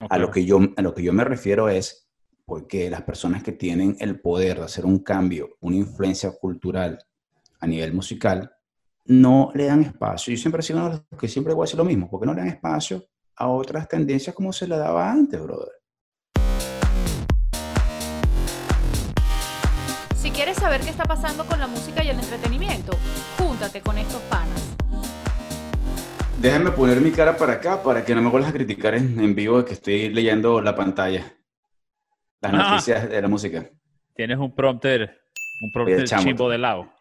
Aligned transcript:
A, 0.00 0.18
lo 0.18 0.30
que 0.30 0.44
yo, 0.44 0.60
a 0.76 0.82
lo 0.82 0.94
que 0.94 1.02
yo 1.02 1.12
me 1.12 1.24
refiero 1.24 1.68
es 1.68 2.08
porque 2.44 2.88
las 2.88 3.02
personas 3.02 3.42
que 3.42 3.52
tienen 3.52 3.96
el 3.98 4.20
poder 4.20 4.58
de 4.58 4.64
hacer 4.64 4.86
un 4.86 5.00
cambio, 5.00 5.56
una 5.60 5.76
influencia 5.76 6.30
cultural 6.32 6.98
a 7.60 7.66
nivel 7.66 7.92
musical, 7.92 8.52
no 9.06 9.50
le 9.54 9.66
dan 9.66 9.82
espacio. 9.82 10.32
Yo 10.32 10.40
siempre 10.40 10.60
he 10.60 10.62
sido 10.62 10.78
uno 10.78 10.90
de 10.90 11.04
los 11.10 11.20
que 11.20 11.28
siempre 11.28 11.52
voy 11.52 11.64
a 11.64 11.66
decir 11.66 11.78
lo 11.78 11.84
mismo, 11.84 12.08
porque 12.08 12.26
no 12.26 12.34
le 12.34 12.40
dan 12.40 12.48
espacio 12.48 13.04
a 13.36 13.48
otras 13.48 13.88
tendencias 13.88 14.34
como 14.34 14.52
se 14.52 14.68
le 14.68 14.76
daba 14.76 15.10
antes, 15.10 15.42
brother. 15.42 15.72
Si 20.16 20.30
quieres 20.30 20.56
saber 20.58 20.80
qué 20.80 20.90
está 20.90 21.04
pasando 21.04 21.44
con 21.44 21.58
la 21.58 21.66
música 21.66 22.04
y 22.04 22.10
el 22.10 22.18
entretenimiento, 22.18 22.92
júntate 23.36 23.80
con 23.80 23.98
estos 23.98 24.20
panas. 24.22 24.77
Déjame 26.40 26.70
poner 26.70 27.00
mi 27.00 27.10
cara 27.10 27.36
para 27.36 27.54
acá 27.54 27.82
para 27.82 28.04
que 28.04 28.14
no 28.14 28.22
me 28.22 28.30
vuelvas 28.30 28.50
a 28.50 28.52
criticar 28.52 28.94
en, 28.94 29.34
vivo 29.34 29.64
que 29.64 29.72
estoy 29.72 30.08
leyendo 30.08 30.60
la 30.60 30.76
pantalla. 30.76 31.24
Las 32.40 32.54
Ah. 32.54 32.56
noticias 32.70 33.10
de 33.10 33.20
la 33.20 33.26
música. 33.26 33.68
Tienes 34.14 34.38
un 34.38 34.54
prompter, 34.54 35.20
un 35.62 35.72
prompter 35.72 36.04
chimbo 36.04 36.48
de 36.48 36.58
lado. 36.58 36.92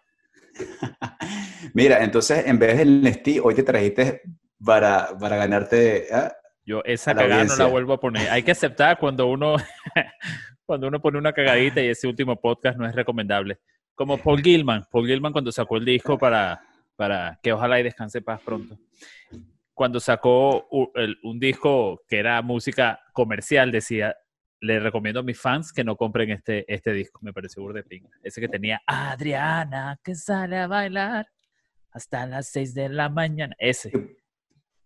Mira, 1.75 2.03
entonces 2.03 2.47
en 2.47 2.57
vez 2.57 2.79
del 2.79 3.01
Nestí, 3.01 3.39
hoy 3.39 3.53
te 3.53 3.61
trajiste 3.61 4.21
para, 4.63 5.15
para 5.19 5.35
ganarte. 5.37 6.07
¿ah? 6.11 6.33
Yo 6.65 6.81
esa 6.83 7.13
cagada 7.13 7.43
no 7.43 7.55
la 7.55 7.65
vuelvo 7.67 7.93
a 7.93 7.99
poner. 7.99 8.29
Hay 8.31 8.41
que 8.41 8.51
aceptar 8.51 8.97
cuando 8.97 9.27
uno, 9.27 9.55
cuando 10.65 10.87
uno 10.87 10.99
pone 10.99 11.19
una 11.19 11.31
cagadita 11.31 11.79
y 11.79 11.89
ese 11.89 12.07
último 12.07 12.41
podcast 12.41 12.79
no 12.79 12.87
es 12.87 12.95
recomendable. 12.95 13.59
Como 13.93 14.17
Paul 14.17 14.41
Gilman. 14.41 14.85
Paul 14.91 15.05
Gilman 15.05 15.31
cuando 15.31 15.51
sacó 15.51 15.77
el 15.77 15.85
disco 15.85 16.17
para, 16.17 16.59
para 16.97 17.39
que 17.41 17.53
ojalá 17.53 17.79
y 17.79 17.83
descanse 17.83 18.21
paz 18.21 18.41
pronto. 18.43 18.77
Cuando 19.73 19.99
sacó 19.99 20.67
un 21.23 21.39
disco 21.39 22.01
que 22.07 22.17
era 22.17 22.41
música 22.41 22.99
comercial, 23.13 23.71
decía, 23.71 24.15
le 24.59 24.79
recomiendo 24.79 25.19
a 25.19 25.23
mis 25.23 25.39
fans 25.39 25.71
que 25.71 25.83
no 25.83 25.95
compren 25.95 26.31
este, 26.31 26.65
este 26.73 26.91
disco. 26.91 27.19
Me 27.21 27.31
pareció 27.31 27.71
de 27.71 27.83
pinga. 27.83 28.09
Ese 28.23 28.41
que 28.41 28.49
tenía 28.49 28.81
Adriana 28.87 29.99
que 30.03 30.15
sale 30.15 30.57
a 30.57 30.67
bailar 30.67 31.27
hasta 31.91 32.25
las 32.25 32.49
6 32.49 32.73
de 32.73 32.89
la 32.89 33.07
mañana. 33.09 33.55
Ese. 33.59 33.91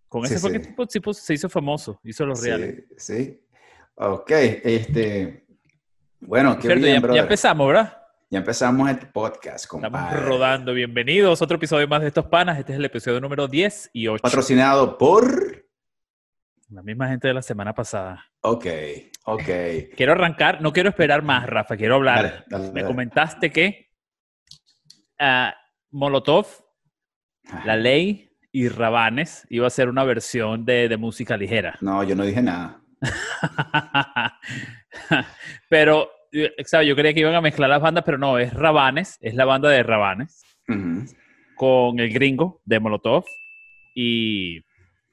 Con 0.10 0.26
Sí, 0.28 0.34
ese 0.34 0.42
fue 0.42 0.52
sí. 0.52 0.60
que 0.60 0.68
tipo, 0.68 0.86
tipo 0.86 1.14
se 1.14 1.34
hizo 1.34 1.48
famoso, 1.48 2.00
hizo 2.04 2.26
los 2.26 2.44
reales. 2.44 2.84
Sí, 2.98 3.16
sí. 3.26 3.48
Ok, 3.96 4.30
este. 4.32 5.46
Bueno, 6.20 6.56
qué 6.58 6.64
Cierto, 6.64 6.86
bien, 6.86 7.02
ya, 7.02 7.14
ya 7.14 7.22
empezamos, 7.22 7.66
¿verdad? 7.68 8.01
Ya 8.32 8.38
empezamos 8.38 8.90
el 8.90 8.98
podcast, 9.10 9.66
Estamos 9.66 9.90
compadre. 9.92 10.22
rodando. 10.22 10.74
Bienvenidos 10.74 11.42
otro 11.42 11.58
episodio 11.58 11.86
más 11.90 12.00
de 12.00 12.08
Estos 12.08 12.28
Panas. 12.28 12.58
Este 12.58 12.72
es 12.72 12.80
el 12.80 12.86
episodio 12.86 13.20
número 13.20 13.50
10 13.50 13.90
y 13.92 14.08
8. 14.08 14.22
Patrocinado 14.22 14.98
por. 14.98 15.66
La 16.70 16.82
misma 16.82 17.10
gente 17.10 17.28
de 17.28 17.34
la 17.34 17.42
semana 17.42 17.76
pasada. 17.76 18.26
Ok, 18.40 18.68
ok. 19.26 19.44
Quiero 19.98 20.14
arrancar, 20.14 20.62
no 20.62 20.72
quiero 20.72 20.88
esperar 20.88 21.24
más, 21.24 21.46
Rafa, 21.46 21.76
quiero 21.76 21.96
hablar. 21.96 22.46
Dale, 22.48 22.68
dale, 22.68 22.72
Me 22.72 22.86
comentaste 22.86 23.52
que 23.52 23.92
ah, 25.20 25.54
Molotov, 25.90 26.48
La 27.66 27.76
Ley 27.76 28.32
y 28.54 28.70
Rabanes 28.70 29.46
iba 29.50 29.68
a 29.68 29.70
ser 29.70 29.90
una 29.90 30.06
versión 30.06 30.64
de, 30.64 30.88
de 30.88 30.96
música 30.96 31.36
ligera. 31.36 31.78
No, 31.82 32.02
yo 32.06 32.16
no 32.16 32.24
dije 32.24 32.42
nada. 32.42 32.82
pero, 35.70 36.10
¿sabes? 36.66 36.88
Yo 36.88 36.96
creía 36.96 37.14
que 37.14 37.20
iban 37.22 37.36
a 37.36 37.42
mezclar 37.42 37.70
las 37.70 37.82
bandas, 37.82 38.04
pero 38.06 38.18
no, 38.18 38.38
es 38.38 38.54
Rabanes, 38.54 39.18
es 39.22 39.34
la 39.36 39.46
banda 39.46 39.70
de 39.70 39.84
Rabanes. 39.84 40.44
Con 41.56 42.00
el 42.00 42.12
gringo 42.14 42.62
de 42.66 42.80
Molotov 42.80 43.24
y 43.94 44.64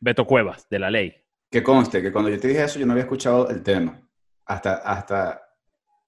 Beto 0.01 0.25
Cuevas 0.25 0.69
de 0.69 0.79
la 0.79 0.91
ley. 0.91 1.15
Que 1.51 1.63
conste 1.63 2.01
que 2.03 2.13
cuando 2.13 2.31
yo 2.31 2.39
te 2.39 2.49
dije 2.49 2.65
eso, 2.65 2.79
yo 2.79 2.87
no 2.87 2.93
había 2.93 3.05
escuchado 3.05 3.49
el 3.51 3.63
tema. 3.63 4.01
Hasta, 4.47 4.77
hasta 4.77 5.43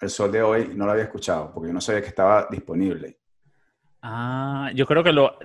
el 0.00 0.08
sol 0.08 0.30
de 0.32 0.42
hoy 0.42 0.70
no 0.74 0.86
lo 0.86 0.92
había 0.92 1.04
escuchado, 1.04 1.52
porque 1.52 1.68
yo 1.68 1.74
no 1.74 1.80
sabía 1.80 2.00
que 2.00 2.08
estaba 2.08 2.46
disponible. 2.50 3.18
Ah, 4.02 4.70
yo 4.74 4.86
creo 4.86 5.02
que 5.04 5.12
lo 5.12 5.36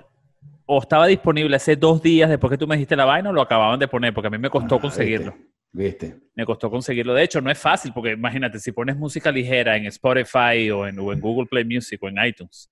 o 0.68 0.80
estaba 0.80 1.06
disponible 1.06 1.54
hace 1.56 1.76
dos 1.76 2.02
días 2.02 2.28
después 2.28 2.50
que 2.50 2.58
tú 2.58 2.66
me 2.66 2.74
dijiste 2.74 2.96
la 2.96 3.04
vaina 3.04 3.30
o 3.30 3.32
lo 3.32 3.42
acababan 3.42 3.78
de 3.78 3.86
poner, 3.86 4.12
porque 4.12 4.28
a 4.28 4.30
mí 4.30 4.38
me 4.38 4.50
costó 4.50 4.76
Ah, 4.76 4.80
conseguirlo. 4.80 5.32
¿Viste? 5.32 5.50
¿Viste? 5.72 6.16
Me 6.34 6.46
costó 6.46 6.70
conseguirlo. 6.70 7.12
De 7.14 7.22
hecho, 7.22 7.40
no 7.40 7.50
es 7.50 7.58
fácil, 7.58 7.92
porque 7.92 8.12
imagínate, 8.12 8.58
si 8.58 8.72
pones 8.72 8.96
música 8.96 9.30
ligera 9.30 9.76
en 9.76 9.86
Spotify 9.86 10.70
o 10.70 10.86
en, 10.86 10.98
o 10.98 11.12
en 11.12 11.20
Google 11.20 11.46
Play 11.46 11.64
Music 11.64 12.02
o 12.02 12.08
en 12.08 12.16
iTunes, 12.24 12.70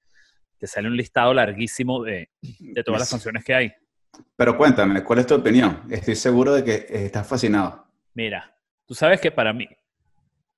te 0.58 0.66
sale 0.66 0.88
un 0.88 0.96
listado 0.96 1.34
larguísimo 1.34 2.02
de, 2.02 2.30
de 2.40 2.82
todas 2.84 3.00
las 3.00 3.10
canciones 3.10 3.44
que 3.44 3.54
hay. 3.54 3.72
Pero 4.36 4.56
cuéntame, 4.56 5.02
¿cuál 5.04 5.18
es 5.18 5.26
tu 5.26 5.34
opinión? 5.34 5.82
Estoy 5.90 6.14
seguro 6.16 6.54
de 6.54 6.64
que 6.64 6.86
estás 6.88 7.26
fascinado. 7.26 7.86
Mira, 8.14 8.56
tú 8.86 8.94
sabes 8.94 9.20
que 9.20 9.30
para 9.30 9.52
mí... 9.52 9.68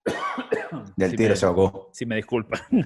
Del 0.97 1.11
Si 1.11 1.17
tiro 1.17 1.31
me- 1.31 1.37
se 1.37 1.47
ahogó. 1.47 1.91
si 1.93 2.07
me 2.07 2.17
disculpa. 2.17 2.61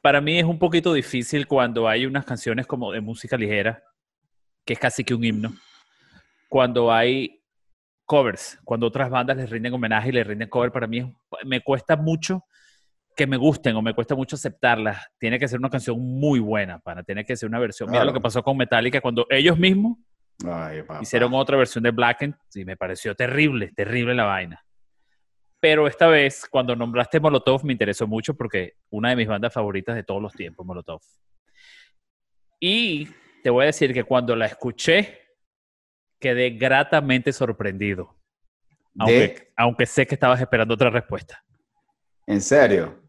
Para 0.00 0.20
mí 0.20 0.38
es 0.38 0.44
un 0.44 0.58
poquito 0.58 0.92
difícil 0.92 1.46
cuando 1.46 1.88
hay 1.88 2.06
unas 2.06 2.24
canciones 2.24 2.66
como 2.66 2.92
de 2.92 3.00
música 3.00 3.36
ligera, 3.36 3.82
que 4.64 4.72
es 4.74 4.78
casi 4.78 5.02
que 5.04 5.12
un 5.12 5.24
himno. 5.24 5.52
Cuando 6.48 6.92
hay 6.92 7.37
covers, 8.08 8.58
cuando 8.64 8.86
otras 8.86 9.10
bandas 9.10 9.36
les 9.36 9.50
rinden 9.50 9.74
homenaje 9.74 10.08
y 10.08 10.12
les 10.12 10.26
rinden 10.26 10.48
cover, 10.48 10.72
para 10.72 10.86
mí 10.86 11.14
me 11.44 11.60
cuesta 11.60 11.94
mucho 11.96 12.44
que 13.14 13.26
me 13.26 13.36
gusten 13.36 13.76
o 13.76 13.82
me 13.82 13.94
cuesta 13.94 14.14
mucho 14.14 14.36
aceptarlas. 14.36 15.08
Tiene 15.18 15.38
que 15.38 15.46
ser 15.46 15.58
una 15.58 15.68
canción 15.68 16.00
muy 16.00 16.40
buena, 16.40 16.78
para 16.78 17.02
tiene 17.02 17.24
que 17.24 17.36
ser 17.36 17.48
una 17.48 17.58
versión. 17.58 17.90
Mira 17.90 18.04
lo 18.04 18.12
que 18.12 18.20
pasó 18.20 18.42
con 18.42 18.56
Metallica 18.56 19.00
cuando 19.00 19.26
ellos 19.28 19.58
mismos 19.58 19.98
Ay. 20.46 20.84
Hicieron 21.00 21.34
otra 21.34 21.56
versión 21.56 21.82
de 21.82 21.90
Blackened 21.90 22.34
y 22.54 22.64
me 22.64 22.76
pareció 22.76 23.14
terrible, 23.14 23.72
terrible 23.74 24.14
la 24.14 24.24
vaina. 24.24 24.64
Pero 25.60 25.88
esta 25.88 26.06
vez, 26.06 26.46
cuando 26.48 26.76
nombraste 26.76 27.18
Molotov, 27.18 27.64
me 27.64 27.72
interesó 27.72 28.06
mucho 28.06 28.34
porque 28.34 28.74
una 28.90 29.10
de 29.10 29.16
mis 29.16 29.26
bandas 29.26 29.52
favoritas 29.52 29.96
de 29.96 30.04
todos 30.04 30.22
los 30.22 30.32
tiempos, 30.32 30.64
Molotov. 30.64 31.00
Y 32.60 33.08
te 33.42 33.50
voy 33.50 33.64
a 33.64 33.66
decir 33.66 33.92
que 33.92 34.04
cuando 34.04 34.36
la 34.36 34.46
escuché, 34.46 35.27
quedé 36.18 36.50
gratamente 36.50 37.32
sorprendido. 37.32 38.16
Aunque, 38.98 39.18
De- 39.20 39.52
aunque 39.56 39.86
sé 39.86 40.06
que 40.06 40.14
estabas 40.14 40.40
esperando 40.40 40.74
otra 40.74 40.90
respuesta. 40.90 41.44
¿En 42.26 42.40
serio? 42.40 43.00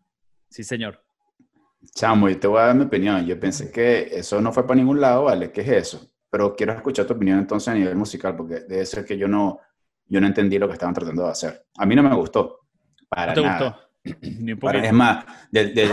Sí, 0.50 0.64
señor. 0.64 1.04
Chamo, 1.96 2.30
yo 2.30 2.40
te 2.40 2.48
voy 2.48 2.60
a 2.60 2.66
dar 2.68 2.76
mi 2.76 2.84
opinión. 2.86 3.26
Yo 3.26 3.40
pensé 3.40 3.72
que 3.72 4.10
eso 4.12 4.40
no 4.42 4.52
fue 4.52 4.64
para 4.68 4.76
ningún 4.76 5.00
lado, 5.02 5.24
¿vale? 5.24 5.52
¿Qué 5.52 5.62
es 5.62 5.68
eso? 5.70 6.08
Pero 6.30 6.56
quiero 6.56 6.74
escuchar 6.74 7.06
tu 7.06 7.14
opinión 7.14 7.40
entonces 7.40 7.68
a 7.70 7.74
nivel 7.74 7.96
musical, 7.96 8.36
porque 8.36 8.62
debe 8.62 8.86
ser 8.86 9.04
que 9.06 9.18
yo 9.18 9.28
no, 9.28 9.60
yo 10.06 10.22
no 10.22 10.28
entendí 10.28 10.60
lo 10.60 10.68
que 10.68 10.74
estaban 10.74 10.94
tratando 10.94 11.24
de 11.26 11.32
hacer. 11.32 11.66
A 11.78 11.86
mí 11.86 11.96
no 11.96 12.04
me 12.04 12.14
gustó. 12.16 12.60
Para 13.10 13.34
¿No 13.34 13.42
te 13.42 13.48
nada. 13.48 13.90
gustó? 14.04 14.20
Ni 14.44 14.52
un 14.54 14.60
Para- 14.60 14.86
es 14.86 14.94
más, 14.94 15.26
del, 15.52 15.74
del, 15.74 15.92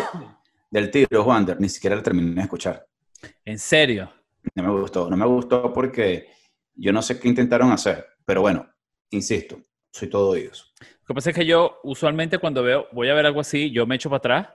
del 0.71 0.91
tiro, 0.91 1.25
Wander, 1.25 1.59
ni 1.61 1.69
siquiera 1.69 1.97
lo 1.97 2.03
terminé 2.03 2.35
de 2.35 2.41
escuchar. 2.43 2.87
En 3.45 3.59
serio. 3.59 4.13
No 4.55 4.63
me 4.63 4.71
gustó. 4.81 5.09
No 5.09 5.17
me 5.17 5.27
gustó 5.27 5.73
porque 5.73 6.29
yo 6.77 6.93
no 6.93 7.03
sé 7.03 7.19
qué 7.19 7.29
intentaron 7.29 7.73
hacer. 7.73 8.07
Pero 8.25 8.41
bueno, 8.43 8.69
insisto, 9.11 9.59
soy 9.91 10.09
todo 10.09 10.31
oídos. 10.31 10.73
Lo 10.81 11.07
que 11.09 11.15
pasa 11.15 11.31
es 11.31 11.37
que 11.37 11.47
yo 11.47 11.79
usualmente 11.85 12.39
cuando 12.39 12.63
veo, 12.63 12.87
voy 12.93 13.09
a 13.09 13.15
ver 13.15 13.27
algo 13.27 13.41
así, 13.41 13.71
yo 13.71 13.87
me 13.87 13.95
echo 13.97 14.11
para 14.11 14.19
atrás 14.19 14.49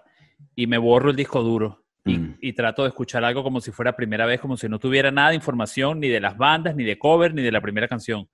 y 0.56 0.68
me 0.68 0.78
borro 0.78 1.10
el 1.12 1.16
disco 1.16 1.42
duro 1.42 1.86
y, 2.06 2.18
Mm. 2.18 2.38
y 2.42 2.54
trato 2.54 2.82
de 2.82 2.90
escuchar 2.90 3.24
algo 3.24 3.44
como 3.44 3.62
si 3.62 3.72
fuera 3.72 3.96
primera 3.96 4.26
vez, 4.26 4.42
como 4.42 4.58
si 4.58 4.68
no 4.68 4.80
tuviera 4.80 5.12
nada 5.12 5.30
de 5.30 5.36
información 5.36 6.00
ni 6.00 6.08
de 6.10 6.20
las 6.20 6.36
bandas, 6.38 6.76
ni 6.76 6.84
de 6.84 6.98
cover, 6.98 7.34
ni 7.34 7.42
de 7.42 7.52
la 7.52 7.62
primera 7.62 7.88
canción. 7.88 8.28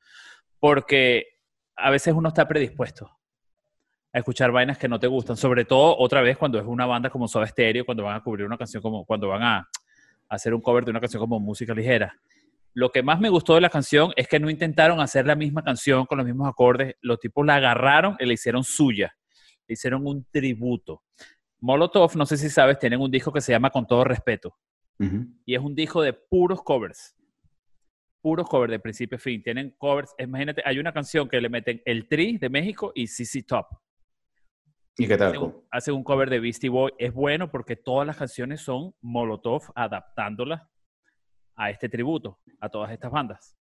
Porque 0.60 1.28
a 1.76 1.90
veces 1.92 2.14
uno 2.14 2.30
está 2.30 2.48
predispuesto 2.48 3.12
a 4.14 4.18
escuchar 4.20 4.52
vainas 4.52 4.78
que 4.78 4.88
no 4.88 5.00
te 5.00 5.08
gustan, 5.08 5.38
sobre 5.38 5.66
todo 5.66 5.98
otra 6.00 6.22
vez 6.22 6.38
cuando 6.38 6.58
es 6.58 6.66
una 6.66 6.86
banda 6.86 7.10
como 7.10 7.28
Soda 7.28 7.46
Stereo, 7.46 7.86
cuando 7.86 8.04
van 8.04 8.16
a 8.16 8.24
cubrir 8.24 8.46
una 8.46 8.58
canción 8.58 8.82
como, 8.82 9.06
cuando 9.06 9.28
van 9.28 9.44
a 9.44 9.70
hacer 10.30 10.54
un 10.54 10.62
cover 10.62 10.86
de 10.86 10.92
una 10.92 11.00
canción 11.00 11.20
como 11.20 11.40
música 11.40 11.74
ligera. 11.74 12.18
Lo 12.78 12.92
que 12.92 13.02
más 13.02 13.20
me 13.20 13.30
gustó 13.30 13.56
de 13.56 13.62
la 13.62 13.72
canción 13.72 14.14
es 14.16 14.28
que 14.28 14.40
no 14.40 14.52
intentaron 14.52 15.00
hacer 15.00 15.26
la 15.26 15.36
misma 15.36 15.64
canción 15.64 16.06
con 16.06 16.20
los 16.20 16.28
mismos 16.28 16.48
acordes. 16.48 16.94
Los 17.02 17.20
tipos 17.20 17.44
la 17.44 17.56
agarraron 17.56 18.16
y 18.20 18.26
la 18.28 18.34
hicieron 18.34 18.64
suya. 18.64 19.18
Le 19.68 19.74
hicieron 19.74 20.06
un 20.06 20.28
tributo. 20.30 21.02
Molotov, 21.60 22.16
no 22.16 22.28
sé 22.28 22.38
si 22.38 22.52
sabes, 22.52 22.78
tienen 22.78 23.02
un 23.02 23.10
disco 23.10 23.34
que 23.34 23.42
se 23.42 23.52
llama 23.52 23.72
Con 23.72 23.88
todo 23.88 24.04
respeto. 24.04 24.56
Y 25.44 25.56
es 25.56 25.60
un 25.60 25.74
disco 25.74 26.04
de 26.04 26.14
puros 26.14 26.62
covers. 26.62 27.16
Puros 28.22 28.48
covers 28.48 28.70
de 28.70 28.80
principio 28.80 29.16
a 29.16 29.20
fin. 29.20 29.42
Tienen 29.42 29.72
covers. 29.80 30.14
Imagínate, 30.20 30.62
hay 30.64 30.78
una 30.78 30.94
canción 30.94 31.28
que 31.28 31.42
le 31.42 31.50
meten 31.50 31.82
el 31.84 32.08
Tri 32.08 32.38
de 32.38 32.50
México 32.50 32.92
y 32.94 33.08
CC 33.08 33.42
Top. 33.42 33.66
¿Y 35.00 35.08
qué 35.08 35.18
tal? 35.18 35.30
Hacen 35.30 35.42
un, 35.42 35.64
hacen 35.72 35.94
un 35.96 36.04
cover 36.04 36.30
de 36.30 36.40
Beastie 36.40 36.70
Boy. 36.70 36.92
Es 37.00 37.12
bueno 37.12 37.50
porque 37.50 37.76
todas 37.76 38.06
las 38.06 38.18
canciones 38.18 38.62
son 38.62 38.94
Molotov 39.02 39.64
adaptándolas 39.74 40.62
a 41.58 41.70
este 41.70 41.90
tributo, 41.90 42.40
a 42.62 42.70
todas 42.70 42.92
estas 42.92 43.12
bandas. 43.12 43.58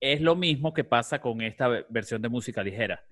Es 0.00 0.20
lo 0.20 0.36
mismo 0.36 0.74
que 0.74 0.84
pasa 0.84 1.20
con 1.20 1.40
esta 1.40 1.68
ve- 1.68 1.86
versión 1.88 2.20
de 2.20 2.28
música 2.28 2.62
ligera. 2.62 3.02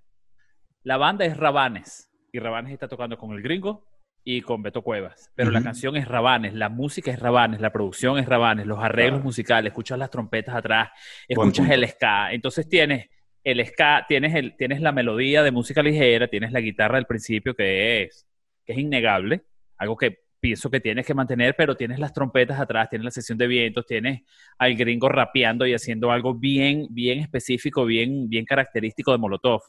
La 0.82 0.96
banda 0.98 1.24
es 1.24 1.36
Rabanes 1.36 2.10
y 2.32 2.38
Rabanes 2.38 2.72
está 2.72 2.88
tocando 2.88 3.16
con 3.16 3.32
el 3.32 3.40
gringo 3.42 3.86
y 4.24 4.40
con 4.42 4.62
Beto 4.62 4.82
Cuevas, 4.82 5.32
pero 5.34 5.50
la 5.50 5.62
canción 5.62 5.96
es 5.96 6.06
Rabanes, 6.06 6.54
la 6.54 6.68
música 6.68 7.10
es 7.10 7.18
Rabanes, 7.18 7.60
la 7.60 7.72
producción 7.72 8.18
es 8.18 8.26
Rabanes, 8.26 8.66
los 8.66 8.78
arreglos 8.78 9.22
musicales, 9.24 9.70
escuchas 9.70 9.98
las 9.98 10.10
trompetas 10.10 10.54
atrás, 10.54 10.90
escuchas 11.26 11.68
el 11.70 11.88
ska, 11.88 12.32
entonces 12.32 12.68
tienes 12.68 13.08
el 13.42 13.64
ska, 13.66 14.04
tienes, 14.06 14.34
el, 14.36 14.56
tienes 14.56 14.80
la 14.80 14.92
melodía 14.92 15.42
de 15.42 15.50
música 15.50 15.82
ligera, 15.82 16.28
tienes 16.28 16.52
la 16.52 16.60
guitarra 16.60 16.96
del 16.96 17.06
principio 17.06 17.54
que 17.54 18.04
es, 18.04 18.28
que 18.64 18.74
es 18.74 18.78
innegable, 18.78 19.42
algo 19.76 19.96
que 19.96 20.21
pienso 20.42 20.68
que 20.70 20.80
tienes 20.80 21.06
que 21.06 21.14
mantener, 21.14 21.54
pero 21.56 21.76
tienes 21.76 22.00
las 22.00 22.12
trompetas 22.12 22.58
atrás, 22.58 22.90
tienes 22.90 23.04
la 23.04 23.12
sesión 23.12 23.38
de 23.38 23.46
vientos, 23.46 23.86
tienes 23.86 24.22
al 24.58 24.74
gringo 24.74 25.08
rapeando 25.08 25.68
y 25.68 25.72
haciendo 25.72 26.10
algo 26.10 26.34
bien, 26.34 26.88
bien 26.90 27.20
específico, 27.20 27.84
bien, 27.84 28.28
bien 28.28 28.44
característico 28.44 29.12
de 29.12 29.18
Molotov. 29.18 29.60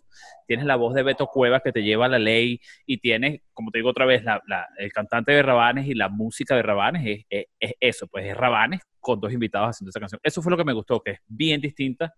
Tienes 0.48 0.66
la 0.66 0.76
voz 0.76 0.96
de 0.96 1.04
Beto 1.04 1.28
Cuevas 1.28 1.62
que 1.64 1.72
te 1.72 1.84
lleva 1.84 2.08
a 2.08 2.10
la 2.10 2.18
ley 2.18 2.60
y 2.88 2.98
tienes, 2.98 3.42
como 3.54 3.70
te 3.70 3.78
digo 3.78 3.92
otra 3.92 4.08
vez, 4.08 4.24
la, 4.24 4.42
el 4.80 4.92
cantante 4.92 5.32
de 5.32 5.44
Rabanes 5.44 5.86
y 5.86 5.94
la 5.94 6.10
música 6.10 6.56
de 6.56 6.64
Rabanes 6.64 7.24
es, 7.30 7.46
es, 7.60 7.74
eso, 7.80 8.08
pues 8.08 8.26
es 8.26 8.36
Rabanes 8.36 8.82
con 9.00 9.20
dos 9.20 9.32
invitados 9.32 9.70
haciendo 9.70 9.92
esa 9.92 10.00
canción. 10.00 10.22
Eso 10.24 10.42
fue 10.42 10.50
lo 10.50 10.58
que 10.58 10.66
me 10.66 10.74
gustó, 10.74 11.02
que 11.02 11.12
es 11.12 11.20
bien 11.28 11.62
distinta, 11.62 12.16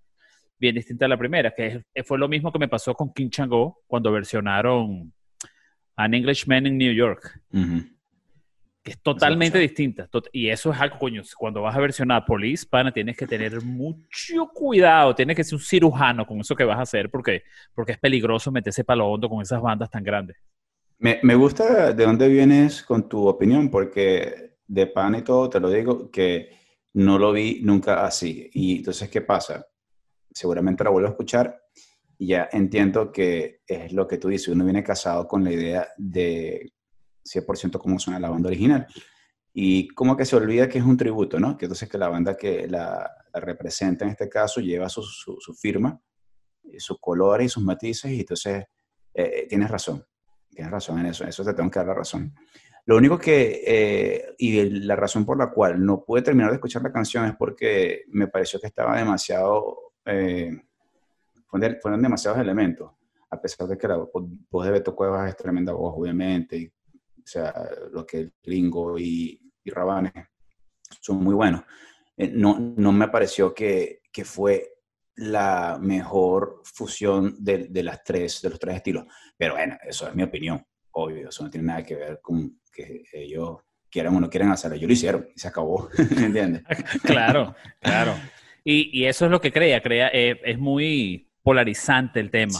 bien 0.57 0.75
distinta 0.75 1.03
a 1.03 1.09
la 1.09 1.17
primera, 1.17 1.53
que 1.53 1.83
fue 2.05 2.17
lo 2.17 2.29
mismo 2.29 2.53
que 2.53 2.59
me 2.59 2.69
pasó 2.69 2.93
con 2.93 3.13
King 3.13 3.29
Chango 3.29 3.81
cuando 3.85 4.13
versionaron 4.13 5.11
An 5.97 6.13
Englishman 6.13 6.67
in 6.67 6.77
New 6.77 6.93
York 6.93 7.41
que 8.85 8.91
es 8.91 9.01
totalmente 9.01 9.57
distinta. 9.57 10.07
Y 10.31 10.47
eso 10.47 10.71
es 10.71 10.79
algo, 10.79 10.99
coño, 10.99 11.23
cuando 11.35 11.63
vas 11.63 11.75
a 11.75 11.79
versionar 11.79 12.23
Police, 12.23 12.67
pana, 12.69 12.93
tienes 12.93 13.17
que 13.17 13.25
tener 13.25 13.59
mucho 13.63 14.47
cuidado, 14.53 15.15
tienes 15.15 15.35
que 15.35 15.43
ser 15.43 15.55
un 15.55 15.59
cirujano 15.59 16.23
con 16.27 16.39
eso 16.39 16.55
que 16.55 16.65
vas 16.65 16.77
a 16.77 16.83
hacer, 16.83 17.09
porque, 17.09 17.41
porque 17.73 17.93
es 17.93 17.97
peligroso 17.97 18.51
meterse 18.51 18.83
para 18.83 18.97
lo 18.97 19.07
hondo 19.07 19.27
con 19.27 19.41
esas 19.41 19.59
bandas 19.59 19.89
tan 19.89 20.03
grandes. 20.03 20.37
Me, 20.99 21.19
me, 21.23 21.33
gusta 21.33 21.93
de 21.93 22.05
dónde 22.05 22.27
vienes 22.27 22.83
con 22.83 23.09
tu 23.09 23.27
opinión, 23.27 23.71
porque 23.71 24.57
de 24.67 24.85
pan 24.85 25.15
y 25.15 25.23
todo, 25.23 25.49
te 25.49 25.59
lo 25.59 25.71
digo, 25.71 26.11
que 26.11 26.51
no 26.93 27.17
lo 27.17 27.31
vi 27.31 27.61
nunca 27.63 28.05
así. 28.05 28.51
Y 28.53 28.77
entonces, 28.77 29.09
¿qué 29.09 29.21
pasa? 29.21 29.65
Seguramente 30.31 30.83
la 30.83 30.91
vuelvo 30.91 31.07
a 31.07 31.11
escuchar 31.11 31.59
y 32.19 32.27
ya 32.27 32.49
entiendo 32.51 33.11
que 33.11 33.61
es 33.65 33.91
lo 33.93 34.07
que 34.07 34.19
tú 34.19 34.27
dices, 34.27 34.49
uno 34.49 34.63
viene 34.63 34.83
casado 34.83 35.27
con 35.27 35.43
la 35.43 35.51
idea 35.51 35.87
de 35.97 36.71
100% 37.25 37.77
como 37.79 37.99
suena 37.99 38.19
la 38.19 38.29
banda 38.29 38.47
original. 38.47 38.87
Y 39.53 39.87
como 39.89 40.17
que 40.17 40.25
se 40.25 40.35
olvida 40.35 40.69
que 40.69 40.77
es 40.77 40.83
un 40.83 40.97
tributo, 40.97 41.39
¿no? 41.39 41.57
Que 41.57 41.65
entonces 41.65 41.89
que 41.89 41.97
la 41.97 42.09
banda 42.09 42.35
que 42.35 42.67
la, 42.67 43.09
representa 43.33 44.05
en 44.05 44.11
este 44.11 44.29
caso 44.29 44.61
lleva 44.61 44.87
su, 44.89 45.01
su, 45.01 45.53
firma, 45.53 45.99
sus 46.77 46.99
colores 46.99 47.45
y 47.45 47.49
sus 47.49 47.63
matices, 47.63 48.11
y 48.11 48.19
entonces 48.21 48.63
eh, 49.13 49.31
eh, 49.33 49.47
tienes 49.49 49.69
razón, 49.69 50.05
tienes 50.49 50.71
razón 50.71 50.99
en 50.99 51.07
eso, 51.07 51.25
eso 51.25 51.43
te 51.43 51.53
tengo 51.53 51.69
que 51.69 51.79
dar 51.79 51.87
la 51.87 51.93
razón. 51.95 52.33
Lo 52.85 52.97
único 52.97 53.17
que, 53.17 53.63
eh, 53.65 54.35
y 54.37 54.69
la 54.81 54.95
razón 54.95 55.25
por 55.25 55.37
la 55.37 55.49
cual 55.49 55.83
no 55.83 56.03
pude 56.03 56.21
terminar 56.21 56.51
de 56.51 56.55
escuchar 56.55 56.83
la 56.83 56.91
canción 56.91 57.25
es 57.25 57.35
porque 57.35 58.03
me 58.09 58.27
pareció 58.27 58.59
que 58.59 58.67
estaba 58.67 58.95
demasiado, 58.95 59.93
eh, 60.05 60.51
fueron 61.81 62.01
demasiados 62.01 62.39
elementos, 62.39 62.91
a 63.31 63.41
pesar 63.41 63.67
de 63.67 63.77
que 63.77 63.87
la 63.87 63.97
voz 63.97 64.65
de 64.65 64.71
Beto 64.71 64.95
Cuevas 64.95 65.27
es 65.27 65.35
tremenda 65.35 65.73
voz, 65.73 65.95
obviamente, 65.97 66.57
y 66.57 66.71
o 67.25 67.27
sea, 67.27 67.53
lo 67.91 68.05
que 68.05 68.29
Gringo 68.43 68.99
y, 68.99 69.41
y 69.63 69.71
Rabanes 69.71 70.13
son 71.01 71.23
muy 71.23 71.33
buenos. 71.33 71.63
Eh, 72.15 72.29
no, 72.31 72.59
no 72.59 72.91
me 72.91 73.07
pareció 73.07 73.53
que, 73.53 74.01
que 74.11 74.23
fue 74.23 74.75
la 75.15 75.79
mejor 75.81 76.61
fusión 76.63 77.35
de, 77.39 77.67
de, 77.69 77.83
las 77.83 78.03
tres, 78.03 78.41
de 78.43 78.49
los 78.49 78.59
tres 78.59 78.75
estilos. 78.75 79.05
Pero 79.35 79.55
bueno, 79.55 79.75
eso 79.87 80.07
es 80.07 80.13
mi 80.13 80.21
opinión, 80.21 80.63
obvio, 80.91 81.29
eso 81.29 81.43
no 81.43 81.49
tiene 81.49 81.67
nada 81.67 81.83
que 81.83 81.95
ver 81.95 82.19
con 82.21 82.59
que 82.71 83.03
ellos 83.11 83.57
quieran 83.89 84.15
o 84.15 84.19
no 84.19 84.29
quieran 84.29 84.51
hacerlo. 84.51 84.77
Yo 84.77 84.87
lo 84.87 84.93
hicieron 84.93 85.27
y 85.35 85.39
se 85.39 85.47
acabó, 85.47 85.89
¿me 86.15 86.25
entiendes? 86.25 86.63
claro, 87.03 87.55
claro. 87.79 88.13
Y, 88.67 88.89
y, 88.99 89.05
eso 89.05 89.25
es 89.25 89.31
lo 89.31 89.39
que 89.39 89.51
crea, 89.51 89.79
crea 89.79 90.09
eh, 90.11 90.41
es 90.43 90.57
muy 90.57 91.24
polarizante 91.45 92.19
el 92.19 92.31
tema. 92.31 92.57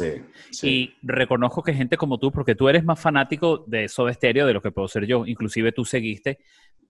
Y 0.62 0.94
reconozco 1.02 1.64
que 1.64 1.74
gente 1.74 1.98
como 1.98 2.20
tú, 2.20 2.32
porque 2.32 2.54
tú 2.54 2.70
eres 2.70 2.84
más 2.84 3.00
fanático 3.00 3.66
de 3.66 3.88
Soda 3.88 4.14
Stereo 4.14 4.46
de 4.46 4.54
lo 4.54 4.62
que 4.62 4.70
puedo 4.70 4.88
ser 4.88 5.08
yo. 5.08 5.26
Inclusive 5.26 5.72
tú 5.72 5.86
seguiste 5.86 6.38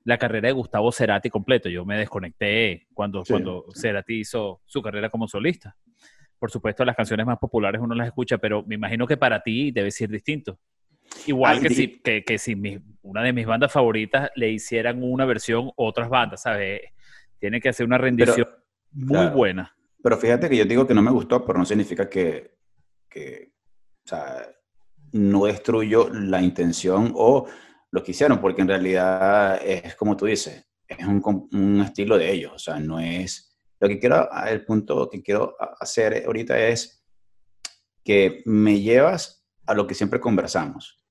la 0.04 0.18
carrera 0.18 0.50
de 0.50 0.52
Gustavo 0.52 0.92
Cerati 0.92 1.30
completo. 1.30 1.70
Yo 1.70 1.86
me 1.86 1.98
desconecté 1.98 2.88
cuando, 2.94 3.24
cuando 3.24 3.68
Cerati 3.74 4.20
hizo 4.20 4.62
su 4.66 4.82
carrera 4.82 5.10
como 5.10 5.26
solista. 5.30 5.78
Por 6.38 6.52
supuesto, 6.52 6.84
las 6.84 6.98
canciones 6.98 7.26
más 7.26 7.40
populares 7.40 7.80
uno 7.80 7.96
las 7.96 8.08
escucha, 8.08 8.40
pero 8.40 8.62
me 8.64 8.76
imagino 8.76 9.08
que 9.08 9.16
para 9.16 9.42
ti 9.42 9.72
debe 9.72 9.90
ser 9.90 10.10
distinto. 10.10 10.60
Igual 11.28 11.62
que, 11.62 11.70
si, 11.70 12.00
que, 12.00 12.26
que 12.26 12.38
si 12.38 12.58
una 13.04 13.24
de 13.24 13.32
mis 13.32 13.46
bandas 13.46 13.72
favoritas 13.72 14.32
le 14.36 14.52
hicieran 14.52 15.02
una 15.02 15.24
versión 15.24 15.72
otras 15.78 16.10
bandas, 16.10 16.42
¿sabes? 16.42 16.82
Tiene 17.40 17.62
que 17.62 17.70
hacer 17.70 17.86
una 17.86 17.98
rendición 17.98 18.50
muy 18.92 19.28
buena. 19.28 19.75
Pero 20.06 20.18
fíjate 20.18 20.48
que 20.48 20.58
yo 20.58 20.66
digo 20.66 20.86
que 20.86 20.94
no 20.94 21.02
me 21.02 21.10
gustó, 21.10 21.44
pero 21.44 21.58
no 21.58 21.66
significa 21.66 22.08
que, 22.08 22.60
que 23.10 23.56
o 24.06 24.08
sea, 24.08 24.48
no 25.14 25.46
destruyó 25.46 26.10
la 26.14 26.44
intención 26.44 27.12
o 27.16 27.48
lo 27.90 28.04
que 28.04 28.12
hicieron, 28.12 28.40
porque 28.40 28.62
en 28.62 28.68
realidad 28.68 29.60
es 29.66 29.96
como 29.96 30.16
tú 30.16 30.28
dices, 30.28 30.64
es 30.88 31.08
un, 31.08 31.50
un 31.52 31.82
estilo 31.82 32.20
de 32.20 32.32
ellos, 32.32 32.54
o 32.54 32.60
sea, 32.60 32.80
no 32.80 33.00
es... 33.00 33.58
Lo 33.80 33.88
que 33.88 33.98
quiero, 33.98 34.30
el 34.46 34.64
punto 34.64 35.10
que 35.10 35.24
quiero 35.24 35.56
hacer 35.80 36.24
ahorita 36.24 36.56
es 36.68 37.04
que 38.04 38.44
me 38.46 38.80
llevas 38.80 39.44
a 39.66 39.74
lo 39.74 39.88
que 39.88 39.96
siempre 39.96 40.20
conversamos. 40.20 41.04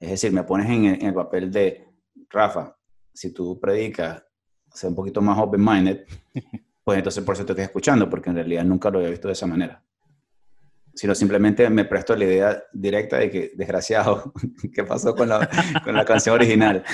Es 0.00 0.10
decir, 0.10 0.32
me 0.32 0.42
pones 0.42 0.68
en 0.68 1.06
el, 1.06 1.14
papel 1.14 1.52
de, 1.52 1.94
Rafa, 2.28 2.76
si 3.14 3.32
tú 3.32 3.60
predicas, 3.60 4.20
sea 4.74 4.90
un 4.90 4.96
poquito 4.96 5.22
más 5.22 5.38
open-minded, 5.38 6.06
pues 6.86 6.98
entonces 6.98 7.24
por 7.24 7.34
eso 7.34 7.44
te 7.44 7.50
estoy 7.50 7.64
escuchando, 7.64 8.08
porque 8.08 8.30
en 8.30 8.36
realidad 8.36 8.62
nunca 8.62 8.90
lo 8.90 8.98
había 8.98 9.10
visto 9.10 9.26
de 9.26 9.32
esa 9.32 9.48
manera. 9.48 9.82
Sino 10.94 11.16
simplemente 11.16 11.68
me 11.68 11.84
presto 11.84 12.14
la 12.14 12.24
idea 12.24 12.62
directa 12.72 13.16
de 13.16 13.28
que, 13.28 13.52
desgraciado, 13.56 14.32
¿qué 14.72 14.84
pasó 14.84 15.12
con 15.12 15.28
la, 15.28 15.50
con 15.82 15.96
la 15.96 16.04
canción 16.04 16.36
original? 16.36 16.84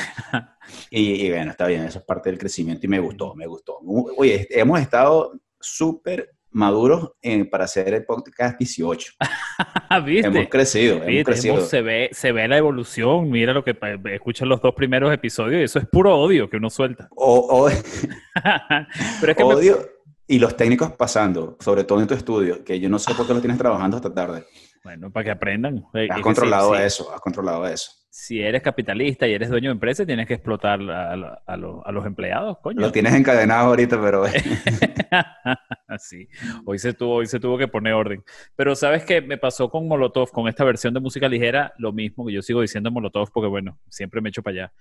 Y, 0.90 1.26
y, 1.26 1.30
bueno, 1.30 1.50
está 1.50 1.66
bien, 1.66 1.82
eso 1.84 1.98
es 1.98 2.06
parte 2.06 2.30
del 2.30 2.38
crecimiento 2.38 2.86
y 2.86 2.88
me 2.88 3.00
gustó, 3.00 3.34
me 3.34 3.46
gustó. 3.46 3.80
Oye, 4.16 4.48
hemos 4.48 4.80
estado 4.80 5.38
súper 5.60 6.36
maduros 6.52 7.12
para 7.50 7.64
hacer 7.64 7.94
el 7.94 8.04
podcast 8.04 8.58
18. 8.58 9.12
¿Viste? 10.04 10.26
Hemos 10.28 10.48
crecido, 10.48 11.02
hemos 11.02 11.24
crecido. 11.24 11.60
se, 11.60 11.82
ve, 11.82 12.10
se 12.12 12.32
ve 12.32 12.48
la 12.48 12.58
evolución. 12.58 13.30
Mira 13.30 13.52
lo 13.52 13.64
que 13.64 13.76
escuchan 14.12 14.48
los 14.48 14.60
dos 14.60 14.74
primeros 14.74 15.12
episodios 15.12 15.60
y 15.60 15.64
eso 15.64 15.78
es 15.78 15.86
puro 15.86 16.16
odio 16.18 16.48
que 16.48 16.56
uno 16.56 16.70
suelta. 16.70 17.08
O, 17.16 17.68
Pero 19.20 19.32
es 19.32 19.36
que 19.36 19.42
odio 19.42 19.78
y 20.26 20.38
los 20.38 20.56
técnicos 20.56 20.92
pasando, 20.92 21.56
sobre 21.60 21.84
todo 21.84 22.00
en 22.00 22.06
tu 22.06 22.14
estudio, 22.14 22.64
que 22.64 22.80
yo 22.80 22.88
no 22.88 22.98
sé 22.98 23.14
por 23.14 23.26
qué 23.26 23.34
lo 23.34 23.40
tienes 23.40 23.58
trabajando 23.58 23.96
hasta 23.96 24.12
tarde. 24.12 24.44
Bueno, 24.82 25.10
para 25.12 25.24
que 25.24 25.30
aprendan. 25.30 25.84
Has 26.10 26.20
controlado 26.20 26.74
eso, 26.76 27.12
has 27.12 27.20
controlado 27.20 27.66
eso 27.66 28.01
si 28.14 28.42
eres 28.42 28.60
capitalista 28.60 29.26
y 29.26 29.32
eres 29.32 29.48
dueño 29.48 29.70
de 29.70 29.72
empresa, 29.72 30.04
tienes 30.04 30.26
que 30.26 30.34
explotar 30.34 30.78
a, 30.82 31.56
los 31.56 32.06
empleados, 32.06 32.58
coño. 32.58 32.78
Lo 32.78 32.92
tienes 32.92 33.14
encadenado 33.14 33.68
ahorita, 33.68 33.98
pero... 34.02 34.24
sí, 35.98 36.28
hoy 36.66 36.78
se, 36.78 36.92
tuvo, 36.92 37.14
hoy 37.14 37.26
se 37.26 37.40
tuvo 37.40 37.56
que 37.56 37.68
poner 37.68 37.94
orden. 37.94 38.22
Pero 38.54 38.76
¿sabes 38.76 39.06
qué? 39.06 39.22
Me 39.22 39.38
pasó 39.38 39.70
con 39.70 39.88
Molotov, 39.88 40.30
con 40.30 40.46
esta 40.46 40.62
versión 40.62 40.92
de 40.92 41.00
música 41.00 41.26
ligera, 41.26 41.72
lo 41.78 41.90
mismo 41.90 42.26
que 42.26 42.34
yo 42.34 42.42
sigo 42.42 42.60
diciendo 42.60 42.90
Molotov 42.90 43.30
porque, 43.32 43.48
bueno, 43.48 43.78
siempre 43.88 44.20
me 44.20 44.28
echo 44.28 44.42
para 44.42 44.64
allá. 44.64 44.72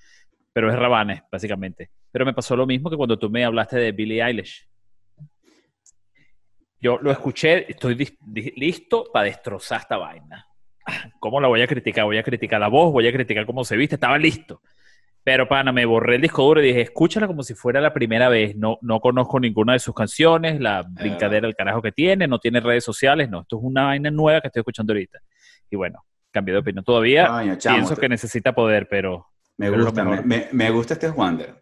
Pero 0.52 0.70
es 0.70 0.78
Rabanes, 0.78 1.22
básicamente. 1.32 1.90
Pero 2.12 2.26
me 2.26 2.34
pasó 2.34 2.58
lo 2.58 2.68
mismo 2.68 2.90
que 2.90 2.98
cuando 2.98 3.18
tú 3.18 3.30
me 3.30 3.46
hablaste 3.46 3.78
de 3.78 3.94
Billie 3.94 4.22
Eilish. 4.22 4.68
Yo 6.82 7.00
lo 7.02 7.10
escuché, 7.10 7.72
estoy 7.72 7.96
listo 8.58 9.06
para 9.14 9.24
destrozar 9.24 9.80
esta 9.80 9.96
vaina 9.96 10.51
¿Cómo 11.20 11.40
la 11.40 11.48
voy 11.48 11.62
a 11.62 11.68
criticar? 11.68 12.06
Voy 12.06 12.18
a 12.18 12.24
criticar 12.24 12.60
la 12.60 12.68
voz, 12.68 12.92
voy 12.92 13.08
a 13.08 13.14
criticar 13.14 13.46
cómo 13.46 13.64
se 13.64 13.76
viste, 13.76 13.96
estaba 13.96 14.18
listo. 14.18 14.62
Pero, 15.24 15.48
pana, 15.48 15.72
me 15.72 15.86
borré 15.86 16.16
el 16.16 16.22
disco 16.22 16.44
duro 16.44 16.62
y 16.62 16.68
dije, 16.68 16.82
escúchala 16.82 17.28
como 17.28 17.44
si 17.44 17.54
fuera 17.54 17.80
la 17.80 17.94
primera 17.94 18.28
vez. 18.28 18.56
No, 18.56 18.80
no 18.82 19.00
conozco 19.00 19.40
ninguna 19.40 19.74
de 19.74 19.80
sus 19.80 19.94
canciones, 19.94 20.60
la 20.60 20.82
brincadera, 20.82 21.48
el 21.48 21.56
carajo 21.56 21.82
que 21.82 21.92
tiene, 21.92 22.28
no 22.28 22.40
tiene 22.40 22.60
redes 22.60 22.84
sociales, 22.84 23.30
no. 23.30 23.42
Esto 23.42 23.58
es 23.58 23.64
una 23.64 23.84
vaina 23.84 24.10
nueva 24.10 24.42
que 24.42 24.48
estoy 24.48 24.62
escuchando 24.62 24.94
ahorita. 24.94 25.20
Y 25.70 25.76
bueno, 25.76 26.04
cambié 26.32 26.54
de 26.54 26.60
opinión. 26.60 26.84
Todavía 26.84 27.30
pienso 27.64 27.96
que 27.96 28.10
necesita 28.10 28.54
poder, 28.54 28.88
pero... 28.90 29.28
Me 29.58 29.70
gusta, 29.70 30.04
me, 30.04 30.48
me, 30.52 30.72
gusta 30.72 30.96
este 30.96 31.12
Wander. 31.12 31.54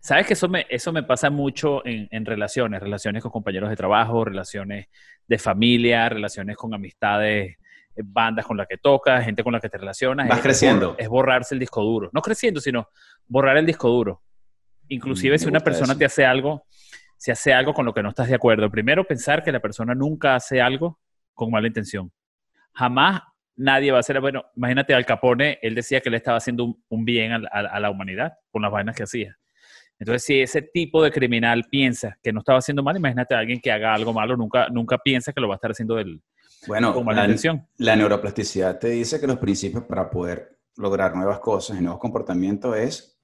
Sabes 0.00 0.26
que 0.26 0.32
eso 0.32 0.48
me, 0.48 0.64
eso 0.70 0.90
me 0.90 1.02
pasa 1.02 1.28
mucho 1.28 1.84
en, 1.84 2.08
en, 2.10 2.24
relaciones, 2.24 2.80
relaciones 2.80 3.22
con 3.22 3.30
compañeros 3.30 3.68
de 3.68 3.76
trabajo, 3.76 4.24
relaciones 4.24 4.86
de 5.28 5.38
familia, 5.38 6.08
relaciones 6.08 6.56
con 6.56 6.72
amistades 6.72 7.58
bandas 7.96 8.46
con 8.46 8.56
las 8.56 8.66
que 8.66 8.78
tocas, 8.78 9.24
gente 9.24 9.42
con 9.42 9.52
la 9.52 9.60
que 9.60 9.68
te 9.68 9.78
relacionas. 9.78 10.28
Vas 10.28 10.40
creciendo. 10.40 10.94
es 10.98 11.08
borrarse 11.08 11.54
el 11.54 11.60
disco 11.60 11.82
duro. 11.82 12.10
No 12.12 12.20
creciendo, 12.22 12.60
sino 12.60 12.88
borrar 13.26 13.56
el 13.56 13.66
disco 13.66 13.88
duro. 13.88 14.22
Inclusive 14.88 15.36
mm, 15.36 15.38
si 15.38 15.46
una 15.46 15.60
persona 15.60 15.96
te 15.96 16.04
hace 16.04 16.24
algo, 16.24 16.66
si 17.16 17.30
hace 17.30 17.52
algo 17.52 17.72
con 17.74 17.84
lo 17.86 17.94
que 17.94 18.02
no 18.02 18.10
estás 18.10 18.28
de 18.28 18.34
acuerdo, 18.34 18.70
primero 18.70 19.04
pensar 19.04 19.42
que 19.42 19.52
la 19.52 19.60
persona 19.60 19.94
nunca 19.94 20.34
hace 20.34 20.60
algo 20.60 20.98
con 21.34 21.50
mala 21.50 21.66
intención. 21.66 22.10
Jamás 22.74 23.22
nadie 23.56 23.90
va 23.90 23.98
a 23.98 24.00
hacer, 24.00 24.20
bueno, 24.20 24.44
imagínate 24.56 24.94
Al 24.94 25.06
Capone, 25.06 25.58
él 25.62 25.74
decía 25.74 26.00
que 26.00 26.10
le 26.10 26.16
estaba 26.16 26.38
haciendo 26.38 26.76
un, 26.88 27.04
bien 27.04 27.32
a, 27.32 27.80
la 27.80 27.90
humanidad 27.90 28.32
con 28.50 28.62
las 28.62 28.70
vainas 28.70 28.96
que 28.96 29.02
hacía. 29.02 29.36
Entonces, 29.98 30.24
si 30.24 30.40
ese 30.40 30.62
tipo 30.62 31.02
de 31.02 31.12
criminal 31.12 31.64
piensa 31.70 32.18
que 32.22 32.32
no 32.32 32.40
estaba 32.40 32.58
haciendo 32.58 32.82
mal, 32.82 32.96
imagínate 32.96 33.34
a 33.34 33.38
alguien 33.38 33.60
que 33.60 33.70
haga 33.70 33.94
algo 33.94 34.12
malo, 34.12 34.36
nunca, 34.36 34.68
nunca 34.68 34.98
piensa 34.98 35.32
que 35.32 35.40
lo 35.40 35.48
va 35.48 35.54
a 35.54 35.56
estar 35.56 35.70
haciendo 35.70 35.94
del, 35.94 36.20
Bueno, 36.66 36.94
con 36.94 37.06
la, 37.78 37.96
neuroplasticidad 37.96 38.78
te 38.78 38.88
dice 38.88 39.20
que 39.20 39.26
los 39.26 39.38
principios 39.38 39.84
para 39.84 40.08
poder 40.08 40.60
lograr 40.76 41.14
nuevas 41.14 41.40
cosas 41.40 41.78
y 41.78 41.82
nuevos 41.82 42.00
comportamientos 42.00 42.76
es 42.76 43.18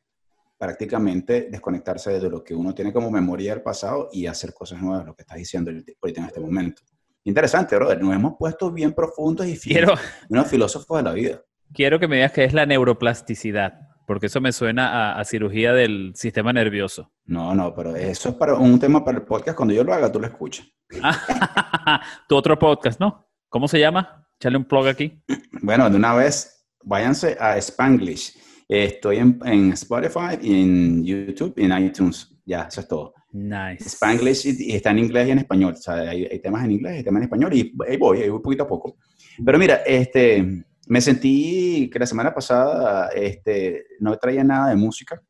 prácticamente 0.59 1.49
desconectarse 1.51 2.19
de 2.19 2.29
lo 2.29 2.43
que 2.43 2.55
uno 2.55 2.75
tiene 2.75 2.93
como 2.93 3.11
memoria 3.11 3.55
del 3.55 3.63
pasado 3.63 4.09
y 4.13 4.27
hacer 4.27 4.53
cosas 4.53 4.83
nuevas, 4.83 5.07
lo 5.07 5.15
que 5.15 5.23
estás 5.23 5.39
diciendo 5.39 5.71
ahorita 5.71 6.21
en 6.21 6.27
este 6.27 6.41
momento. 6.41 6.83
Interesante, 7.23 7.77
brother. 7.77 8.03
Nos 8.03 8.15
hemos 8.15 8.35
puesto 8.37 8.73
bien 8.73 8.93
profundos 8.93 9.47
y 9.47 9.57
Quiero, 9.57 9.95
unos 10.29 10.49
filósofos 10.49 10.99
de 10.99 11.03
la 11.05 11.13
vida. 11.13 11.43
quiero 11.73 12.01
que 12.01 12.09
me 12.09 12.17
digas 12.17 12.33
qué 12.33 12.45
es 12.45 12.53
la 12.53 12.67
neuroplasticidad, 12.67 13.75
porque 14.07 14.27
eso 14.27 14.41
me 14.41 14.51
suena 14.51 15.13
a, 15.13 15.21
a 15.21 15.25
cirugía 15.25 15.73
del 15.73 16.13
sistema 16.17 16.53
nervioso. 16.53 17.13
No, 17.25 17.55
no, 17.55 17.73
pero 17.73 17.95
eso 17.95 18.31
es 18.31 18.35
para 18.35 18.55
un 18.55 18.81
tema 18.81 19.05
para 19.05 19.19
el 19.19 19.25
podcast. 19.25 19.57
Cuando 19.57 19.75
yo 19.75 19.85
lo 19.85 19.95
haga, 19.95 20.11
tú 20.11 20.19
lo 20.19 20.27
escuchas. 20.27 20.67
tu 22.29 22.35
otro 22.35 22.59
podcast, 22.59 22.99
¿no? 22.99 23.28
¿Cómo 23.49 23.67
se 23.67 23.81
llama? 23.81 24.29
Échale 24.39 24.59
un 24.59 24.65
plug 24.65 24.89
aquí. 24.89 25.23
Bueno, 25.63 25.89
de 25.89 25.97
una 25.97 26.15
vez, 26.15 26.67
váyanse 26.85 27.37
a 27.41 27.57
Spanglish. 27.57 28.37
Estoy 28.69 29.17
en, 29.17 29.41
en 29.45 29.73
Spotify, 29.73 30.39
en 30.43 31.03
YouTube 31.03 31.55
en 31.57 31.73
iTunes. 31.83 32.39
Ya, 32.45 32.65
eso 32.65 32.83
es 32.83 32.89
todo. 32.89 33.15
Nice. 33.33 33.89
Spanglish 33.89 34.47
y, 34.47 34.73
y 34.73 34.77
está 34.77 34.91
en 34.91 34.99
inglés 34.99 35.29
y 35.29 35.31
en 35.31 35.39
español. 35.39 35.73
O 35.73 35.77
sea, 35.77 35.95
hay, 35.95 36.27
hay 36.27 36.39
temas 36.41 36.65
en 36.65 36.73
inglés 36.73 37.01
y 37.01 37.05
temas 37.05 37.21
en 37.21 37.25
español 37.25 37.55
y 37.55 37.75
ahí 37.89 37.97
voy, 37.97 38.23
ahí 38.23 38.29
voy 38.29 38.43
poquito 38.43 38.65
a 38.65 38.69
poco. 38.69 38.97
Pero 39.43 39.59
mira, 39.59 39.77
este, 39.87 40.65
me 40.87 41.01
sentí 41.01 41.89
que 41.91 41.99
la 41.99 42.07
semana 42.07 42.35
pasada 42.35 43.09
este, 43.15 43.87
no 44.01 44.17
traía 44.19 44.45
nada 44.45 44.69
de 44.69 44.77
música. 44.77 45.23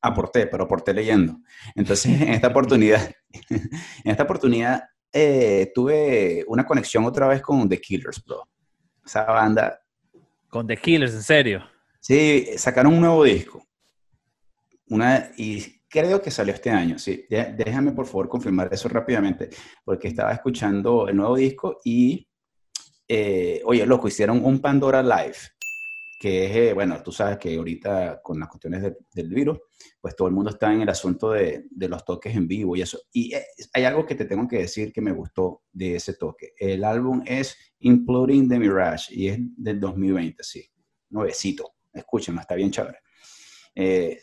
Aporté, 0.00 0.46
pero 0.46 0.64
aporté 0.64 0.94
leyendo. 0.94 1.40
Entonces, 1.74 2.06
en 2.22 2.30
esta 2.30 2.48
oportunidad, 2.48 3.10
en 3.50 4.10
esta 4.10 4.22
oportunidad 4.22 4.82
eh, 5.12 5.70
tuve 5.74 6.44
una 6.48 6.64
conexión 6.64 7.04
otra 7.04 7.26
vez 7.28 7.42
con 7.42 7.68
The 7.68 7.80
Killers, 7.80 8.22
bro. 8.24 8.48
Esa 9.04 9.24
banda 9.24 9.80
Con 10.48 10.66
The 10.66 10.76
Killers, 10.76 11.14
en 11.14 11.22
serio. 11.22 11.64
Sí, 12.00 12.46
sacaron 12.56 12.94
un 12.94 13.00
nuevo 13.00 13.24
disco. 13.24 13.66
Una, 14.88 15.30
y 15.36 15.80
creo 15.88 16.20
que 16.20 16.30
salió 16.30 16.52
este 16.54 16.70
año, 16.70 16.98
sí. 16.98 17.26
Dé- 17.30 17.54
Déjame 17.56 17.92
por 17.92 18.06
favor 18.06 18.28
confirmar 18.28 18.68
eso 18.72 18.88
rápidamente, 18.88 19.50
porque 19.84 20.08
estaba 20.08 20.32
escuchando 20.32 21.06
el 21.08 21.16
nuevo 21.16 21.36
disco 21.36 21.78
y, 21.84 22.26
eh, 23.06 23.60
oye, 23.64 23.86
loco, 23.86 24.08
hicieron 24.08 24.44
un 24.44 24.60
Pandora 24.60 25.02
Live, 25.02 25.36
que 26.20 26.44
es, 26.44 26.54
eh, 26.54 26.72
bueno, 26.74 27.02
tú 27.02 27.12
sabes 27.12 27.38
que 27.38 27.56
ahorita 27.56 28.20
con 28.22 28.38
las 28.38 28.50
cuestiones 28.50 28.82
de- 28.82 28.94
del 29.14 29.30
virus, 29.30 29.58
pues 29.98 30.14
todo 30.14 30.28
el 30.28 30.34
mundo 30.34 30.50
está 30.50 30.70
en 30.70 30.82
el 30.82 30.88
asunto 30.90 31.30
de, 31.30 31.64
los 31.70 32.04
toques 32.04 32.36
en 32.36 32.46
vivo 32.46 32.76
y 32.76 32.82
eso. 32.82 33.00
Y 33.10 33.34
eh, 33.34 33.46
hay 33.72 33.84
algo 33.84 34.04
que 34.04 34.14
te 34.14 34.26
tengo 34.26 34.46
que 34.46 34.58
decir 34.58 34.92
que 34.92 35.00
me 35.00 35.12
gustó 35.12 35.62
de 35.72 35.96
ese 35.96 36.12
toque. 36.12 36.52
El 36.58 36.84
álbum 36.84 37.22
es 37.24 37.56
Imploding 37.78 38.50
the 38.50 38.58
Mirage 38.58 39.14
y 39.14 39.28
es 39.28 39.38
del 39.56 39.80
2020, 39.80 40.44
sí. 40.44 40.62
Nuevecito. 41.08 41.72
Escúchenlo, 41.90 42.42
está 42.42 42.54
bien 42.54 42.70
chévere. 42.70 42.98
Eh, 43.74 44.20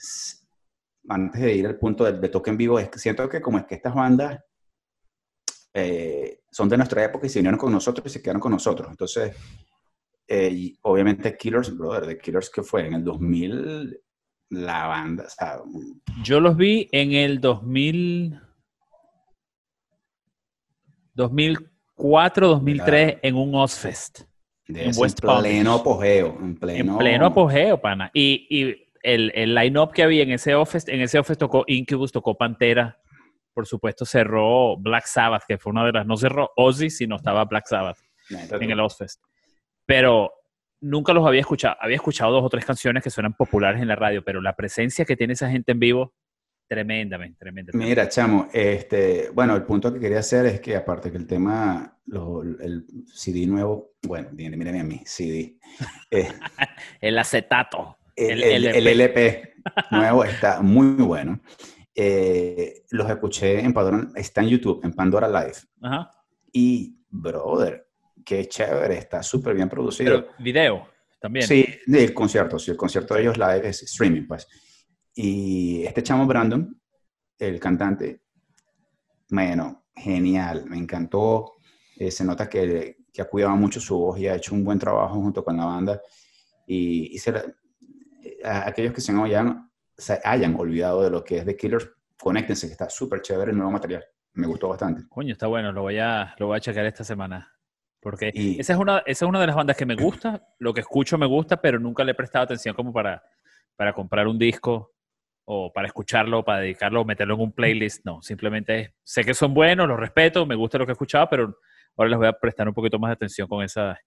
antes 1.10 1.42
de 1.42 1.56
ir 1.56 1.66
al 1.66 1.80
punto 1.80 2.04
del 2.04 2.22
de 2.22 2.30
toque 2.30 2.52
en 2.52 2.58
vivo, 2.58 2.78
es 2.78 2.92
siento 2.98 3.28
que 3.28 3.42
como 3.42 3.58
es 3.58 3.66
que 3.66 3.74
estas 3.74 3.96
bandas 3.96 4.40
son 6.52 6.70
de 6.70 6.78
nuestra 6.78 7.04
época 7.04 7.26
y 7.26 7.30
se 7.30 7.40
vinieron 7.40 7.60
con 7.60 7.72
nosotros 7.72 8.06
y 8.06 8.10
se 8.10 8.22
quedaron 8.22 8.42
con 8.42 8.52
nosotros. 8.52 8.88
Entonces, 8.90 9.36
eh, 10.28 10.50
y 10.52 10.80
obviamente 10.82 11.38
Killers, 11.38 11.76
brother, 11.76 12.06
de 12.06 12.18
Killers 12.18 12.50
que 12.50 12.62
fue 12.62 12.86
en 12.86 12.96
el 12.96 13.04
2000, 13.04 13.98
la 14.50 14.88
banda, 14.88 15.26
o 15.26 15.30
sea, 15.30 15.60
Yo 16.24 16.40
los 16.40 16.56
vi 16.58 16.90
en 16.92 17.14
el 17.14 17.40
2000, 17.40 18.40
2004, 21.14 22.48
2003 22.48 23.18
en 23.22 23.36
un 23.36 23.56
Ozfest. 23.56 24.22
En 24.68 24.92
West 24.98 25.24
en 25.24 25.30
pleno 25.30 25.72
Palm 25.72 25.80
apogeo, 25.80 26.38
en 26.42 26.56
pleno, 26.58 26.92
En 26.94 26.98
pleno 26.98 27.26
apogeo, 27.28 27.80
pana. 27.80 28.12
Y, 28.14 28.48
y 28.50 28.92
el, 29.02 29.32
el 29.34 29.56
line-up 29.56 29.94
que 29.94 30.04
había 30.04 30.24
en 30.24 30.32
ese 30.32 30.56
Ozfest, 30.56 30.90
en 30.90 31.00
ese 31.00 31.20
Ozfest 31.20 31.40
tocó 31.40 31.64
Incubus, 31.68 32.12
tocó 32.12 32.38
Pantera. 32.38 33.00
Por 33.54 33.66
supuesto, 33.66 34.06
cerró 34.06 34.78
Black 34.78 35.06
Sabbath, 35.06 35.44
que 35.48 35.58
fue 35.58 35.72
una 35.72 35.86
de 35.86 35.94
las... 35.94 36.06
No 36.06 36.18
cerró 36.18 36.52
Ozzy, 36.58 36.90
sino 36.90 37.16
estaba 37.16 37.46
Black 37.46 37.66
Sabbath 37.66 37.98
en 38.30 38.72
el 38.72 38.80
Ozfest. 38.80 39.22
Pero 39.88 40.32
nunca 40.82 41.12
los 41.14 41.26
había 41.26 41.40
escuchado. 41.42 41.76
Había 41.82 41.96
escuchado 41.96 42.32
dos 42.34 42.44
o 42.44 42.50
tres 42.50 42.64
canciones 42.66 43.02
que 43.02 43.10
suenan 43.10 43.34
populares 43.34 43.82
en 43.82 43.88
la 43.88 43.96
radio, 43.96 44.24
pero 44.24 44.40
la 44.42 44.56
presencia 44.56 45.04
que 45.06 45.16
tiene 45.18 45.34
esa 45.34 45.50
gente 45.50 45.72
en 45.72 45.80
vivo, 45.80 46.14
tremendamente, 46.68 47.38
tremenda. 47.40 47.72
Mira, 47.74 48.08
chamo, 48.10 48.48
este, 48.54 49.30
bueno, 49.34 49.56
el 49.56 49.64
punto 49.64 49.92
que 49.94 50.00
quería 50.00 50.20
hacer 50.20 50.46
es 50.46 50.60
que 50.60 50.76
aparte 50.76 51.10
que 51.10 51.18
el 51.18 51.26
tema, 51.26 51.98
lo- 52.06 52.44
el 52.44 52.86
CD 53.14 53.48
nuevo, 53.48 53.94
bueno, 54.04 54.30
miren, 54.34 54.80
a 54.80 54.84
mí, 54.84 55.02
CD, 55.06 55.58
eh, 56.12 56.28
El 57.02 57.18
acetato. 57.18 57.98
el, 58.16 58.44
El 58.44 58.66
el- 58.66 58.76
el 58.76 58.88
LP 58.88 59.54
nuevo 59.92 60.24
está 60.26 60.62
muy 60.62 60.88
bueno. 61.02 61.40
Eh, 61.96 62.84
los 62.92 63.10
escuché 63.10 63.60
en 63.62 63.74
Pandora, 63.74 64.08
está 64.16 64.42
en 64.42 64.50
YouTube, 64.50 64.82
en 64.84 64.94
Pandora 64.94 65.28
Live. 65.28 65.56
Ajá. 65.82 66.12
Y, 66.52 66.98
brother, 67.10 67.87
qué 68.28 68.46
chévere, 68.46 68.98
está 68.98 69.24
súper 69.24 69.56
bien 69.56 69.70
producido. 69.70 70.22
Pero 70.26 70.34
video 70.40 70.90
también. 71.20 71.48
Sí, 71.48 71.66
del 71.86 72.14
concierto, 72.14 72.60
sí, 72.60 72.72
el 72.72 72.78
concierto 72.78 73.14
de 73.16 73.22
ellos 73.22 73.38
live 73.38 73.70
es 73.70 73.84
streaming, 73.84 74.28
pues. 74.28 74.46
Y 75.16 75.86
este 75.86 76.04
chamo 76.04 76.28
Brandon, 76.28 76.78
el 77.40 77.58
cantante, 77.60 78.22
bueno, 79.30 79.86
genial, 79.96 80.66
me 80.66 80.78
encantó. 80.78 81.54
Eh, 81.96 82.12
se 82.12 82.24
nota 82.26 82.48
que, 82.50 82.98
que 83.12 83.22
ha 83.22 83.26
cuidado 83.26 83.56
mucho 83.56 83.80
su 83.80 83.98
voz 83.98 84.20
y 84.20 84.28
ha 84.28 84.36
hecho 84.36 84.54
un 84.54 84.64
buen 84.64 84.78
trabajo 84.78 85.16
junto 85.16 85.44
con 85.44 85.56
la 85.58 85.66
banda. 85.66 86.02
Y, 86.68 87.16
y 87.16 87.18
se 87.18 87.32
la- 87.32 87.46
a 88.44 88.68
aquellos 88.68 88.94
que 88.94 89.02
se 89.02 89.14
hayan, 89.14 89.72
se 89.98 90.20
hayan 90.24 90.54
olvidado 90.56 91.02
de 91.02 91.10
lo 91.10 91.24
que 91.24 91.38
es 91.38 91.46
The 91.46 91.56
Killers, 91.56 91.90
conéctense, 92.22 92.68
que 92.68 92.74
está 92.74 92.90
súper 92.90 93.22
chévere 93.22 93.52
el 93.52 93.58
nuevo 93.58 93.72
material. 93.72 94.04
Me 94.34 94.46
gustó 94.48 94.68
bastante. 94.68 95.04
Coño, 95.10 95.32
está 95.32 95.48
bueno, 95.48 95.72
lo 95.72 95.82
voy 95.82 95.98
a, 95.98 96.36
lo 96.38 96.48
voy 96.48 96.58
a 96.58 96.60
checar 96.60 96.86
esta 96.86 97.04
semana. 97.04 97.54
Porque 98.00 98.32
Y- 98.34 98.60
esa, 98.60 98.74
es 98.74 98.80
una, 98.80 99.00
esa 99.00 99.26
es 99.26 99.30
una 99.30 99.40
de 99.42 99.48
las 99.48 99.56
bandas 99.56 99.76
que 99.76 99.86
me 99.86 99.96
gusta, 99.96 100.46
lo 100.60 100.74
que 100.74 100.82
escucho 100.82 101.18
me 101.18 101.26
gusta, 101.26 101.58
pero 101.60 101.80
nunca 101.80 102.04
le 102.04 102.12
he 102.12 102.16
prestado 102.16 102.44
atención 102.46 102.76
como 102.76 102.94
para, 102.94 103.24
para 103.76 103.94
comprar 103.94 104.28
un 104.28 104.38
disco 104.38 104.94
o 105.46 105.72
para 105.74 105.88
escucharlo, 105.88 106.44
para 106.44 106.60
dedicarlo 106.60 107.06
meterlo 107.06 107.36
en 107.36 107.42
un 107.42 107.52
playlist. 107.52 108.06
No, 108.06 108.22
simplemente 108.22 108.94
sé 109.04 109.24
que 109.24 109.34
son 109.34 109.54
buenos, 109.54 109.88
los 109.88 110.00
respeto, 110.00 110.46
me 110.46 110.56
gusta 110.56 110.78
lo 110.78 110.86
que 110.86 110.92
he 110.92 110.94
escuchado, 110.94 111.28
pero 111.30 111.58
ahora 111.96 112.10
les 112.10 112.18
voy 112.20 112.28
a 112.28 112.34
prestar 112.34 112.68
un 112.68 112.74
poquito 112.74 113.00
más 113.00 113.10
de 113.10 113.14
atención 113.14 113.48
con 113.48 113.64
esa, 113.64 113.98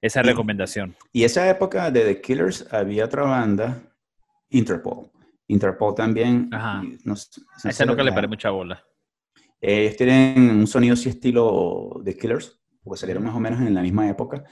esa 0.00 0.22
recomendación. 0.22 0.94
Y 1.12 1.24
esa 1.24 1.48
época 1.48 1.90
de 1.90 2.04
The 2.04 2.20
Killers 2.20 2.72
había 2.72 3.04
otra 3.06 3.22
banda, 3.22 3.82
Interpol. 4.50 5.10
Interpol 5.46 5.94
también. 5.94 6.48
Ajá. 6.52 6.82
no 7.04 7.14
no 7.14 7.70
esa 7.70 7.84
nunca 7.86 8.02
le 8.02 8.12
paré 8.12 8.28
mucha 8.28 8.50
bola. 8.50 8.84
Ellos 9.60 9.96
tienen 9.96 10.50
un 10.50 10.66
sonido 10.66 10.94
así 10.94 11.08
estilo 11.08 12.00
The 12.04 12.16
Killers, 12.16 12.59
porque 12.90 13.02
salieron 13.02 13.22
más 13.22 13.36
o 13.36 13.40
menos 13.40 13.60
en 13.60 13.72
la 13.72 13.82
misma 13.82 14.10
época 14.10 14.42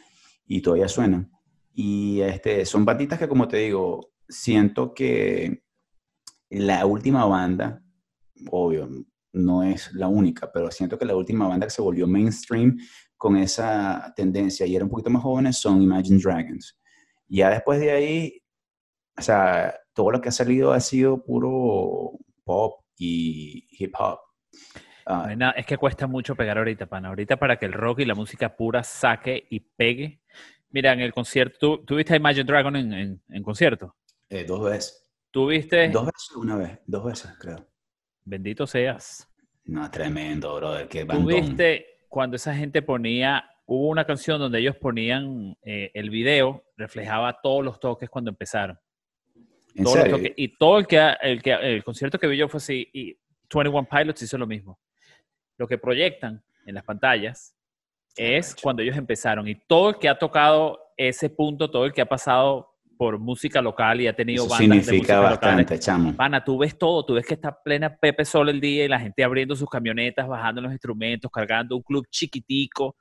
y 0.47 0.63
todavía 0.63 0.87
suenan. 0.87 1.29
Y 1.75 2.21
este, 2.21 2.65
son 2.65 2.85
banditas 2.85 3.19
que, 3.19 3.27
como 3.27 3.49
te 3.49 3.57
digo, 3.57 4.13
siento 4.29 4.95
que 4.95 5.65
la 6.49 6.87
última 6.87 7.25
banda, 7.25 7.83
obvio, 8.49 8.89
no 9.33 9.65
es 9.65 9.93
la 9.93 10.07
única, 10.07 10.53
pero 10.53 10.71
siento 10.71 10.97
que 10.97 11.05
la 11.05 11.17
última 11.17 11.49
banda 11.49 11.67
que 11.67 11.73
se 11.73 11.83
volvió 11.83 12.07
mainstream 12.07 12.79
con 13.17 13.37
esa 13.37 14.13
tendencia 14.15 14.65
y 14.67 14.77
era 14.77 14.85
un 14.85 14.91
poquito 14.91 15.11
más 15.11 15.25
jóvenes 15.25 15.57
son 15.57 15.83
Imagine 15.83 16.21
Dragons. 16.23 16.79
Ya 17.27 17.51
después 17.51 17.81
de 17.81 17.91
ahí, 17.91 18.41
o 19.19 19.23
sea, 19.23 19.75
todo 19.95 20.13
lo 20.13 20.21
que 20.21 20.29
ha 20.29 20.33
salido 20.33 20.71
ha 20.71 20.79
sido 20.79 21.25
puro 21.25 22.13
pop 22.45 22.85
y 22.97 23.67
hip 23.73 23.95
hop. 23.99 24.28
Ah, 25.11 25.23
No 25.25 25.29
hay 25.31 25.37
nada- 25.37 25.53
es 25.53 25.65
que 25.65 25.79
cuesta 25.79 26.07
mucho 26.07 26.35
pegar 26.37 26.59
ahorita, 26.59 26.85
pana. 26.87 27.09
Ahorita 27.09 27.39
para 27.39 27.57
que 27.59 27.65
el 27.67 27.73
rock 27.73 28.01
y 28.01 28.05
la 28.05 28.15
música 28.15 28.55
pura 28.55 28.83
saque 28.83 29.47
y 29.49 29.61
pegue. 29.61 30.21
Mira, 30.71 30.93
en 30.93 31.01
el 31.01 31.15
concierto, 31.15 31.57
¿tú, 31.59 31.85
tú 31.85 31.97
viste 31.97 32.13
a 32.13 32.17
Imagine 32.17 32.45
Dragon 32.45 32.77
en, 32.77 32.93
en- 32.93 33.23
en 33.31 33.43
concierto? 33.43 33.97
eh, 34.29 34.45
dos 34.45 34.63
veces. 34.71 35.11
¿Tú 35.31 35.47
viste? 35.47 35.89
Dos 35.89 36.05
veces, 36.05 36.37
una 36.37 36.57
vez. 36.57 36.79
Dos 36.87 37.05
veces, 37.05 37.31
creo. 37.41 37.67
Bendito 38.25 38.67
seas. 38.67 39.27
No, 39.65 39.91
tremendo, 39.91 40.55
brother. 40.57 40.87
Qué 40.89 41.01
¿Tú 41.01 41.07
bandón. 41.07 41.27
viste 41.27 41.87
cuando 42.09 42.37
esa 42.37 42.55
gente 42.55 42.83
ponía, 42.83 43.49
hubo 43.65 43.89
una 43.89 44.05
canción 44.05 44.39
donde 44.39 44.59
ellos 44.59 44.77
ponían 44.77 45.57
eh, 45.63 45.91
el 45.95 46.11
video, 46.11 46.65
reflejaba 46.77 47.41
todos 47.43 47.65
los 47.65 47.81
toques 47.81 48.11
cuando 48.11 48.31
empezaron. 48.31 48.79
¿En 49.75 49.85
Todos 49.85 49.97
los 49.97 50.05
serio? 50.05 50.17
toques. 50.19 50.33
y 50.37 50.57
todo 50.59 50.79
el 50.79 50.87
que, 50.87 51.13
el 51.23 51.43
que 51.43 51.53
el 51.53 51.83
concierto 51.85 52.19
que 52.19 52.27
vi 52.27 52.37
yo 52.37 52.49
fue 52.49 52.59
así, 52.59 52.87
y 52.93 53.17
21 53.51 53.85
Pilots 53.89 54.23
hizo 54.23 54.37
lo 54.37 54.47
mismo. 54.47 54.79
Lo 55.59 55.69
que 55.69 55.77
proyectan 55.77 56.43
en 56.65 56.75
las 56.75 56.85
pantallas 56.85 57.55
es 58.17 58.57
cuando 58.61 58.83
ellos 58.83 58.97
empezaron. 58.97 59.47
Y 59.47 59.55
todo 59.55 59.91
el 59.91 59.99
que 59.99 60.09
ha 60.09 60.19
tocado 60.19 60.81
ese 60.97 61.29
punto, 61.31 61.71
todo 61.71 61.85
el 61.85 61.93
que 61.93 62.01
ha 62.01 62.07
pasado 62.07 62.75
por 62.97 63.19
música 63.19 63.63
local 63.63 64.01
y 64.01 64.09
ha 64.09 64.13
tenido 64.13 64.45
Eso 64.45 64.55
bandas 64.55 64.69
de 64.69 64.83
significa 64.83 65.15
música 65.15 65.31
locales, 65.31 65.57
bastante, 65.57 65.79
chamo. 65.79 66.17
Pana, 66.17 66.43
tú 66.43 66.59
ves 66.59 66.77
todo, 66.77 67.05
tú 67.05 67.15
ves 67.15 67.25
que 67.25 67.35
está 67.35 67.57
plena 67.63 67.97
Pepe 67.97 68.25
Sol 68.25 68.49
el 68.49 68.61
día 68.61 68.85
y 68.85 68.89
la 68.89 68.99
gente 68.99 69.23
abriendo 69.23 69.55
sus 69.55 69.71
camionetas, 69.71 70.27
bajando 70.27 70.61
los 70.61 70.73
instrumentos, 70.73 71.31
cargando 71.31 71.77
un 71.77 71.83
club 71.83 72.07
chiquitico. 72.11 72.97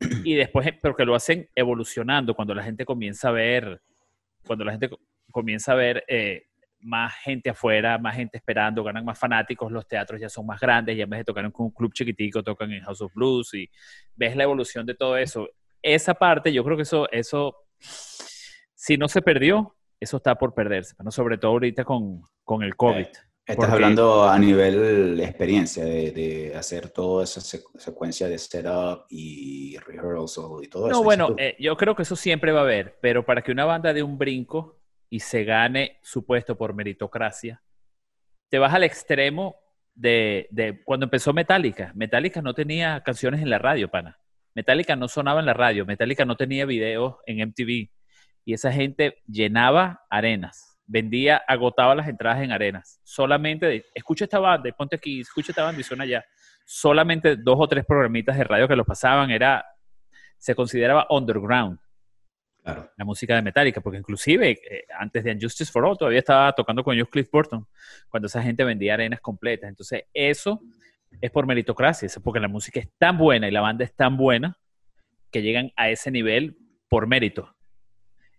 y 0.24 0.34
después, 0.34 0.68
porque 0.82 1.04
lo 1.04 1.14
hacen 1.14 1.48
evolucionando, 1.54 2.34
cuando 2.34 2.54
la 2.54 2.62
gente 2.62 2.84
comienza 2.84 3.28
a 3.28 3.32
ver, 3.32 3.80
cuando 4.46 4.64
la 4.64 4.72
gente 4.72 4.90
comienza 5.30 5.72
a 5.72 5.76
ver 5.76 6.04
eh, 6.06 6.44
más 6.80 7.14
gente 7.22 7.50
afuera, 7.50 7.98
más 7.98 8.16
gente 8.16 8.38
esperando, 8.38 8.82
ganan 8.82 9.04
más 9.04 9.18
fanáticos, 9.18 9.70
los 9.70 9.86
teatros 9.86 10.20
ya 10.20 10.28
son 10.28 10.46
más 10.46 10.60
grandes, 10.60 10.96
ya 10.96 11.04
en 11.04 11.10
vez 11.10 11.20
de 11.20 11.24
tocar 11.24 11.44
en 11.44 11.52
un 11.56 11.70
club 11.70 11.92
chiquitico, 11.92 12.42
tocan 12.42 12.72
en 12.72 12.82
House 12.82 13.00
of 13.00 13.12
Blues 13.14 13.54
y 13.54 13.68
ves 14.14 14.36
la 14.36 14.44
evolución 14.44 14.86
de 14.86 14.94
todo 14.94 15.16
eso. 15.16 15.48
Esa 15.82 16.14
parte, 16.14 16.52
yo 16.52 16.64
creo 16.64 16.76
que 16.76 16.82
eso, 16.82 17.10
eso 17.10 17.56
si 17.78 18.96
no 18.96 19.08
se 19.08 19.22
perdió, 19.22 19.76
eso 19.98 20.16
está 20.16 20.34
por 20.34 20.54
perderse, 20.54 20.94
¿no? 21.02 21.10
sobre 21.10 21.38
todo 21.38 21.52
ahorita 21.52 21.84
con, 21.84 22.22
con 22.44 22.62
el 22.62 22.76
COVID. 22.76 23.06
Eh, 23.50 23.52
estás 23.52 23.70
hablando 23.70 24.24
a 24.24 24.38
nivel 24.38 25.16
de 25.16 25.24
experiencia, 25.24 25.84
de, 25.84 26.52
hacer 26.56 26.90
toda 26.90 27.24
esa 27.24 27.40
secuencia 27.40 28.28
de 28.28 28.38
setup 28.38 29.06
y 29.10 29.76
rehearsal 29.78 30.62
y 30.62 30.68
todo 30.68 30.88
eso. 30.88 30.96
No, 30.96 31.02
bueno, 31.02 31.34
eh, 31.36 31.56
yo 31.58 31.76
creo 31.76 31.94
que 31.94 32.02
eso 32.02 32.16
siempre 32.16 32.52
va 32.52 32.60
a 32.60 32.62
haber, 32.62 32.98
pero 33.00 33.24
para 33.24 33.42
que 33.42 33.52
una 33.52 33.64
banda 33.64 33.92
dé 33.92 34.02
un 34.02 34.16
brinco 34.16 34.79
y 35.10 35.20
se 35.20 35.44
gane 35.44 35.98
su 36.02 36.24
puesto 36.24 36.56
por 36.56 36.72
meritocracia, 36.72 37.62
te 38.48 38.58
vas 38.58 38.72
al 38.72 38.84
extremo 38.84 39.56
de, 39.94 40.48
de, 40.50 40.82
cuando 40.84 41.04
empezó 41.04 41.32
Metallica. 41.32 41.92
Metallica 41.94 42.40
no 42.40 42.54
tenía 42.54 43.02
canciones 43.02 43.42
en 43.42 43.50
la 43.50 43.58
radio, 43.58 43.90
pana. 43.90 44.18
Metallica 44.54 44.96
no 44.96 45.08
sonaba 45.08 45.40
en 45.40 45.46
la 45.46 45.54
radio, 45.54 45.84
Metallica 45.84 46.24
no 46.24 46.36
tenía 46.36 46.64
videos 46.64 47.16
en 47.26 47.46
MTV 47.48 47.90
y 48.44 48.54
esa 48.54 48.72
gente 48.72 49.22
llenaba 49.26 50.02
arenas, 50.10 50.78
vendía, 50.86 51.42
agotaba 51.46 51.94
las 51.94 52.08
entradas 52.08 52.42
en 52.42 52.52
arenas. 52.52 53.00
Solamente, 53.04 53.86
escucha 53.94 54.24
esta 54.24 54.38
banda, 54.38 54.70
ponte 54.72 54.96
aquí, 54.96 55.20
escucha 55.20 55.52
esta 55.52 55.62
banda 55.62 55.80
y 55.80 55.84
suena 55.84 56.04
allá. 56.04 56.24
Solamente 56.64 57.36
dos 57.36 57.56
o 57.58 57.68
tres 57.68 57.84
programitas 57.84 58.36
de 58.36 58.44
radio 58.44 58.66
que 58.66 58.76
lo 58.76 58.84
pasaban 58.84 59.30
era, 59.30 59.64
se 60.38 60.54
consideraba 60.54 61.06
underground. 61.10 61.78
La 62.64 63.04
música 63.04 63.34
de 63.34 63.42
Metallica, 63.42 63.80
porque 63.80 63.98
inclusive 63.98 64.50
eh, 64.50 64.84
antes 64.98 65.24
de 65.24 65.32
Unjustice 65.32 65.72
for 65.72 65.84
All 65.84 65.96
todavía 65.96 66.18
estaba 66.18 66.52
tocando 66.52 66.84
con 66.84 66.96
Cliff 67.06 67.30
Burton, 67.30 67.66
cuando 68.08 68.26
esa 68.26 68.42
gente 68.42 68.64
vendía 68.64 68.94
arenas 68.94 69.20
completas. 69.20 69.68
Entonces, 69.68 70.04
eso 70.12 70.60
es 71.20 71.30
por 71.30 71.46
meritocracia, 71.46 72.06
es 72.06 72.18
porque 72.22 72.40
la 72.40 72.48
música 72.48 72.80
es 72.80 72.88
tan 72.98 73.18
buena 73.18 73.48
y 73.48 73.50
la 73.50 73.60
banda 73.60 73.84
es 73.84 73.94
tan 73.94 74.16
buena 74.16 74.58
que 75.30 75.42
llegan 75.42 75.72
a 75.76 75.90
ese 75.90 76.10
nivel 76.10 76.56
por 76.88 77.06
mérito 77.06 77.54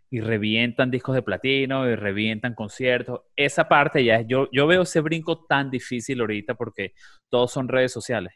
y 0.09 0.19
revientan 0.19 0.91
discos 0.91 1.15
de 1.15 1.21
platino 1.21 1.89
y 1.89 1.95
revientan 1.95 2.53
conciertos. 2.53 3.21
Esa 3.35 3.69
parte 3.69 4.03
ya 4.03 4.17
es, 4.17 4.27
yo, 4.27 4.49
yo 4.51 4.67
veo 4.67 4.81
ese 4.81 4.99
brinco 4.99 5.45
tan 5.45 5.71
difícil 5.71 6.19
ahorita 6.19 6.55
porque 6.55 6.93
todos 7.29 7.51
son 7.51 7.69
redes 7.69 7.93
sociales. 7.93 8.33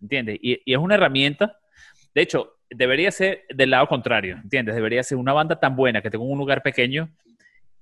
¿Entiendes? 0.00 0.38
Y, 0.40 0.58
es 0.64 0.78
una 0.78 0.94
herramienta, 0.94 1.58
de 2.14 2.22
hecho, 2.22 2.55
debería 2.70 3.10
ser 3.10 3.44
del 3.54 3.70
lado 3.70 3.86
contrario, 3.86 4.38
¿entiendes? 4.42 4.74
Debería 4.74 5.02
ser 5.02 5.18
una 5.18 5.32
banda 5.32 5.58
tan 5.58 5.76
buena 5.76 6.02
que 6.02 6.10
tenga 6.10 6.24
un 6.24 6.38
lugar 6.38 6.62
pequeño 6.62 7.10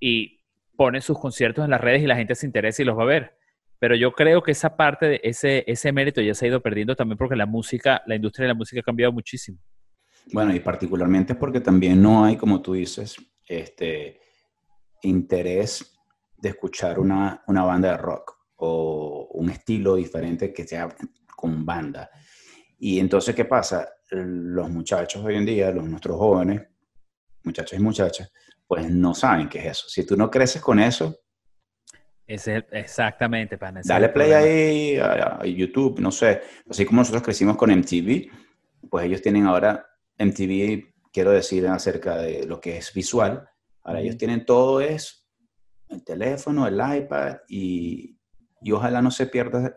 y 0.01 0.41
pone 0.77 1.01
sus 1.01 1.19
conciertos 1.19 1.65
en 1.65 1.71
las 1.71 1.81
redes 1.81 2.03
y 2.03 2.07
la 2.07 2.17
gente 2.17 2.35
se 2.35 2.47
interesa 2.47 2.83
y 2.83 2.85
los 2.85 2.99
va 2.99 3.03
a 3.03 3.07
ver. 3.07 3.37
Pero 3.79 3.97
yo 3.97 4.13
creo 4.13 4.43
que 4.43 4.53
esa 4.53 4.77
parte, 4.77 5.07
de 5.07 5.21
ese, 5.23 5.65
ese 5.67 5.93
mérito 5.93 6.21
ya 6.21 6.35
se 6.35 6.47
ha 6.47 6.49
ido 6.49 6.63
perdiendo 6.63 6.97
también 6.97 7.19
porque 7.19 7.37
la 7.37 7.47
música, 7.47 8.03
la 8.07 8.15
industria 8.15 8.45
de 8.45 8.49
la 8.49 8.55
música 8.55 8.81
ha 8.81 8.85
cambiado 8.85 9.13
muchísimo. 9.13 9.59
Bueno, 10.33 10.55
y 10.55 10.61
particularmente 10.61 11.35
porque 11.35 11.61
también 11.61 12.01
no 12.01 12.25
hay, 12.25 12.37
como 12.37 12.63
tú 12.63 12.75
dices, 12.75 13.17
este 13.47 14.21
interés 15.03 15.99
de 16.39 16.49
escuchar 16.49 16.99
una, 16.99 17.43
una 17.47 17.63
banda 17.63 17.91
de 17.91 17.97
rock 17.99 18.35
o 18.57 19.29
un 19.33 19.51
estilo 19.51 19.97
diferente 19.97 20.53
que 20.53 20.67
sea 20.67 20.89
con 21.37 21.65
banda. 21.67 22.11
Y 22.87 23.01
entonces, 23.01 23.35
¿qué 23.35 23.47
pasa? 23.47 23.89
Los 24.11 24.69
muchachos 24.69 25.25
hoy 25.25 25.37
en 25.37 25.47
día, 25.47 25.71
los 25.71 25.89
nuestros 25.89 26.19
jóvenes, 26.19 26.69
muchachos 27.43 27.79
y 27.79 27.83
muchachas, 27.83 28.31
pues 28.67 28.91
no 28.91 29.15
saben 29.15 29.49
qué 29.49 29.61
es 29.61 29.65
eso. 29.69 29.89
Si 29.89 30.05
tú 30.05 30.19
no 30.19 30.31
creces 30.31 30.61
con 30.61 30.79
eso... 30.79 31.19
Es 32.27 32.47
exactamente, 32.47 33.57
para 33.57 33.81
Dale 33.83 34.11
play 34.11 34.33
ahí 34.33 34.97
a, 34.99 35.39
a, 35.41 35.47
YouTube, 35.47 35.99
no 35.99 36.11
sé. 36.11 36.43
Así 36.69 36.85
como 36.85 37.01
nosotros 37.01 37.23
crecimos 37.23 37.57
con 37.57 37.71
MTV, 37.71 38.31
pues 38.91 39.07
ellos 39.07 39.23
tienen 39.23 39.47
ahora 39.47 39.87
MTV, 40.19 40.93
quiero 41.11 41.31
decir 41.31 41.67
acerca 41.67 42.19
de 42.19 42.45
lo 42.45 42.61
que 42.61 42.77
es 42.77 42.93
visual. 42.93 43.49
Ahora 43.83 44.01
ellos 44.01 44.19
tienen 44.19 44.45
todo 44.45 44.83
es 44.83 45.27
el 45.89 46.05
teléfono, 46.05 46.67
el 46.67 46.75
iPad 46.75 47.37
y, 47.49 48.19
y 48.61 48.73
ojalá 48.73 49.01
no 49.01 49.11
se 49.11 49.27
pierda. 49.27 49.75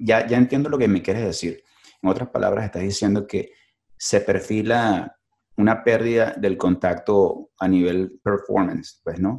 Ya, 0.00 0.26
ya 0.26 0.36
entiendo 0.36 0.68
lo 0.68 0.78
que 0.78 0.88
me 0.88 1.00
quieres 1.00 1.24
decir. 1.24 1.62
En 2.02 2.08
otras 2.10 2.28
palabras, 2.28 2.64
estás 2.64 2.82
diciendo 2.82 3.26
que 3.26 3.52
se 3.96 4.20
perfila 4.20 5.16
una 5.56 5.84
pérdida 5.84 6.34
del 6.36 6.56
contacto 6.56 7.50
a 7.58 7.68
nivel 7.68 8.18
performance, 8.22 9.00
pues, 9.04 9.20
¿no? 9.20 9.36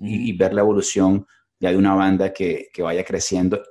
y, 0.00 0.36
ver 0.36 0.52
la 0.52 0.60
evolución 0.60 1.26
ya 1.58 1.70
de 1.70 1.76
una 1.76 1.94
banda 1.94 2.32
que, 2.32 2.68
que 2.72 2.82
vaya 2.82 3.04
creciendo 3.04 3.62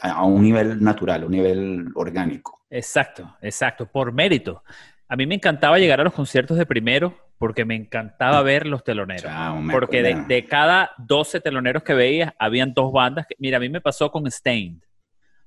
a, 0.00 0.24
un 0.24 0.42
nivel 0.42 0.82
natural, 0.82 1.22
a 1.22 1.26
un 1.26 1.32
nivel 1.32 1.88
orgánico. 1.94 2.64
Exacto, 2.70 3.36
exacto, 3.40 3.86
por 3.86 4.12
mérito. 4.12 4.62
A 5.08 5.16
mí 5.16 5.26
me 5.26 5.34
encantaba 5.34 5.78
llegar 5.78 6.00
a 6.00 6.04
los 6.04 6.14
conciertos 6.14 6.56
de 6.56 6.64
primero 6.64 7.14
porque 7.36 7.64
me 7.64 7.74
encantaba 7.74 8.40
mm. 8.40 8.44
ver 8.44 8.66
los 8.66 8.84
teloneros. 8.84 9.30
porque 9.70 10.02
de, 10.02 10.44
cada 10.46 10.92
12 10.98 11.40
teloneros 11.40 11.82
que 11.82 11.92
veía, 11.92 12.34
habían 12.38 12.72
dos 12.72 12.92
bandas. 12.92 13.26
Que, 13.26 13.34
mira, 13.38 13.56
a 13.56 13.60
mí 13.60 13.68
me 13.68 13.80
pasó 13.80 14.10
con 14.10 14.30
Stained. 14.30 14.80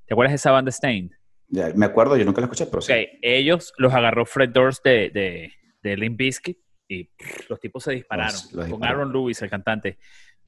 ¿Te 0.05 0.13
acuerdas 0.13 0.33
de 0.33 0.35
esa 0.35 0.51
banda 0.51 0.71
Stained? 0.71 1.11
Me 1.49 1.85
acuerdo, 1.85 2.17
yo 2.17 2.25
nunca 2.25 2.41
la 2.41 2.45
escuché, 2.45 2.65
pero 2.65 2.81
sí. 2.81 2.93
Ellos 3.21 3.73
los 3.77 3.93
agarró 3.93 4.25
Fred 4.25 4.49
Durst 4.49 4.83
de, 4.83 5.09
de, 5.09 5.53
de 5.81 5.97
Limp 5.97 6.17
Bizkit 6.17 6.57
y 6.87 7.09
los 7.49 7.59
tipos 7.59 7.83
se 7.83 7.93
dispararon. 7.93 8.39
con 8.69 8.83
Aaron 8.83 9.11
Lewis, 9.11 9.41
el 9.41 9.49
cantante. 9.49 9.97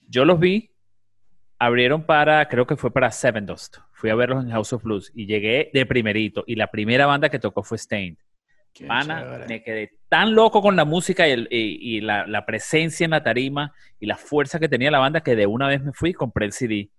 Yo 0.08 0.26
los 0.26 0.40
vi, 0.40 0.72
abrieron 1.60 2.04
para, 2.06 2.48
creo 2.48 2.68
que 2.68 2.76
fue 2.76 2.92
para 2.92 3.12
Seven 3.12 3.46
Dust. 3.46 3.78
Fui 3.94 4.10
a 4.10 4.16
verlos 4.16 4.44
en 4.44 4.52
House 4.52 4.74
of 4.74 4.84
Blues 4.84 5.12
y 5.16 5.26
llegué 5.26 5.70
de 5.74 5.86
primerito. 5.86 6.44
Y 6.48 6.56
la 6.56 6.68
primera 6.68 7.06
banda 7.06 7.30
que 7.30 7.40
tocó 7.40 7.64
fue 7.64 7.78
Stained 7.78 8.18
me 9.48 9.64
quedé 9.64 9.98
tan 10.10 10.36
loco 10.36 10.62
con 10.62 10.76
la 10.76 10.86
música 10.86 11.28
y, 11.28 12.02
la, 12.02 12.46
presencia 12.46 13.06
en 13.06 13.12
la 13.12 13.24
tarima 13.24 13.74
y 14.00 14.06
la 14.06 14.18
fuerza 14.18 14.60
que 14.60 14.70
tenía 14.70 14.92
la 14.92 15.00
banda 15.00 15.22
que 15.22 15.36
de 15.36 15.46
una 15.46 15.68
vez 15.68 15.82
me 15.82 15.94
fui 15.94 16.12
y 16.12 16.14
compré 16.14 16.46
el 16.46 16.54
CD. 16.54 16.90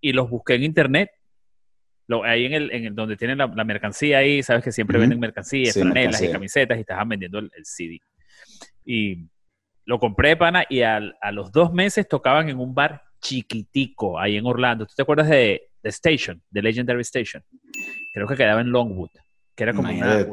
Y 0.00 0.12
los 0.12 0.28
busqué 0.28 0.54
en 0.54 0.64
internet. 0.64 1.10
Lo, 2.06 2.22
ahí 2.22 2.46
en 2.46 2.70
el, 2.70 2.94
donde 2.94 3.16
tienen 3.16 3.38
la, 3.38 3.46
mercancía 3.46 4.18
ahí, 4.18 4.42
sabes 4.42 4.62
que 4.62 4.72
siempre 4.72 4.98
venden 4.98 5.18
mercancías, 5.18 5.74
franelas 5.74 6.20
y 6.22 6.30
camisetas 6.30 6.76
y 6.76 6.80
estaban 6.82 7.08
vendiendo 7.08 7.38
el, 7.38 7.50
CD. 7.62 8.00
Y 8.84 9.26
lo 9.86 9.98
compré, 9.98 10.36
pana, 10.36 10.64
y 10.68 10.82
a 10.82 11.00
los 11.32 11.50
dos 11.50 11.72
meses 11.72 12.06
tocaban 12.06 12.48
en 12.48 12.58
un 12.58 12.74
bar 12.74 13.02
chiquitico 13.24 14.20
ahí 14.20 14.36
en 14.36 14.46
Orlando. 14.46 14.86
¿Tú 14.86 14.92
te 14.94 15.02
acuerdas 15.02 15.28
de 15.28 15.70
The 15.80 15.88
Station, 15.88 16.42
The 16.52 16.62
Legendary 16.62 17.00
Station? 17.00 17.42
Creo 18.12 18.28
que 18.28 18.36
quedaba 18.36 18.60
en 18.60 18.70
Longwood, 18.70 19.10
que 19.56 19.62
era 19.64 19.72
como 19.72 19.90
una, 19.90 20.26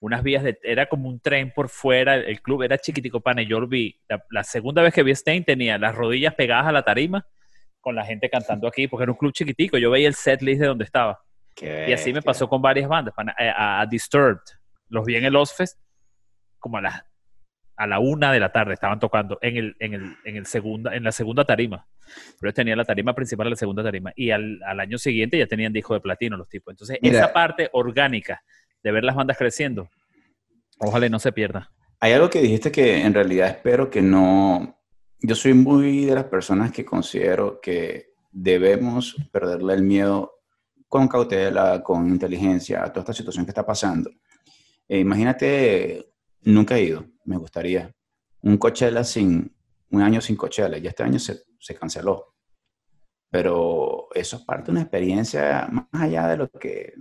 unas 0.00 0.22
vías 0.22 0.44
de, 0.44 0.58
era 0.62 0.86
como 0.86 1.08
un 1.08 1.20
tren 1.20 1.52
por 1.52 1.70
fuera, 1.70 2.16
el 2.16 2.40
club 2.42 2.62
era 2.62 2.78
chiquitico, 2.78 3.20
pana, 3.20 3.42
y 3.42 3.46
yo 3.46 3.66
vi, 3.66 3.98
la, 4.30 4.44
segunda 4.44 4.82
vez 4.82 4.92
que 4.92 5.02
vi 5.02 5.14
Stein 5.14 5.44
tenía 5.44 5.78
las 5.78 5.94
rodillas 5.94 6.34
pegadas 6.34 6.66
a 6.66 6.72
la 6.72 6.82
tarima 6.82 7.26
con 7.88 7.94
la 7.94 8.04
gente 8.04 8.28
cantando 8.28 8.68
aquí, 8.68 8.86
porque 8.86 9.04
era 9.04 9.12
un 9.12 9.16
club 9.16 9.32
chiquitico, 9.32 9.78
yo 9.78 9.90
veía 9.90 10.08
el 10.08 10.14
set 10.14 10.42
list 10.42 10.60
de 10.60 10.66
donde 10.66 10.84
estaba. 10.84 11.22
y 11.58 11.90
así 11.90 12.12
me 12.12 12.20
pasó 12.20 12.46
con 12.46 12.60
varias 12.60 12.86
bandas, 12.86 13.14
eh, 13.38 13.50
a, 13.56 13.86
Disturbed, 13.90 14.42
los 14.90 15.06
vi 15.06 15.16
en 15.16 15.24
el 15.24 15.34
Ozfest 15.34 15.80
como 16.58 16.76
a 16.76 16.82
la, 16.82 17.06
a 17.76 17.86
la 17.86 17.98
una 17.98 18.30
de 18.30 18.40
la 18.40 18.52
tarde, 18.52 18.74
estaban 18.74 18.98
tocando 18.98 19.38
en, 19.40 19.56
el, 19.56 19.76
en, 19.78 19.94
el, 19.94 20.16
en, 20.26 20.36
el 20.36 20.44
segunda, 20.44 20.94
en 20.94 21.02
la 21.02 21.12
segunda 21.12 21.46
tarima, 21.46 21.86
pero 22.38 22.52
tenía 22.52 22.76
la 22.76 22.84
tarima 22.84 23.14
principal 23.14 23.48
la 23.48 23.56
segunda 23.56 23.82
tarima, 23.82 24.12
y 24.14 24.32
al, 24.32 24.60
al 24.66 24.80
año 24.80 24.98
siguiente 24.98 25.38
ya 25.38 25.46
tenían 25.46 25.72
disco 25.72 25.94
de 25.94 26.00
platino 26.00 26.36
los 26.36 26.50
tipos. 26.50 26.72
Entonces, 26.72 26.98
esa 27.00 27.32
parte 27.32 27.70
orgánica 27.72 28.42
de 28.82 28.92
ver 28.92 29.02
las 29.02 29.16
bandas 29.16 29.38
creciendo. 29.38 29.88
Ojalá 30.78 31.08
no 31.08 31.18
se 31.18 31.32
pierda. 31.32 31.70
Hay 32.00 32.12
algo 32.12 32.28
que 32.28 32.42
dijiste 32.42 32.70
que 32.70 33.00
en 33.00 33.14
realidad 33.14 33.48
espero 33.48 33.88
que 33.88 34.02
no... 34.02 34.77
Yo 35.20 35.34
soy 35.34 35.54
muy 35.54 36.04
de 36.04 36.14
las 36.14 36.24
personas 36.24 36.72
que 36.72 36.84
considero 36.84 37.60
que 37.60 38.14
debemos 38.30 39.16
perderle 39.32 39.74
el 39.74 39.82
miedo 39.82 40.40
con 40.86 41.08
cautela, 41.08 41.82
con 41.82 42.08
inteligencia 42.08 42.84
a 42.84 42.92
toda 42.92 43.02
esta 43.02 43.12
situación 43.12 43.44
que 43.44 43.50
está 43.50 43.66
pasando. 43.66 44.10
Eh, 44.88 45.00
imagínate, 45.00 46.12
nunca 46.42 46.76
he 46.76 46.84
ido, 46.84 47.04
me 47.24 47.36
gustaría, 47.36 47.92
un 48.42 48.56
Coachella 48.56 49.04
sin, 49.04 49.54
un 49.90 50.02
año 50.02 50.20
sin 50.20 50.36
Coachella, 50.36 50.78
ya 50.78 50.90
este 50.90 51.02
año 51.02 51.18
se, 51.18 51.42
se 51.58 51.74
canceló. 51.74 52.34
Pero 53.30 54.08
eso 54.14 54.36
es 54.36 54.42
parte 54.44 54.66
de 54.66 54.72
una 54.72 54.82
experiencia 54.82 55.68
más 55.70 55.86
allá 55.92 56.28
de 56.28 56.36
lo 56.38 56.48
que 56.48 56.94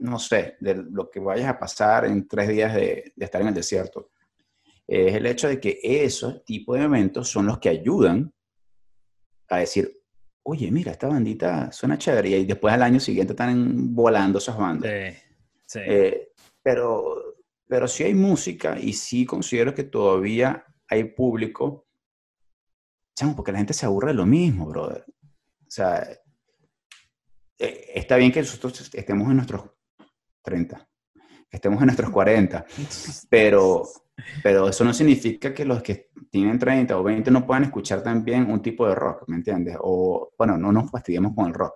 no 0.00 0.18
sé, 0.18 0.56
de 0.60 0.74
lo 0.74 1.10
que 1.10 1.20
vayas 1.20 1.48
a 1.48 1.58
pasar 1.58 2.06
en 2.06 2.26
tres 2.26 2.48
días 2.48 2.74
de, 2.74 3.12
estar 3.16 3.40
en 3.40 3.48
el 3.48 3.54
desierto, 3.54 4.10
es 4.90 5.14
el 5.14 5.26
hecho 5.26 5.48
de 5.48 5.60
que 5.60 5.78
esos 5.82 6.44
tipos 6.44 6.78
de 6.78 6.84
eventos 6.84 7.28
son 7.28 7.46
los 7.46 7.58
que 7.58 7.68
ayudan 7.68 8.32
a 9.48 9.58
decir, 9.58 10.00
oye, 10.42 10.70
mira, 10.70 10.92
esta 10.92 11.08
bandita 11.08 11.70
suena 11.72 11.98
chévere, 11.98 12.30
y 12.30 12.44
después 12.44 12.74
al 12.74 12.82
año 12.82 13.00
siguiente 13.00 13.32
están 13.32 13.94
volando 13.94 14.38
esas 14.38 14.56
bandas. 14.56 14.90
Sí, 14.90 15.18
sí. 15.66 15.80
Eh, 15.84 16.32
pero 16.62 17.30
pero 17.70 17.86
sí 17.86 18.02
hay 18.02 18.14
música 18.14 18.76
y 18.80 18.92
sí 18.92 19.24
considero 19.24 19.72
que 19.72 19.84
todavía 19.84 20.66
hay 20.88 21.04
público, 21.04 21.86
chamo, 23.16 23.36
porque 23.36 23.52
la 23.52 23.58
gente 23.58 23.74
se 23.74 23.86
aburre 23.86 24.08
de 24.08 24.14
lo 24.14 24.26
mismo, 24.26 24.66
brother. 24.66 25.04
O 25.06 25.70
sea, 25.70 26.04
eh, 27.56 27.92
está 27.94 28.16
bien 28.16 28.32
que 28.32 28.40
nosotros 28.40 28.92
estemos 28.92 29.30
en 29.30 29.36
nuestros 29.36 29.70
30, 30.42 30.88
que 31.48 31.56
estemos 31.58 31.78
en 31.80 31.86
nuestros 31.86 32.10
40, 32.10 32.66
pero, 33.30 33.84
pero 34.42 34.68
eso 34.68 34.84
no 34.84 34.92
significa 34.92 35.52
que 35.52 35.64
los 35.64 35.82
que 35.82 36.10
tienen 36.30 36.58
30 36.58 36.98
o 36.98 37.02
20 37.02 37.30
no 37.30 37.46
puedan 37.46 37.64
escuchar 37.64 38.02
también 38.02 38.50
un 38.50 38.62
tipo 38.62 38.86
de 38.88 38.94
rock, 38.94 39.24
¿me 39.28 39.36
entiendes? 39.36 39.76
O, 39.80 40.32
bueno, 40.36 40.56
no 40.56 40.72
nos 40.72 40.90
fastidiemos 40.90 41.34
con 41.34 41.46
el 41.46 41.54
rock, 41.54 41.74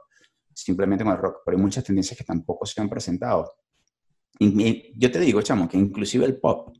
simplemente 0.53 1.05
con 1.05 1.13
el 1.13 1.19
rock, 1.19 1.39
pero 1.45 1.57
hay 1.57 1.63
muchas 1.63 1.85
tendencias 1.85 2.17
que 2.17 2.25
tampoco 2.25 2.67
se 2.67 2.81
han 2.81 2.89
presentado. 2.89 3.53
Y, 4.39 4.99
yo 4.99 5.11
te 5.11 5.21
digo, 5.21 5.43
chamo, 5.43 5.69
que 5.69 5.79
inclusive 5.79 6.25
el 6.25 6.39
pop 6.39 6.77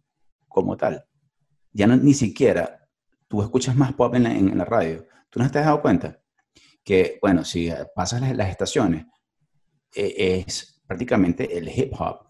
como 0.49 0.77
tal, 0.77 1.05
ya 1.73 1.87
no, 1.87 1.97
ni 1.97 2.15
siquiera 2.15 2.81
tú 3.29 3.43
escuchas 3.43 3.77
más 3.77 3.93
pop 3.95 4.15
en 4.15 4.25
la, 4.25 4.33
en 4.33 4.57
la 4.57 4.65
radio. 4.65 5.07
¿Tú 5.31 5.41
no 5.41 5.51
te 5.51 5.59
has 5.59 5.65
dado 5.65 5.83
cuenta? 5.83 6.21
que, 6.85 7.19
bueno, 7.21 7.45
si 7.45 7.73
pasas 7.95 8.21
las, 8.37 8.51
estaciones, 8.51 9.07
eh, 9.95 10.45
es 10.47 10.83
prácticamente 10.87 11.57
el 11.57 11.69
hip 11.69 11.93
hop 11.99 12.24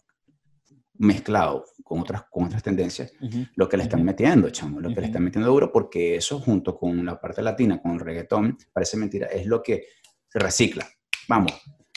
mezclado 0.95 1.65
con 1.83 2.01
otras, 2.01 2.25
con 2.31 2.45
otras 2.45 2.63
tendencias, 2.63 3.13
lo 3.57 3.69
que 3.69 3.77
le 3.77 3.83
están 3.83 4.05
metiendo, 4.05 4.49
chamo, 4.51 4.81
lo 4.81 4.89
que 4.95 5.01
le 5.01 5.07
están 5.09 5.25
metiendo 5.25 5.51
duro, 5.51 5.73
porque 5.73 6.17
eso 6.17 6.39
junto 6.39 6.77
con 6.77 7.05
la 7.05 7.21
parte 7.21 7.43
latina, 7.43 7.81
con 7.81 7.93
el 7.93 8.01
reggaetón, 8.01 8.57
parece 8.73 8.97
mentira, 8.97 9.27
es 9.27 9.47
lo 9.47 9.63
que 9.63 9.87
recicla. 10.33 10.87
Vamos, 11.29 11.53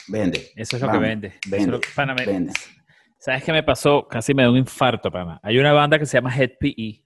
vende. 0.08 0.50
Eso 0.56 0.76
es 0.76 0.82
lo 0.82 0.90
que 0.90 0.98
vende. 0.98 1.34
Vende, 1.48 1.80
vende. 2.26 2.52
¿Sabes 3.18 3.42
qué 3.44 3.52
me 3.52 3.62
pasó? 3.62 4.06
Casi 4.08 4.34
me 4.34 4.42
da 4.42 4.50
un 4.50 4.56
infarto, 4.56 5.10
pana. 5.10 5.40
Hay 5.42 5.58
una 5.58 5.72
banda 5.72 5.98
que 5.98 6.06
se 6.06 6.16
llama 6.16 6.34
Head 6.36 6.52
PE, 6.60 7.04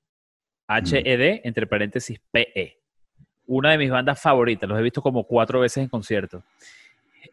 H-E-D, 0.67 1.41
entre 1.45 1.67
paréntesis, 1.67 2.21
P-E 2.31 2.83
una 3.47 3.71
de 3.73 3.79
mis 3.79 3.91
bandas 3.91 4.21
favoritas. 4.21 4.69
Los 4.69 4.79
he 4.79 4.83
visto 4.83 5.03
como 5.03 5.25
cuatro 5.25 5.61
veces 5.61 5.83
en 5.83 5.89
concierto. 5.89 6.43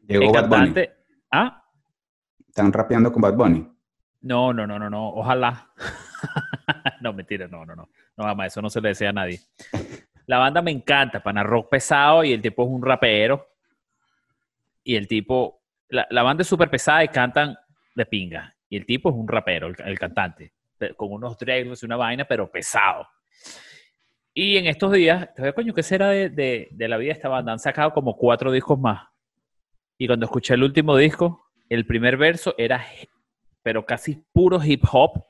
Llegó 0.08 0.26
el 0.26 0.32
cantante. 0.32 0.92
¿Ah? 1.32 1.64
¿Están 2.48 2.74
rapeando 2.74 3.12
con 3.12 3.22
Bad 3.22 3.36
Bunny? 3.36 3.68
No, 4.22 4.54
no, 4.54 4.68
no, 4.68 4.78
no, 4.78 4.90
no. 4.90 5.10
Ojalá. 5.10 5.70
no, 7.02 7.14
mentira, 7.14 7.48
no, 7.48 7.66
no, 7.66 7.76
no. 7.76 7.90
No, 8.18 8.26
mamá, 8.26 8.48
eso 8.48 8.62
no 8.62 8.70
se 8.70 8.82
le 8.82 8.90
desea 8.90 9.10
a 9.10 9.14
nadie. 9.14 9.40
La 10.26 10.38
banda 10.38 10.62
me 10.62 10.72
encanta, 10.72 11.24
pana 11.24 11.42
rock 11.42 11.70
pesado 11.70 12.24
y 12.24 12.34
el 12.34 12.42
tipo 12.42 12.64
es 12.64 12.70
un 12.70 12.84
rapero. 12.84 13.48
Y 14.84 14.96
el 14.96 15.08
tipo, 15.08 15.62
la, 15.90 16.24
banda 16.24 16.42
es 16.42 16.48
súper 16.48 16.70
pesada 16.70 17.04
y 17.04 17.08
cantan 17.08 17.58
de 17.96 18.06
pinga. 18.06 18.56
Y 18.70 18.78
el 18.78 18.86
tipo 18.86 19.10
es 19.10 19.16
un 19.16 19.28
rapero, 19.28 19.68
el, 19.68 20.00
cantante, 20.00 20.54
con 20.96 21.12
unos 21.12 21.38
dreadlocks 21.38 21.82
y 21.82 21.86
una 21.86 21.96
vaina, 21.96 22.26
pero 22.26 22.52
pesado. 22.52 23.08
Y 24.34 24.58
en 24.58 24.68
estos 24.68 24.92
días, 24.92 25.30
coño, 25.56 25.74
¿qué 25.74 25.82
será 25.82 26.10
de, 26.10 26.30
de, 26.30 26.88
la 26.88 26.98
vida 26.98 27.14
de 27.14 27.18
esta 27.18 27.30
banda? 27.30 27.52
Han 27.52 27.60
sacado 27.60 27.92
como 27.94 28.16
cuatro 28.16 28.52
discos 28.52 28.80
más. 28.80 29.08
Y 29.98 30.08
cuando 30.08 30.26
escuché 30.26 30.54
el 30.54 30.64
último 30.64 30.96
disco, 30.96 31.50
el 31.70 31.86
primer 31.86 32.18
verso 32.18 32.54
era, 32.58 32.86
pero 33.64 33.86
casi 33.86 34.24
puro 34.34 34.64
hip 34.64 34.84
hop, 34.92 35.24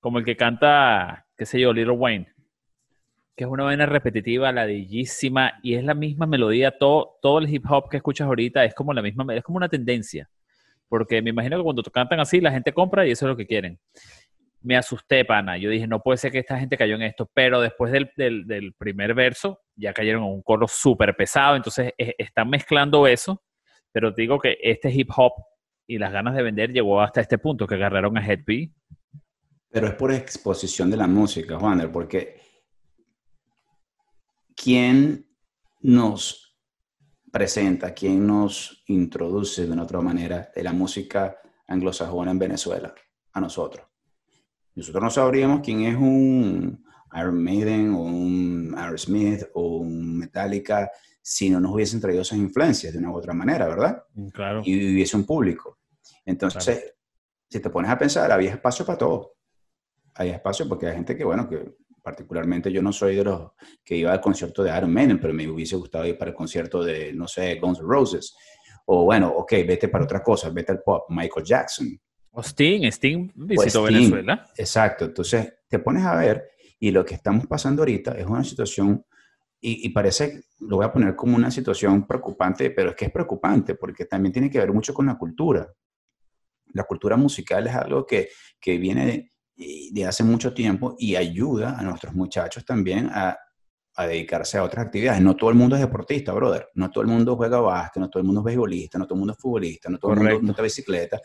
como 0.00 0.18
el 0.18 0.24
que 0.24 0.36
canta, 0.36 1.26
qué 1.36 1.46
sé 1.46 1.60
yo, 1.60 1.72
Little 1.72 1.92
Wayne. 1.92 2.28
Que 3.36 3.44
es 3.44 3.50
una 3.50 3.64
vaina 3.64 3.86
repetitiva, 3.86 4.52
ladillísima, 4.52 5.54
y 5.62 5.74
es 5.74 5.84
la 5.84 5.94
misma 5.94 6.26
melodía. 6.26 6.76
Todo, 6.78 7.18
todo 7.22 7.38
el 7.38 7.48
hip 7.48 7.64
hop 7.68 7.88
que 7.88 7.96
escuchas 7.96 8.26
ahorita 8.26 8.64
es 8.64 8.74
como 8.74 8.92
la 8.92 9.02
misma, 9.02 9.34
es 9.34 9.42
como 9.42 9.56
una 9.56 9.68
tendencia. 9.68 10.28
Porque 10.88 11.22
me 11.22 11.30
imagino 11.30 11.56
que 11.56 11.62
cuando 11.62 11.82
cantan 11.84 12.20
así, 12.20 12.40
la 12.40 12.52
gente 12.52 12.72
compra 12.72 13.06
y 13.06 13.12
eso 13.12 13.26
es 13.26 13.30
lo 13.30 13.36
que 13.36 13.46
quieren 13.46 13.78
me 14.62 14.76
asusté, 14.76 15.24
pana. 15.24 15.56
Yo 15.58 15.70
dije, 15.70 15.86
no 15.86 16.00
puede 16.00 16.18
ser 16.18 16.32
que 16.32 16.38
esta 16.38 16.58
gente 16.58 16.76
cayó 16.76 16.94
en 16.94 17.02
esto, 17.02 17.30
pero 17.34 17.60
después 17.60 17.92
del, 17.92 18.10
del, 18.16 18.74
primer 18.74 19.14
verso 19.14 19.60
ya 19.74 19.92
cayeron 19.92 20.22
en 20.22 20.30
un 20.30 20.42
coro 20.42 20.68
súper 20.68 21.14
pesado, 21.16 21.56
entonces 21.56 21.92
están 21.96 22.48
mezclando 22.48 23.06
eso, 23.06 23.42
pero 23.90 24.12
digo 24.12 24.38
que 24.38 24.58
este 24.62 24.90
hip 24.90 25.10
hop 25.16 25.32
y 25.86 25.98
las 25.98 26.12
ganas 26.12 26.34
de 26.34 26.42
vender 26.42 26.72
llegó 26.72 27.00
hasta 27.00 27.20
este 27.20 27.38
punto, 27.38 27.66
que 27.66 27.74
agarraron 27.74 28.16
a 28.16 28.26
Head 28.26 28.44
Pero 29.70 29.86
es 29.86 29.94
por 29.94 30.12
exposición 30.12 30.90
de 30.90 30.96
la 30.96 31.06
música, 31.06 31.58
Juaner, 31.58 31.90
porque 31.90 32.40
¿quién 34.54 35.28
nos 35.80 36.56
presenta, 37.30 37.94
quién 37.94 38.26
nos 38.26 38.84
introduce 38.86 39.66
de 39.66 39.72
una 39.72 39.84
otra 39.84 40.00
manera 40.00 40.50
de 40.54 40.62
la 40.62 40.72
música 40.72 41.36
anglosajona 41.66 42.30
en 42.30 42.38
Venezuela? 42.38 42.94
A 43.32 43.40
nosotros. 43.40 43.86
Nosotros 44.74 45.02
no 45.02 45.10
sabríamos 45.10 45.60
quién 45.62 45.82
es 45.82 45.96
un 45.96 46.84
Iron 47.14 47.42
Maiden 47.42 47.94
o 47.94 48.02
un 48.02 48.74
Aerosmith 48.76 49.44
o 49.54 49.78
un 49.78 50.18
Metallica 50.18 50.90
si 51.22 51.48
no 51.48 51.60
nos 51.60 51.72
hubiesen 51.72 52.00
traído 52.00 52.22
esas 52.22 52.38
influencias 52.38 52.92
de 52.92 52.98
una 52.98 53.10
u 53.10 53.16
otra 53.16 53.32
manera, 53.32 53.68
¿verdad? 53.68 54.02
Mm, 54.14 54.28
claro. 54.28 54.62
Y 54.64 54.94
hubiese 54.94 55.16
un 55.16 55.24
público. 55.24 55.78
Entonces, 56.26 56.94
si 57.48 57.60
te 57.60 57.70
pones 57.70 57.90
a 57.90 57.98
pensar, 57.98 58.30
había 58.32 58.50
espacio 58.50 58.84
para 58.84 58.98
todo. 58.98 59.36
Había 60.14 60.34
espacio 60.34 60.68
porque 60.68 60.86
hay 60.88 60.94
gente 60.94 61.16
que, 61.16 61.24
bueno, 61.24 61.48
que 61.48 61.76
particularmente 62.02 62.72
yo 62.72 62.82
no 62.82 62.92
soy 62.92 63.16
de 63.16 63.24
los 63.24 63.52
que 63.84 63.96
iba 63.96 64.12
al 64.12 64.20
concierto 64.20 64.62
de 64.62 64.76
Iron 64.76 64.92
Maiden, 64.92 65.20
pero 65.20 65.32
me 65.32 65.48
hubiese 65.48 65.76
gustado 65.76 66.04
ir 66.04 66.18
para 66.18 66.32
el 66.32 66.36
concierto 66.36 66.82
de, 66.82 67.12
no 67.12 67.28
sé, 67.28 67.54
Guns 67.60 67.78
N' 67.78 67.86
Roses. 67.86 68.34
O 68.86 69.04
bueno, 69.04 69.28
ok, 69.28 69.52
vete 69.66 69.88
para 69.88 70.04
otra 70.04 70.22
cosa, 70.22 70.50
vete 70.50 70.72
al 70.72 70.82
pop, 70.82 71.04
Michael 71.08 71.46
Jackson. 71.46 72.00
O 72.32 72.42
Sting, 72.42 72.84
Sting 72.90 73.30
visitó 73.34 73.84
Venezuela. 73.84 74.48
Exacto, 74.56 75.04
entonces 75.04 75.54
te 75.68 75.78
pones 75.78 76.04
a 76.04 76.16
ver 76.16 76.50
y 76.80 76.90
lo 76.90 77.04
que 77.04 77.14
estamos 77.14 77.46
pasando 77.46 77.82
ahorita 77.82 78.12
es 78.12 78.26
una 78.26 78.42
situación, 78.42 79.04
y, 79.64 79.88
parece, 79.90 80.42
lo 80.58 80.76
voy 80.76 80.86
a 80.86 80.92
poner 80.92 81.14
como 81.14 81.36
una 81.36 81.50
situación 81.50 82.06
preocupante, 82.06 82.70
pero 82.70 82.90
es 82.90 82.96
que 82.96 83.04
es 83.04 83.12
preocupante 83.12 83.76
porque 83.76 84.06
también 84.06 84.32
tiene 84.32 84.50
que 84.50 84.58
ver 84.58 84.72
mucho 84.72 84.92
con 84.92 85.06
la 85.06 85.16
cultura. 85.16 85.72
La 86.74 86.82
cultura 86.82 87.16
musical 87.16 87.66
es 87.68 87.74
algo 87.74 88.04
que, 88.04 88.28
que 88.60 88.76
viene 88.78 89.06
de, 89.06 89.90
de 89.92 90.04
hace 90.04 90.24
mucho 90.24 90.52
tiempo 90.52 90.96
y 90.98 91.14
ayuda 91.14 91.78
a 91.78 91.82
nuestros 91.82 92.12
muchachos 92.14 92.64
también 92.64 93.08
a 93.12 93.38
a 93.96 94.06
dedicarse 94.06 94.58
a 94.58 94.64
otras 94.64 94.86
actividades. 94.86 95.20
No 95.20 95.36
todo 95.36 95.50
el 95.50 95.56
mundo 95.56 95.76
es 95.76 95.82
deportista, 95.82 96.32
brother. 96.32 96.68
No 96.74 96.90
todo 96.90 97.02
el 97.02 97.08
mundo 97.08 97.36
juega 97.36 97.60
básquet, 97.60 98.00
no 98.00 98.08
todo 98.08 98.20
el 98.20 98.26
mundo 98.26 98.40
es 98.40 98.44
beisbolista, 98.46 98.98
no 98.98 99.06
todo 99.06 99.14
el 99.16 99.18
mundo 99.20 99.34
es 99.34 99.38
futbolista, 99.38 99.90
no 99.90 99.98
todo 99.98 100.12
el 100.12 100.20
mundo 100.20 100.40
monta 100.42 100.62
bicicleta. 100.62 101.20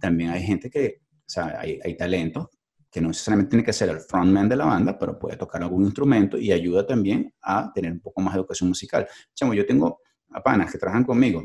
También 0.00 0.30
hay 0.30 0.42
gente 0.42 0.70
que, 0.70 1.00
o 1.00 1.28
sea, 1.28 1.58
hay, 1.60 1.80
hay 1.82 1.96
talentos 1.96 2.48
que 2.94 3.00
no 3.00 3.08
necesariamente 3.08 3.50
tiene 3.50 3.64
que 3.64 3.72
ser 3.72 3.88
el 3.88 3.98
frontman 3.98 4.48
de 4.48 4.54
la 4.54 4.66
banda, 4.66 4.96
pero 4.96 5.18
puede 5.18 5.36
tocar 5.36 5.60
algún 5.62 5.82
instrumento 5.84 6.38
y 6.38 6.52
ayuda 6.52 6.86
también 6.86 7.34
a 7.42 7.72
tener 7.72 7.90
un 7.90 8.00
poco 8.00 8.20
más 8.20 8.34
de 8.34 8.38
educación 8.38 8.68
musical. 8.68 9.08
Chamo, 9.34 9.52
yo 9.52 9.66
tengo 9.66 10.00
a 10.30 10.40
panas 10.40 10.70
que 10.70 10.78
trabajan 10.78 11.02
conmigo, 11.02 11.42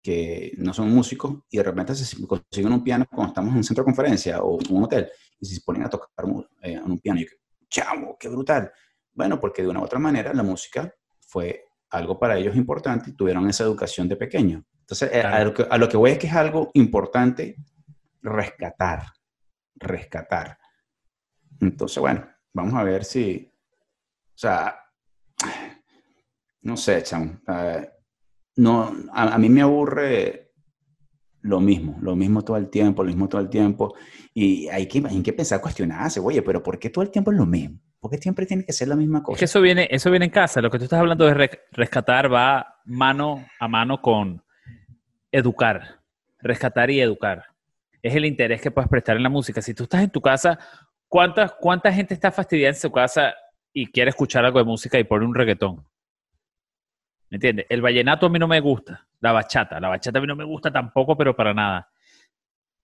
que 0.00 0.52
no 0.58 0.72
son 0.72 0.90
músicos 0.90 1.40
y 1.50 1.56
de 1.56 1.64
repente 1.64 1.96
se 1.96 2.24
consiguen 2.26 2.72
un 2.72 2.84
piano 2.84 3.06
cuando 3.10 3.28
estamos 3.28 3.50
en 3.50 3.56
un 3.56 3.64
centro 3.64 3.82
de 3.82 3.86
conferencia 3.86 4.40
o 4.40 4.60
en 4.60 4.76
un 4.76 4.84
hotel 4.84 5.10
y 5.40 5.46
se 5.46 5.60
ponen 5.62 5.82
a 5.82 5.90
tocar 5.90 6.26
eh, 6.62 6.80
un 6.80 7.00
piano 7.00 7.20
y 7.20 7.24
yo, 7.24 7.30
chamo, 7.68 8.16
qué 8.18 8.28
brutal 8.28 8.70
bueno, 9.14 9.40
porque 9.40 9.62
de 9.62 9.68
una 9.68 9.80
u 9.80 9.84
otra 9.84 9.98
manera 9.98 10.34
la 10.34 10.42
música 10.42 10.92
fue 11.20 11.64
algo 11.90 12.18
para 12.18 12.36
ellos 12.36 12.56
importante 12.56 13.10
y 13.10 13.12
tuvieron 13.14 13.48
esa 13.48 13.64
educación 13.64 14.08
de 14.08 14.16
pequeño. 14.16 14.64
Entonces, 14.80 15.10
eh, 15.12 15.22
a, 15.22 15.44
lo 15.78 15.88
que, 15.88 15.96
voy 15.96 16.10
es 16.10 16.18
que 16.18 16.26
es 16.26 16.34
algo 16.34 16.70
importante 16.74 17.56
rescatar, 18.20 19.04
rescatar. 19.76 20.58
Entonces, 21.60 21.98
bueno, 21.98 22.26
vamos 22.52 22.74
a 22.74 22.84
ver 22.84 23.04
si, 23.04 23.50
o 23.50 24.38
sea, 24.38 24.78
no 26.62 26.76
sé, 26.76 27.02
chamo, 27.02 27.40
no, 28.56 28.92
a, 29.12 29.38
mí 29.38 29.48
me 29.48 29.62
aburre 29.62 30.52
lo 31.42 31.60
mismo, 31.60 31.98
lo 32.00 32.16
mismo 32.16 32.42
todo 32.42 32.56
el 32.56 32.70
tiempo, 32.70 33.02
lo 33.02 33.08
mismo 33.08 33.28
todo 33.28 33.40
el 33.40 33.50
tiempo, 33.50 33.94
y 34.32 34.68
hay 34.68 34.86
que, 34.86 35.02
hay 35.06 35.22
que 35.22 35.32
pensar, 35.32 35.60
cuestionarse, 35.60 36.20
oye, 36.20 36.42
pero 36.42 36.62
¿por 36.62 36.78
qué 36.78 36.90
todo 36.90 37.02
el 37.02 37.10
tiempo 37.10 37.32
es 37.32 37.38
lo 37.38 37.46
mismo? 37.46 37.80
porque 38.04 38.18
siempre 38.18 38.44
tiene 38.44 38.66
que 38.66 38.72
ser 38.74 38.88
la 38.88 38.96
misma 38.96 39.22
cosa. 39.22 39.36
Es 39.36 39.38
que 39.38 39.44
eso 39.46 39.62
viene, 39.62 39.88
eso 39.90 40.10
viene 40.10 40.26
en 40.26 40.30
casa. 40.30 40.60
Lo 40.60 40.70
que 40.70 40.76
tú 40.76 40.84
estás 40.84 41.00
hablando 41.00 41.24
de 41.24 41.48
rescatar 41.72 42.30
va 42.30 42.82
mano 42.84 43.46
a 43.58 43.66
mano 43.66 44.02
con 44.02 44.44
educar. 45.32 46.02
Rescatar 46.38 46.90
y 46.90 47.00
educar. 47.00 47.44
Es 48.02 48.14
el 48.14 48.26
interés 48.26 48.60
que 48.60 48.70
puedes 48.70 48.90
prestar 48.90 49.16
en 49.16 49.22
la 49.22 49.30
música. 49.30 49.62
Si 49.62 49.72
tú 49.72 49.84
estás 49.84 50.02
en 50.02 50.10
tu 50.10 50.20
casa, 50.20 50.58
¿cuánta, 51.08 51.48
cuánta 51.48 51.92
gente 51.92 52.14
está 52.14 52.30
fastidiada 52.30 52.74
en 52.74 52.80
su 52.80 52.90
casa 52.90 53.34
y 53.72 53.86
quiere 53.86 54.10
escuchar 54.10 54.44
algo 54.44 54.58
de 54.58 54.64
música 54.64 54.98
y 54.98 55.04
pone 55.04 55.26
un 55.26 55.34
reggaetón? 55.34 55.86
¿Me 57.30 57.36
entiendes? 57.36 57.66
El 57.68 57.82
vallenato 57.82 58.26
a 58.26 58.28
mí 58.28 58.38
no 58.38 58.46
me 58.46 58.60
gusta. 58.60 59.06
La 59.20 59.32
bachata. 59.32 59.80
La 59.80 59.88
bachata 59.88 60.18
a 60.18 60.20
mí 60.20 60.26
no 60.26 60.36
me 60.36 60.44
gusta 60.44 60.70
tampoco, 60.70 61.16
pero 61.16 61.34
para 61.34 61.52
nada. 61.54 61.90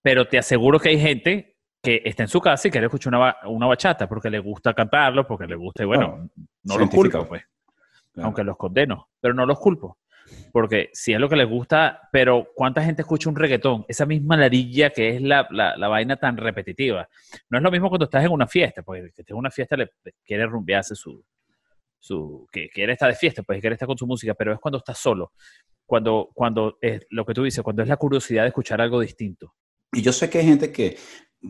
Pero 0.01 0.27
te 0.27 0.37
aseguro 0.37 0.79
que 0.79 0.89
hay 0.89 0.99
gente 0.99 1.51
que 1.81 2.01
está 2.05 2.23
en 2.23 2.29
su 2.29 2.39
casa 2.39 2.67
y 2.67 2.71
quiere 2.71 2.87
escuchar 2.87 3.13
una, 3.15 3.37
una 3.45 3.67
bachata 3.67 4.07
porque 4.07 4.29
le 4.29 4.39
gusta 4.39 4.73
cantarlo, 4.73 5.25
porque 5.25 5.47
le 5.47 5.55
gusta, 5.55 5.83
y 5.83 5.85
bueno, 5.87 6.29
no, 6.63 6.77
los 6.77 6.89
culpo, 6.89 7.27
pues. 7.27 7.43
Aunque 8.17 8.43
los 8.43 8.57
condeno, 8.57 9.09
pero 9.19 9.33
no 9.33 9.45
los 9.45 9.59
culpo. 9.59 9.97
Porque 10.51 10.89
si 10.93 11.13
es 11.13 11.19
lo 11.19 11.29
que 11.29 11.35
les 11.35 11.47
gusta, 11.47 12.09
pero 12.11 12.47
¿cuánta 12.55 12.83
gente 12.83 13.01
escucha 13.03 13.29
un 13.29 13.35
reggaetón? 13.35 13.85
Esa 13.87 14.05
misma 14.05 14.35
ladilla 14.37 14.89
que 14.89 15.15
es 15.15 15.21
la, 15.21 15.47
la, 15.51 15.77
la 15.77 15.87
vaina 15.87 16.17
tan 16.17 16.35
repetitiva. 16.37 17.07
No 17.49 17.57
es 17.57 17.63
lo 17.63 17.71
mismo 17.71 17.89
cuando 17.89 18.05
estás 18.05 18.25
en 18.25 18.31
una 18.31 18.47
fiesta, 18.47 18.83
porque 18.83 19.01
que 19.03 19.07
estés 19.21 19.29
en 19.29 19.37
una 19.37 19.51
fiesta 19.51 19.77
le, 19.77 19.91
quiere 20.25 20.45
rumbearse 20.45 20.95
su, 20.95 21.23
su, 21.99 22.47
que 22.51 22.69
quiere 22.69 22.93
estar 22.93 23.09
de 23.09 23.15
fiesta, 23.15 23.43
pues 23.43 23.61
quiere 23.61 23.75
estar 23.75 23.87
con 23.87 23.97
su 23.97 24.05
música, 24.07 24.33
pero 24.33 24.53
es 24.53 24.59
cuando 24.59 24.79
estás 24.79 24.97
solo, 24.97 25.31
cuando, 25.85 26.29
cuando 26.33 26.77
es 26.81 27.05
lo 27.11 27.25
que 27.25 27.33
tú 27.33 27.43
dices, 27.43 27.63
cuando 27.63 27.81
es 27.83 27.87
la 27.87 27.97
curiosidad 27.97 28.43
de 28.43 28.49
escuchar 28.49 28.81
algo 28.81 28.99
distinto. 28.99 29.53
Y 29.93 30.01
yo 30.01 30.11
sé 30.11 30.29
que 30.29 30.39
hay 30.39 30.45
gente 30.45 30.71
que, 30.71 30.97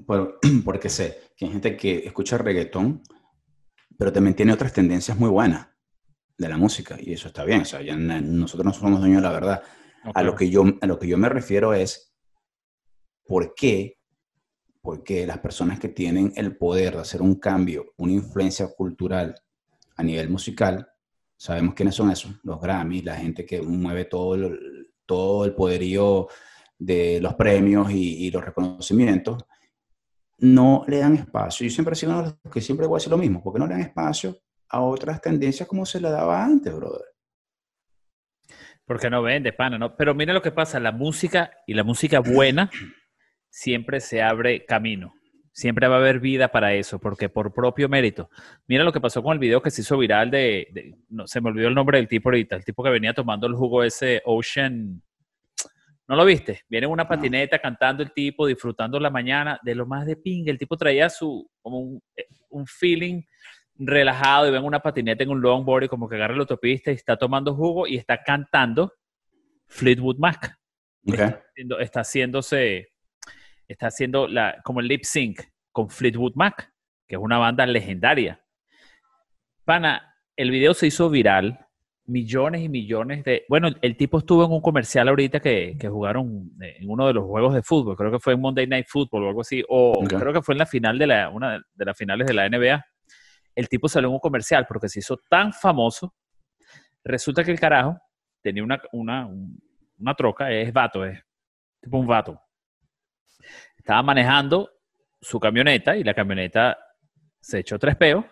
por- 0.05 0.39
porque 0.65 0.89
sé 0.89 1.19
que 1.35 1.45
hay 1.45 1.51
gente 1.51 1.75
que 1.75 1.97
escucha 2.05 2.37
reggaetón, 2.37 3.01
pero 3.97 4.11
también 4.11 4.35
tiene 4.35 4.53
otras 4.53 4.73
tendencias 4.73 5.17
muy 5.17 5.29
buenas 5.29 5.70
de 6.41 6.49
la 6.49 6.57
música, 6.57 6.97
y 6.99 7.13
eso 7.13 7.27
está 7.27 7.45
bien, 7.45 7.61
o 7.61 7.65
sea, 7.65 7.81
ya 7.83 7.95
nosotros 7.95 8.65
no 8.65 8.73
somos 8.73 8.99
dueños 8.99 9.21
de 9.21 9.27
la 9.27 9.33
verdad. 9.33 9.63
A 10.15 10.23
lo, 10.23 10.35
que 10.35 10.49
yo, 10.49 10.63
a 10.81 10.87
lo 10.87 10.97
que 10.97 11.07
yo 11.07 11.15
me 11.15 11.29
refiero 11.29 11.75
es, 11.75 12.15
¿por 13.23 13.53
qué? 13.53 13.99
Porque 14.81 15.27
las 15.27 15.37
personas 15.37 15.79
que 15.79 15.89
tienen 15.89 16.33
el 16.35 16.57
poder 16.57 16.95
de 16.95 17.01
hacer 17.01 17.21
un 17.21 17.35
cambio, 17.35 17.93
una 17.97 18.13
influencia 18.13 18.67
cultural 18.75 19.35
a 19.95 20.01
nivel 20.01 20.31
musical, 20.31 20.87
sabemos 21.37 21.75
quiénes 21.75 21.93
son 21.93 22.09
esos, 22.09 22.33
los 22.41 22.59
Grammys, 22.59 23.05
la 23.05 23.17
gente 23.17 23.45
que 23.45 23.61
mueve 23.61 24.05
todo 24.05 24.33
el, 24.33 24.93
todo 25.05 25.45
el 25.45 25.53
poderío 25.53 26.27
de 26.79 27.21
los 27.21 27.35
premios 27.35 27.91
y, 27.91 28.25
y 28.25 28.31
los 28.31 28.43
reconocimientos, 28.43 29.45
no 30.39 30.85
le 30.87 30.97
dan 30.97 31.17
espacio. 31.17 31.67
Yo 31.67 31.71
siempre 31.71 31.95
los 32.07 32.33
que 32.51 32.61
siempre 32.61 32.87
voy 32.87 32.95
a 32.95 32.97
decir 32.97 33.11
lo 33.11 33.19
mismo, 33.19 33.43
porque 33.43 33.59
no 33.59 33.67
le 33.67 33.73
dan 33.73 33.81
espacio 33.81 34.41
a 34.71 34.81
otras 34.81 35.21
tendencias 35.21 35.67
como 35.67 35.85
se 35.85 35.99
le 35.99 36.09
daba 36.09 36.43
antes, 36.43 36.73
brother. 36.73 37.05
Porque 38.85 39.09
no 39.09 39.21
vende, 39.21 39.53
pana, 39.53 39.77
¿no? 39.77 39.95
Pero 39.95 40.13
mira 40.15 40.33
lo 40.33 40.41
que 40.41 40.51
pasa, 40.51 40.79
la 40.79 40.91
música 40.91 41.51
y 41.67 41.73
la 41.73 41.83
música 41.83 42.19
buena 42.19 42.69
siempre 43.49 43.99
se 43.99 44.21
abre 44.21 44.65
camino. 44.65 45.13
Siempre 45.53 45.87
va 45.89 45.95
a 45.95 45.99
haber 45.99 46.21
vida 46.21 46.47
para 46.49 46.73
eso, 46.73 46.99
porque 46.99 47.27
por 47.27 47.53
propio 47.53 47.89
mérito. 47.89 48.29
Mira 48.67 48.85
lo 48.85 48.93
que 48.93 49.01
pasó 49.01 49.21
con 49.21 49.33
el 49.33 49.39
video 49.39 49.61
que 49.61 49.69
se 49.69 49.81
hizo 49.81 49.97
viral 49.97 50.31
de, 50.31 50.67
de- 50.71 50.95
no, 51.09 51.27
se 51.27 51.41
me 51.41 51.49
olvidó 51.49 51.67
el 51.67 51.75
nombre 51.75 51.97
del 51.97 52.07
tipo 52.07 52.29
ahorita, 52.29 52.55
el 52.55 52.63
tipo 52.63 52.81
que 52.83 52.89
venía 52.89 53.13
tomando 53.13 53.47
el 53.47 53.55
jugo 53.55 53.83
ese 53.83 54.21
Ocean. 54.25 55.01
¿No 56.07 56.15
lo 56.15 56.23
viste? 56.25 56.61
Viene 56.69 56.87
en 56.87 56.91
una 56.93 57.07
patineta 57.07 57.59
cantando 57.59 58.01
el 58.01 58.11
tipo, 58.13 58.47
disfrutando 58.47 58.97
la 58.99 59.09
mañana, 59.09 59.59
de 59.61 59.75
lo 59.75 59.85
más 59.85 60.05
de 60.05 60.15
pinga. 60.15 60.51
El 60.51 60.57
tipo 60.57 60.77
traía 60.77 61.09
su, 61.09 61.49
como 61.61 61.79
un, 61.79 62.01
eh, 62.15 62.27
un 62.49 62.65
feeling 62.65 63.21
relajado 63.87 64.47
y 64.47 64.51
ven 64.51 64.63
una 64.63 64.79
patineta 64.79 65.23
en 65.23 65.29
un 65.29 65.41
longboard 65.41 65.83
y 65.85 65.87
como 65.87 66.07
que 66.07 66.15
agarra 66.15 66.35
la 66.35 66.41
autopista 66.41 66.91
y 66.91 66.95
está 66.95 67.17
tomando 67.17 67.55
jugo 67.55 67.87
y 67.87 67.97
está 67.97 68.21
cantando 68.23 68.93
Fleetwood 69.67 70.17
Mac. 70.17 70.55
Está, 71.03 71.41
haciendo- 71.51 71.79
está 71.79 71.99
haciéndose, 72.01 72.89
está 73.67 73.87
haciendo 73.87 74.27
la, 74.27 74.61
como 74.63 74.79
el 74.81 74.87
lip 74.87 75.03
sync 75.03 75.41
con 75.71 75.89
Fleetwood 75.89 76.33
Mac, 76.35 76.71
que 77.07 77.15
es 77.15 77.21
una 77.21 77.37
banda 77.37 77.65
legendaria. 77.65 78.39
Pana, 79.65 80.15
el 80.35 80.51
video 80.51 80.73
se 80.73 80.87
hizo 80.87 81.09
viral, 81.09 81.59
millones 82.05 82.61
y 82.61 82.69
millones 82.69 83.23
de... 83.23 83.45
Bueno, 83.47 83.69
el 83.81 83.95
tipo 83.95 84.17
estuvo 84.19 84.43
en 84.45 84.51
un 84.51 84.61
comercial 84.61 85.07
ahorita 85.07 85.39
que, 85.39 85.77
que 85.79 85.87
jugaron 85.87 86.51
eh, 86.61 86.77
en 86.79 86.89
uno 86.89 87.07
de 87.07 87.13
los 87.13 87.25
juegos 87.25 87.53
de 87.53 87.61
fútbol, 87.63 87.95
creo 87.95 88.11
que 88.11 88.19
fue 88.19 88.33
en 88.33 88.41
Monday 88.41 88.67
Night 88.67 88.87
Football 88.89 89.23
o 89.23 89.27
algo 89.29 89.41
así, 89.41 89.63
o 89.69 89.93
creo 90.19 90.33
que 90.33 90.41
fue 90.41 90.53
en 90.55 90.59
la 90.59 90.65
final 90.65 90.97
de 90.97 91.07
la, 91.07 91.29
una 91.29 91.63
de 91.73 91.85
las 91.85 91.97
finales 91.97 92.27
de 92.27 92.33
la 92.33 92.49
NBA. 92.49 92.85
El 93.55 93.67
tipo 93.69 93.87
salió 93.89 94.07
en 94.09 94.13
un 94.13 94.19
comercial 94.19 94.65
porque 94.67 94.89
se 94.89 94.99
hizo 94.99 95.17
tan 95.29 95.51
famoso. 95.53 96.13
Resulta 97.03 97.43
que 97.43 97.51
el 97.51 97.59
carajo 97.59 97.97
tenía 98.41 98.63
una, 98.63 98.81
una, 98.91 99.25
un- 99.25 99.59
una 99.99 100.15
troca, 100.15 100.51
es 100.51 100.71
vato, 100.73 101.05
es 101.05 101.19
tipo 101.81 101.97
un 101.97 102.07
vato. 102.07 102.39
Estaba 103.77 104.01
manejando 104.03 104.69
su 105.19 105.39
camioneta 105.39 105.95
y 105.95 106.03
la 106.03 106.13
camioneta 106.13 106.77
se 107.39 107.59
echó 107.59 107.77
tres 107.79 107.95
peos 107.95 108.25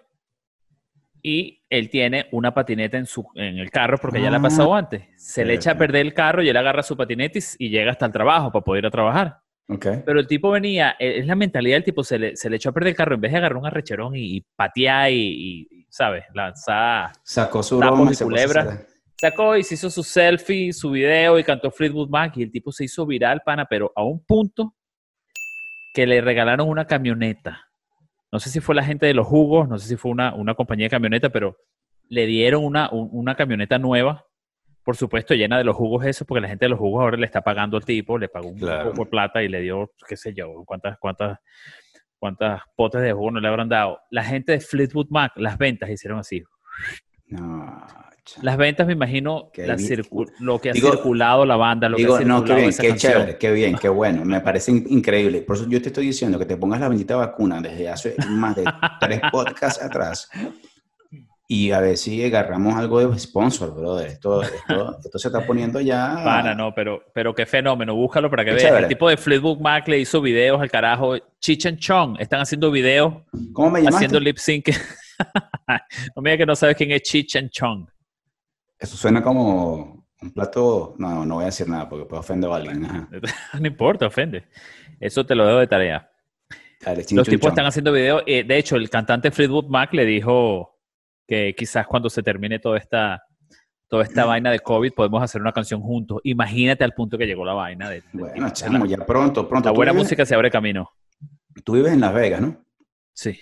y 1.21 1.63
él 1.69 1.89
tiene 1.89 2.27
una 2.31 2.53
patineta 2.53 2.97
en, 2.97 3.05
su, 3.05 3.27
en 3.35 3.57
el 3.57 3.69
carro 3.71 3.97
porque 3.97 4.21
ya 4.21 4.29
le 4.29 4.37
ha 4.37 4.41
pasado 4.41 4.73
antes. 4.73 5.03
Se 5.17 5.43
le 5.43 5.53
echa 5.55 5.71
a 5.71 5.77
perder 5.77 6.05
el 6.05 6.13
carro 6.13 6.41
y 6.41 6.49
él 6.49 6.57
agarra 6.57 6.81
su 6.81 6.95
patineta 6.95 7.37
y, 7.39 7.41
y 7.65 7.69
llega 7.69 7.91
hasta 7.91 8.05
el 8.05 8.11
trabajo 8.11 8.51
para 8.51 8.63
poder 8.63 8.83
ir 8.83 8.87
a 8.87 8.91
trabajar. 8.91 9.41
¿Ok? 9.69 9.85
Pero 10.05 10.19
el 10.19 10.27
tipo 10.27 10.49
venía, 10.51 10.95
eh, 10.99 11.19
es 11.19 11.27
la 11.27 11.35
mentalidad 11.35 11.75
del 11.77 11.83
tipo, 11.83 12.03
se 12.03 12.17
le, 12.17 12.35
se 12.35 12.49
le 12.49 12.55
echó 12.55 12.69
a 12.69 12.71
perder 12.73 12.89
el 12.89 12.95
carro 12.95 13.15
en 13.15 13.21
vez 13.21 13.31
de 13.31 13.37
agarrar 13.37 13.57
un 13.57 13.65
arrecherón 13.67 14.15
y, 14.15 14.37
y 14.37 14.41
patear 14.55 15.11
y, 15.11 15.67
y, 15.69 15.85
¿sabes? 15.89 16.23
Lanzar. 16.33 17.11
Sacó 17.23 17.61
su 17.61 17.77
broma 17.77 18.09
y 18.09 18.13
y 18.13 18.15
se 18.15 18.23
puso 18.25 18.35
a 18.35 18.39
culebras. 18.43 18.67
hacer- 18.67 18.87
Sacó 19.15 19.57
y 19.57 19.63
se 19.63 19.73
hizo 19.75 19.89
su 19.89 20.01
selfie, 20.01 20.71
su 20.73 20.91
video 20.91 21.37
y 21.37 21.43
cantó 21.43 21.69
Fleetwood 21.71 22.09
Mac 22.09 22.37
y 22.37 22.43
el 22.43 22.51
tipo 22.51 22.71
se 22.71 22.85
hizo 22.85 23.05
viral, 23.05 23.41
pana, 23.45 23.65
pero 23.65 23.91
a 23.95 24.01
un 24.03 24.23
punto 24.25 24.73
que 25.93 26.07
le 26.07 26.21
regalaron 26.21 26.69
una 26.69 26.85
camioneta. 26.85 27.67
No 28.31 28.39
sé 28.39 28.49
si 28.49 28.59
fue 28.61 28.75
la 28.75 28.83
gente 28.83 29.05
de 29.07 29.13
los 29.13 29.27
jugos, 29.27 29.67
no 29.67 29.77
sé 29.77 29.87
si 29.89 29.95
fue 29.97 30.11
una, 30.11 30.33
una 30.35 30.53
compañía 30.55 30.85
de 30.85 30.89
camioneta, 30.91 31.29
pero 31.29 31.57
le 32.07 32.25
dieron 32.27 32.63
una, 32.63 32.89
un- 32.91 33.09
una 33.11 33.35
camioneta 33.35 33.77
nueva, 33.77 34.25
por 34.89 34.97
supuesto 34.97 35.35
llena 35.35 35.59
de 35.59 35.63
los 35.63 35.75
jugos 35.75 36.03
eso, 36.03 36.25
porque 36.25 36.41
la 36.41 36.47
gente 36.47 36.65
de 36.65 36.69
los 36.69 36.79
jugos 36.79 37.03
ahora 37.03 37.15
le 37.15 37.27
está 37.27 37.41
pagando 37.41 37.77
al 37.77 37.85
tipo, 37.85 38.17
le 38.17 38.27
pagó 38.27 38.47
un 38.47 38.57
Claro. 38.57 38.89
poco 38.89 39.03
de 39.03 39.09
plata 39.11 39.43
y 39.43 39.47
le 39.47 39.61
dio, 39.61 39.91
qué 40.07 40.17
sé 40.17 40.33
yo, 40.33 40.63
cuántas, 40.65 40.97
cuántas, 40.97 41.37
cuántas 42.17 42.63
potes 42.75 42.99
de 43.03 43.13
jugo 43.13 43.29
no 43.29 43.39
le 43.39 43.47
habrán 43.47 43.69
dado. 43.69 43.99
La 44.09 44.23
gente 44.23 44.53
de 44.53 44.59
Fleetwood 44.59 45.05
Mac, 45.11 45.33
las 45.35 45.59
ventas 45.59 45.91
hicieron 45.91 46.17
así. 46.17 46.43
No, 47.27 47.85
Las 48.41 48.57
ventas, 48.57 48.87
me 48.87 48.93
imagino, 48.93 49.51
la 49.57 49.77
lo 50.39 50.59
que 50.59 50.71
ha 50.71 50.73
Digo- 50.73 50.89
circulado 50.91 51.45
la 51.45 51.55
banda, 51.55 51.87
lo 51.87 51.97
Digo, 51.97 52.17
que 52.17 52.23
ha 52.23 52.27
no, 52.27 52.43
qué 52.43 52.55
bien, 52.55 52.69
esa 52.69 52.81
qué 52.81 52.89
canción. 52.89 53.13
chévere, 53.13 53.37
qué 53.37 53.51
bien, 53.51 53.75
qué 53.79 53.89
bueno. 53.89 54.25
Me 54.25 54.41
parece 54.41 54.71
in- 54.71 54.87
increíble. 54.89 55.43
Por 55.43 55.55
eso 55.55 55.67
yo 55.69 55.79
te 55.83 55.89
estoy 55.89 56.07
diciendo 56.07 56.39
que 56.39 56.45
te 56.47 56.57
pongas 56.57 56.79
la 56.79 56.89
bendita 56.89 57.15
vacuna 57.15 57.61
desde 57.61 57.89
hace 57.89 58.15
más 58.27 58.55
de 58.55 58.63
tres 58.99 59.21
podcasts 59.31 59.83
atrás. 59.83 60.29
Y 61.51 61.71
a 61.71 61.79
ver 61.79 61.97
si 61.97 62.23
agarramos 62.23 62.75
algo 62.75 62.99
de 62.99 63.17
sponsor, 63.17 63.73
brother. 63.73 64.07
Esto, 64.07 64.43
esto, 64.43 64.99
esto 65.03 65.17
se 65.17 65.29
está 65.29 65.43
poniendo 65.47 65.81
ya. 65.81 66.21
Pana, 66.23 66.53
no, 66.53 66.75
pero, 66.75 67.01
pero 67.11 67.33
qué 67.33 67.47
fenómeno, 67.47 67.95
búscalo 67.95 68.29
para 68.29 68.45
que 68.45 68.51
veas. 68.51 68.83
El 68.83 68.87
tipo 68.87 69.09
de 69.09 69.17
Fleetwood 69.17 69.57
Mac 69.57 69.87
le 69.87 69.97
hizo 69.97 70.21
videos 70.21 70.61
al 70.61 70.69
carajo. 70.69 71.15
Cheech 71.39 71.65
and 71.65 71.79
Chong 71.79 72.17
están 72.19 72.41
haciendo 72.41 72.69
videos, 72.69 73.15
¿Cómo 73.51 73.71
me 73.71 73.79
llamaste? 73.79 73.95
haciendo 74.05 74.19
lip 74.19 74.37
sync. 74.37 74.69
no 76.15 76.21
me 76.21 76.29
digas 76.29 76.43
que 76.43 76.45
no 76.45 76.55
sabes 76.55 76.75
quién 76.75 76.91
es 76.91 77.01
Cheech 77.01 77.37
and 77.37 77.49
Chong. 77.49 77.87
Eso 78.77 78.95
suena 78.95 79.23
como 79.23 80.05
un 80.21 80.31
plato. 80.31 80.93
No, 80.99 81.25
no 81.25 81.35
voy 81.35 81.43
a 81.43 81.45
decir 81.47 81.67
nada 81.67 81.89
porque 81.89 82.05
puedo 82.05 82.19
ofender 82.19 82.51
a 82.51 82.57
alguien. 82.57 82.85
Ajá. 82.85 83.09
no 83.59 83.67
importa, 83.67 84.05
ofende. 84.05 84.45
Eso 84.99 85.25
te 85.25 85.33
lo 85.33 85.47
dejo 85.47 85.57
de 85.57 85.67
tarea. 85.67 86.11
Dale, 86.85 87.03
chin, 87.03 87.17
Los 87.17 87.25
chun, 87.25 87.31
tipos 87.33 87.47
chon. 87.47 87.53
están 87.53 87.65
haciendo 87.65 87.91
videos. 87.91 88.21
eh, 88.27 88.43
de 88.43 88.55
hecho, 88.55 88.75
el 88.75 88.87
cantante 88.87 89.31
Fleetwood 89.31 89.65
Mac 89.65 89.91
le 89.93 90.05
dijo 90.05 90.68
que 91.29 91.53
quizás 91.55 91.85
cuando 91.85 92.09
se 92.09 92.23
termine 92.23 92.57
toda 92.57 92.77
esta, 92.79 93.21
toda 93.87 94.03
esta 94.03 94.25
vaina 94.25 94.49
de 94.51 94.59
COVID 94.59 94.93
podemos 94.93 95.21
hacer 95.21 95.39
una 95.41 95.51
canción 95.53 95.79
juntos. 95.81 96.19
Imagínate 96.23 96.83
al 96.83 96.93
punto 96.93 97.17
que 97.19 97.27
llegó 97.27 97.45
la 97.45 97.53
vaina. 97.53 97.87
De, 97.89 97.97
de- 98.01 98.03
Bueno, 98.13 98.47
de- 98.47 98.53
chamo, 98.53 98.85
ya 98.87 98.97
pronto, 99.05 99.47
pronto. 99.47 99.69
la 99.69 99.73
buena 99.75 99.91
vives- 99.91 100.05
música 100.05 100.25
se 100.25 100.33
abre 100.33 100.49
camino. 100.49 100.89
Tú 101.63 101.73
vives 101.73 101.93
en 101.93 102.01
Las 102.01 102.13
Vegas, 102.13 102.41
¿no? 102.41 102.65
Sí. 103.13 103.39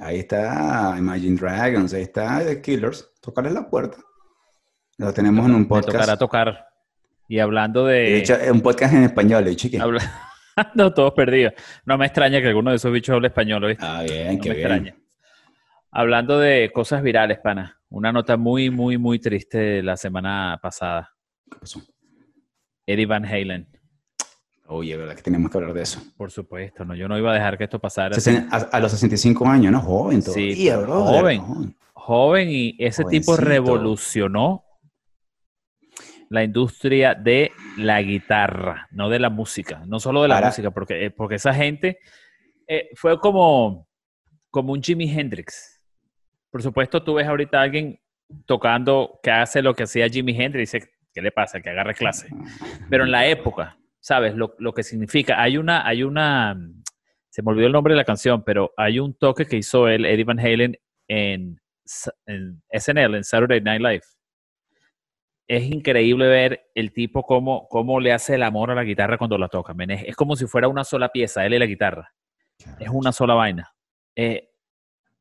Ahí 0.00 0.20
está 0.20 0.94
Imagine 0.98 1.36
Dragons, 1.36 1.92
ahí 1.94 2.02
está 2.02 2.42
The 2.44 2.60
Killers. 2.62 3.10
Tocarles 3.20 3.52
la 3.52 3.68
puerta. 3.68 3.98
Lo 4.98 5.12
tenemos 5.12 5.44
en 5.46 5.54
un 5.54 5.60
Me 5.62 5.66
tocará 5.68 5.86
podcast. 5.92 6.18
tocar. 6.18 6.66
Y 7.28 7.38
hablando 7.40 7.84
De 7.86 7.94
de... 7.94 8.18
hecho, 8.18 8.36
un 8.52 8.60
podcast 8.62 8.94
en 8.94 9.02
español, 9.04 9.44
de 9.44 9.50
hecho, 9.52 9.68
que- 9.70 9.78
habla- 9.80 10.02
no, 10.74 10.92
todos 10.94 11.12
perdidos. 11.12 11.52
No 11.84 11.98
me 11.98 12.06
extraña 12.06 12.40
que 12.40 12.48
alguno 12.48 12.70
de 12.70 12.76
esos 12.76 12.90
bichos 12.92 13.14
hable 13.14 13.28
español, 13.28 13.64
¿oíste? 13.64 13.84
Ah, 13.86 14.02
bien, 14.02 14.36
No 14.36 14.42
qué 14.42 14.48
me 14.50 14.54
bien. 14.54 14.66
extraña. 14.72 14.96
Hablando 16.00 16.38
de 16.38 16.70
cosas 16.74 17.02
virales, 17.02 17.38
pana. 17.38 17.80
Una 17.88 18.12
nota 18.12 18.36
muy, 18.36 18.68
muy, 18.68 18.98
muy 18.98 19.18
triste 19.18 19.56
de 19.56 19.82
la 19.82 19.96
semana 19.96 20.58
pasada. 20.62 21.10
¿Qué 21.50 21.58
pasó? 21.58 21.80
Eddie 22.84 23.06
Van 23.06 23.24
Halen. 23.24 23.66
Oye, 24.66 24.94
¿verdad 24.94 25.14
que 25.16 25.22
tenemos 25.22 25.50
que 25.50 25.56
hablar 25.56 25.72
de 25.72 25.80
eso? 25.82 26.02
Por 26.18 26.30
supuesto, 26.30 26.84
no, 26.84 26.94
yo 26.94 27.08
no 27.08 27.16
iba 27.16 27.30
a 27.30 27.34
dejar 27.34 27.56
que 27.56 27.64
esto 27.64 27.78
pasara. 27.78 28.14
A, 28.50 28.56
a 28.56 28.80
los 28.80 28.90
65 28.92 29.46
años, 29.48 29.72
¿no? 29.72 29.80
Joven 29.80 30.20
Sí, 30.20 30.26
todavía, 30.26 30.74
pero 30.80 30.86
brother, 30.86 31.20
joven. 31.20 31.40
joven. 31.40 31.76
Joven 31.94 32.48
y 32.50 32.76
ese 32.78 33.04
tipo 33.04 33.34
revolucionó 33.38 34.64
la 36.28 36.44
industria 36.44 37.14
de 37.14 37.52
la 37.78 38.02
guitarra, 38.02 38.86
no 38.90 39.08
de 39.08 39.18
la 39.18 39.30
música, 39.30 39.82
no 39.86 39.98
solo 39.98 40.20
de 40.22 40.28
la 40.28 40.34
Ahora- 40.34 40.48
música, 40.48 40.70
porque, 40.72 41.06
eh, 41.06 41.10
porque 41.10 41.36
esa 41.36 41.54
gente 41.54 42.00
eh, 42.68 42.90
fue 42.96 43.18
como, 43.18 43.88
como 44.50 44.74
un 44.74 44.82
Jimi 44.82 45.08
Hendrix. 45.10 45.75
Por 46.56 46.62
supuesto, 46.62 47.02
tú 47.02 47.12
ves 47.12 47.26
ahorita 47.26 47.58
a 47.58 47.64
alguien 47.64 48.00
tocando 48.46 49.20
que 49.22 49.30
hace 49.30 49.60
lo 49.60 49.74
que 49.74 49.82
hacía 49.82 50.08
Jimi 50.08 50.32
Hendrix 50.32 50.72
dice, 50.72 50.90
¿qué 51.12 51.20
le 51.20 51.30
pasa? 51.30 51.60
Que 51.60 51.68
agarre 51.68 51.92
clase. 51.92 52.30
Pero 52.88 53.04
en 53.04 53.10
la 53.10 53.26
época, 53.26 53.76
¿sabes? 54.00 54.34
Lo, 54.34 54.54
lo 54.58 54.72
que 54.72 54.82
significa. 54.82 55.42
Hay 55.42 55.58
una, 55.58 55.86
hay 55.86 56.02
una, 56.02 56.58
se 57.28 57.42
me 57.42 57.50
olvidó 57.50 57.66
el 57.66 57.74
nombre 57.74 57.92
de 57.92 57.98
la 57.98 58.06
canción, 58.06 58.42
pero 58.42 58.72
hay 58.78 58.98
un 59.00 59.12
toque 59.12 59.44
que 59.44 59.58
hizo 59.58 59.86
él, 59.86 60.06
Eddie 60.06 60.24
Van 60.24 60.40
Halen, 60.40 60.78
en, 61.08 61.60
SNL, 61.84 63.16
en 63.16 63.24
Saturday 63.24 63.60
Night 63.60 63.82
Live. 63.82 64.04
es 65.48 65.62
increíble 65.64 66.26
ver 66.26 66.70
el 66.74 66.90
tipo 66.94 67.22
cómo, 67.24 67.68
cómo 67.68 68.00
le 68.00 68.14
hace 68.14 68.36
el 68.36 68.42
amor 68.42 68.70
a 68.70 68.74
la 68.74 68.84
guitarra 68.84 69.18
cuando 69.18 69.36
la 69.36 69.48
toca. 69.48 69.74
es 69.90 70.16
como 70.16 70.36
si 70.36 70.46
fuera 70.46 70.68
una 70.68 70.84
sola 70.84 71.10
pieza, 71.10 71.44
él 71.44 71.52
y 71.52 71.58
la 71.58 71.66
guitarra. 71.66 72.14
Es 72.78 72.88
una 72.88 73.12
sola 73.12 73.34
vaina. 73.34 73.74
Eh, 74.16 74.54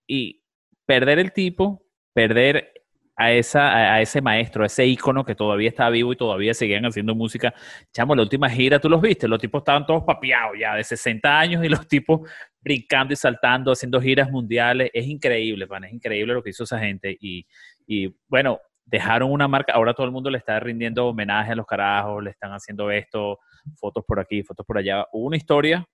y 0.07 0.44
perder 0.85 1.19
el 1.19 1.31
tipo, 1.31 1.83
perder 2.13 2.71
a, 3.15 3.31
esa, 3.31 3.93
a, 3.93 4.01
ese 4.01 4.21
maestro, 4.21 4.63
a 4.63 4.67
ese 4.67 4.85
ícono 4.85 5.23
que 5.23 5.35
todavía 5.35 5.69
está 5.69 5.89
vivo 5.89 6.11
y 6.13 6.17
todavía 6.17 6.53
seguían 6.53 6.85
haciendo 6.85 7.15
música. 7.15 7.53
Chamo, 7.93 8.15
la 8.15 8.23
última 8.23 8.49
gira, 8.49 8.79
tú 8.79 8.89
los 8.89 9.01
viste, 9.01 9.27
los 9.27 9.39
tipos 9.39 9.61
estaban 9.61 9.85
todos 9.85 10.03
papiados 10.03 10.57
ya 10.59 10.75
de 10.75 10.83
60 10.83 11.39
años 11.39 11.63
y 11.63 11.69
los 11.69 11.87
tipos 11.87 12.29
brincando 12.61 13.13
y 13.13 13.17
saltando, 13.17 13.71
haciendo 13.71 14.01
giras 14.01 14.29
mundiales. 14.29 14.89
Es 14.93 15.07
increíble, 15.07 15.67
pan, 15.67 15.85
es 15.85 15.93
increíble 15.93 16.33
lo 16.33 16.43
que 16.43 16.49
hizo 16.49 16.63
esa 16.63 16.79
gente. 16.79 17.17
Y, 17.19 17.45
y 17.87 18.13
bueno, 18.27 18.59
dejaron 18.83 19.31
una 19.31 19.47
marca, 19.47 19.73
ahora 19.73 19.93
todo 19.93 20.05
el 20.05 20.11
mundo 20.11 20.29
le 20.29 20.37
está 20.37 20.59
rindiendo 20.59 21.07
homenaje 21.07 21.51
a 21.53 21.55
los 21.55 21.65
carajos, 21.65 22.23
le 22.23 22.31
están 22.31 22.51
haciendo 22.51 22.91
esto, 22.91 23.39
fotos 23.77 24.03
por 24.05 24.19
aquí, 24.19 24.43
fotos 24.43 24.65
por 24.65 24.77
allá. 24.77 25.05
Hubo 25.11 25.27
una 25.27 25.37
historia 25.37 25.87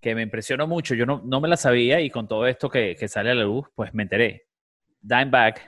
que 0.00 0.14
me 0.14 0.22
impresionó 0.22 0.66
mucho, 0.66 0.94
yo 0.94 1.04
no, 1.04 1.22
no 1.24 1.40
me 1.40 1.48
la 1.48 1.56
sabía 1.56 2.00
y 2.00 2.10
con 2.10 2.26
todo 2.26 2.46
esto 2.46 2.70
que, 2.70 2.96
que 2.96 3.08
sale 3.08 3.30
a 3.30 3.34
la 3.34 3.44
luz, 3.44 3.66
pues 3.74 3.92
me 3.92 4.02
enteré. 4.02 4.46
Dimebag, 5.00 5.58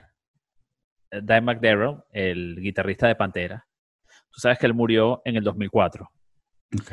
eh, 1.11 1.21
Dimebag 1.21 1.61
Darrell, 1.61 1.97
el 2.11 2.59
guitarrista 2.59 3.07
de 3.07 3.15
Pantera, 3.15 3.67
tú 4.31 4.39
sabes 4.39 4.57
que 4.57 4.65
él 4.65 4.73
murió 4.73 5.21
en 5.25 5.35
el 5.35 5.43
2004. 5.43 6.09
Ok. 6.79 6.91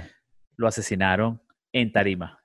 Lo 0.56 0.66
asesinaron 0.68 1.42
en 1.72 1.90
Tarima. 1.90 2.42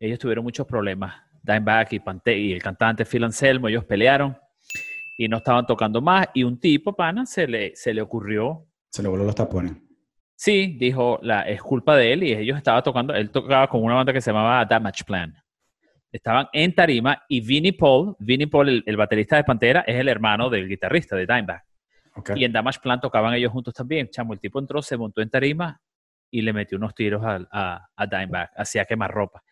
Ellos 0.00 0.18
tuvieron 0.18 0.44
muchos 0.44 0.66
problemas. 0.66 1.14
Dimebag 1.42 1.88
y, 1.92 2.02
y 2.32 2.52
el 2.52 2.62
cantante 2.62 3.04
Phil 3.04 3.24
Anselmo, 3.24 3.68
ellos 3.68 3.84
pelearon 3.84 4.36
y 5.16 5.28
no 5.28 5.36
estaban 5.36 5.66
tocando 5.66 6.00
más. 6.00 6.28
Y 6.34 6.42
un 6.42 6.58
tipo, 6.58 6.94
pana, 6.96 7.26
se 7.26 7.46
le, 7.46 7.76
se 7.76 7.94
le 7.94 8.02
ocurrió 8.02 8.66
Se 8.90 9.02
le 9.02 9.08
voló 9.08 9.24
los 9.24 9.34
tapones. 9.34 9.89
Sí, 10.42 10.74
dijo, 10.78 11.18
la, 11.20 11.42
es 11.42 11.60
culpa 11.60 11.94
de 11.98 12.14
él 12.14 12.22
y 12.22 12.32
ellos 12.32 12.56
estaban 12.56 12.82
tocando, 12.82 13.14
él 13.14 13.28
tocaba 13.28 13.68
con 13.68 13.82
una 13.82 13.96
banda 13.96 14.10
que 14.10 14.22
se 14.22 14.30
llamaba 14.30 14.64
Damage 14.64 15.04
Plan. 15.04 15.34
Estaban 16.10 16.48
en 16.54 16.74
tarima 16.74 17.24
y 17.28 17.42
Vinnie 17.42 17.74
Paul, 17.74 18.16
Vinnie 18.18 18.46
Paul, 18.46 18.70
el, 18.70 18.82
el 18.86 18.96
baterista 18.96 19.36
de 19.36 19.44
Pantera, 19.44 19.84
es 19.86 19.96
el 19.96 20.08
hermano 20.08 20.48
del 20.48 20.66
guitarrista 20.66 21.14
de 21.14 21.26
Dimebag. 21.26 21.62
Y 22.34 22.44
en 22.44 22.52
Damage 22.52 22.80
Plan 22.80 22.98
tocaban 23.02 23.34
ellos 23.34 23.52
juntos 23.52 23.74
también. 23.74 24.08
Chamo, 24.08 24.32
el 24.32 24.40
tipo 24.40 24.58
entró, 24.58 24.80
se 24.80 24.96
montó 24.96 25.20
en 25.20 25.28
tarima 25.28 25.78
y 26.30 26.40
le 26.40 26.54
metió 26.54 26.78
unos 26.78 26.94
tiros 26.94 27.22
a, 27.22 27.46
a, 27.52 27.88
a 27.94 28.06
Dimebag, 28.06 28.50
hacía 28.56 28.86
quemar 28.86 29.10
ropa. 29.10 29.42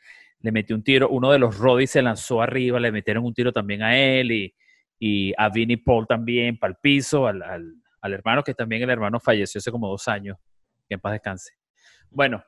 Le 0.41 0.53
metió 0.53 0.75
un 0.75 0.83
tiro, 0.83 1.11
uno 1.11 1.31
de 1.31 1.39
los 1.39 1.59
Roddies 1.59 1.91
se 1.91 2.01
lanzó 2.01 2.41
arriba, 2.41 2.81
le 2.81 2.91
metieron 2.91 3.27
un 3.27 3.35
tiro 3.35 3.53
también 3.53 3.83
a 3.83 3.95
él 3.95 4.33
y, 4.33 4.55
y 4.99 5.35
a 5.37 5.51
Vinnie 5.51 5.77
Paul 5.77 6.07
también 6.07 6.59
para 6.59 6.71
el 6.71 6.79
piso, 6.81 7.27
al, 7.27 7.43
al, 7.43 7.75
al 8.01 8.13
hermano 8.15 8.43
que 8.43 8.55
también 8.55 8.85
el 8.85 8.89
hermano 8.89 9.21
falleció 9.21 9.59
hace 9.59 9.71
como 9.71 9.87
dos 9.87 10.09
años, 10.09 10.39
que 10.89 10.95
en 10.95 11.01
paz 11.01 11.13
descanse. 11.13 11.53
Bueno, 12.11 12.43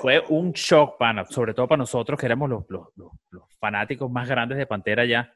fue 0.00 0.22
un 0.28 0.52
shock, 0.52 0.96
pana, 0.98 1.24
sobre 1.24 1.52
todo 1.52 1.66
para 1.66 1.78
nosotros 1.78 2.18
que 2.18 2.26
éramos 2.26 2.48
los, 2.48 2.64
los, 2.68 2.88
los, 2.94 3.12
los 3.30 3.44
fanáticos 3.58 4.10
más 4.10 4.28
grandes 4.28 4.58
de 4.58 4.66
Pantera 4.66 5.04
ya. 5.04 5.34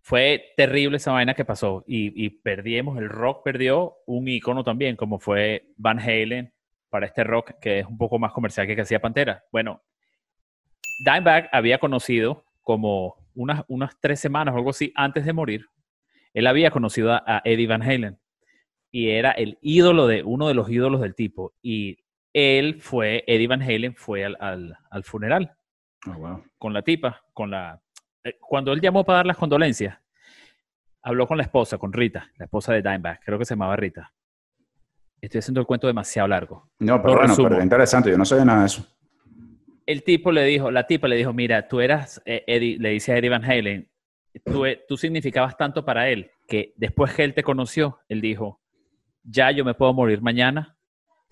Fue 0.00 0.52
terrible 0.56 0.98
esa 0.98 1.12
vaina 1.12 1.34
que 1.34 1.44
pasó 1.44 1.84
y, 1.86 2.24
y 2.24 2.30
perdimos, 2.30 2.98
el 2.98 3.08
rock 3.08 3.42
perdió 3.44 3.96
un 4.06 4.28
icono 4.28 4.62
también, 4.62 4.96
como 4.96 5.18
fue 5.18 5.72
Van 5.76 5.98
Halen 5.98 6.52
para 6.90 7.06
este 7.06 7.24
rock 7.24 7.52
que 7.60 7.80
es 7.80 7.86
un 7.86 7.96
poco 7.96 8.18
más 8.18 8.32
comercial 8.32 8.66
que 8.66 8.76
que 8.76 8.82
hacía 8.82 9.00
Pantera. 9.00 9.44
Bueno, 9.50 9.82
Dimebag 11.04 11.48
había 11.52 11.78
conocido 11.78 12.44
como 12.60 13.16
unas, 13.34 13.64
unas 13.68 13.98
tres 14.00 14.20
semanas 14.20 14.54
o 14.54 14.58
algo 14.58 14.70
así 14.70 14.92
antes 14.94 15.24
de 15.24 15.32
morir, 15.32 15.66
él 16.34 16.46
había 16.46 16.70
conocido 16.70 17.12
a 17.12 17.40
Eddie 17.44 17.68
Van 17.68 17.82
Halen 17.82 18.18
y 18.96 19.10
era 19.10 19.32
el 19.32 19.58
ídolo 19.60 20.06
de 20.06 20.22
uno 20.22 20.46
de 20.46 20.54
los 20.54 20.70
ídolos 20.70 21.00
del 21.00 21.16
tipo. 21.16 21.52
Y 21.60 21.98
él 22.32 22.80
fue, 22.80 23.24
Eddie 23.26 23.48
Van 23.48 23.60
Halen 23.60 23.96
fue 23.96 24.24
al, 24.24 24.36
al, 24.38 24.76
al 24.88 25.02
funeral 25.02 25.52
Oh, 26.06 26.12
wow. 26.12 26.44
con 26.58 26.72
la 26.72 26.82
tipa, 26.82 27.20
con 27.32 27.50
la... 27.50 27.80
eh, 28.22 28.36
Cuando 28.38 28.72
él 28.72 28.80
llamó 28.80 29.04
para 29.04 29.16
dar 29.18 29.26
las 29.26 29.36
condolencias, 29.36 29.98
habló 31.02 31.26
con 31.26 31.38
la 31.38 31.42
esposa, 31.42 31.76
con 31.76 31.92
Rita, 31.92 32.30
la 32.38 32.44
esposa 32.44 32.72
de 32.72 32.82
Dimebag, 32.82 33.18
creo 33.24 33.36
que 33.36 33.44
se 33.44 33.54
llamaba 33.54 33.74
Rita. 33.74 34.12
Estoy 35.20 35.40
haciendo 35.40 35.60
el 35.60 35.66
cuento 35.66 35.86
demasiado 35.88 36.28
largo. 36.28 36.70
No, 36.78 36.98
pero 37.02 37.14
Lo 37.14 37.18
bueno, 37.20 37.28
resumo. 37.30 37.48
pero 37.48 37.62
interesante. 37.62 38.10
Yo 38.10 38.18
no 38.18 38.24
sabía 38.24 38.44
nada 38.44 38.60
de 38.60 38.66
eso. 38.66 38.86
El 39.86 40.04
tipo 40.04 40.30
le 40.30 40.44
dijo, 40.44 40.70
la 40.70 40.86
tipa 40.86 41.08
le 41.08 41.16
dijo, 41.16 41.32
mira, 41.32 41.66
tú 41.66 41.80
eras, 41.80 42.22
eh, 42.26 42.44
Eddie, 42.46 42.78
le 42.78 42.90
dice 42.90 43.12
a 43.12 43.18
Eddie 43.18 43.30
Van 43.30 43.44
Halen, 43.44 43.90
tú, 44.44 44.66
eh, 44.66 44.84
tú 44.86 44.96
significabas 44.96 45.56
tanto 45.56 45.84
para 45.84 46.08
él 46.10 46.30
que 46.46 46.74
después 46.76 47.12
que 47.12 47.24
él 47.24 47.34
te 47.34 47.42
conoció, 47.42 47.98
él 48.08 48.20
dijo, 48.20 48.60
ya 49.24 49.50
yo 49.50 49.64
me 49.64 49.74
puedo 49.74 49.92
morir 49.92 50.20
mañana 50.20 50.76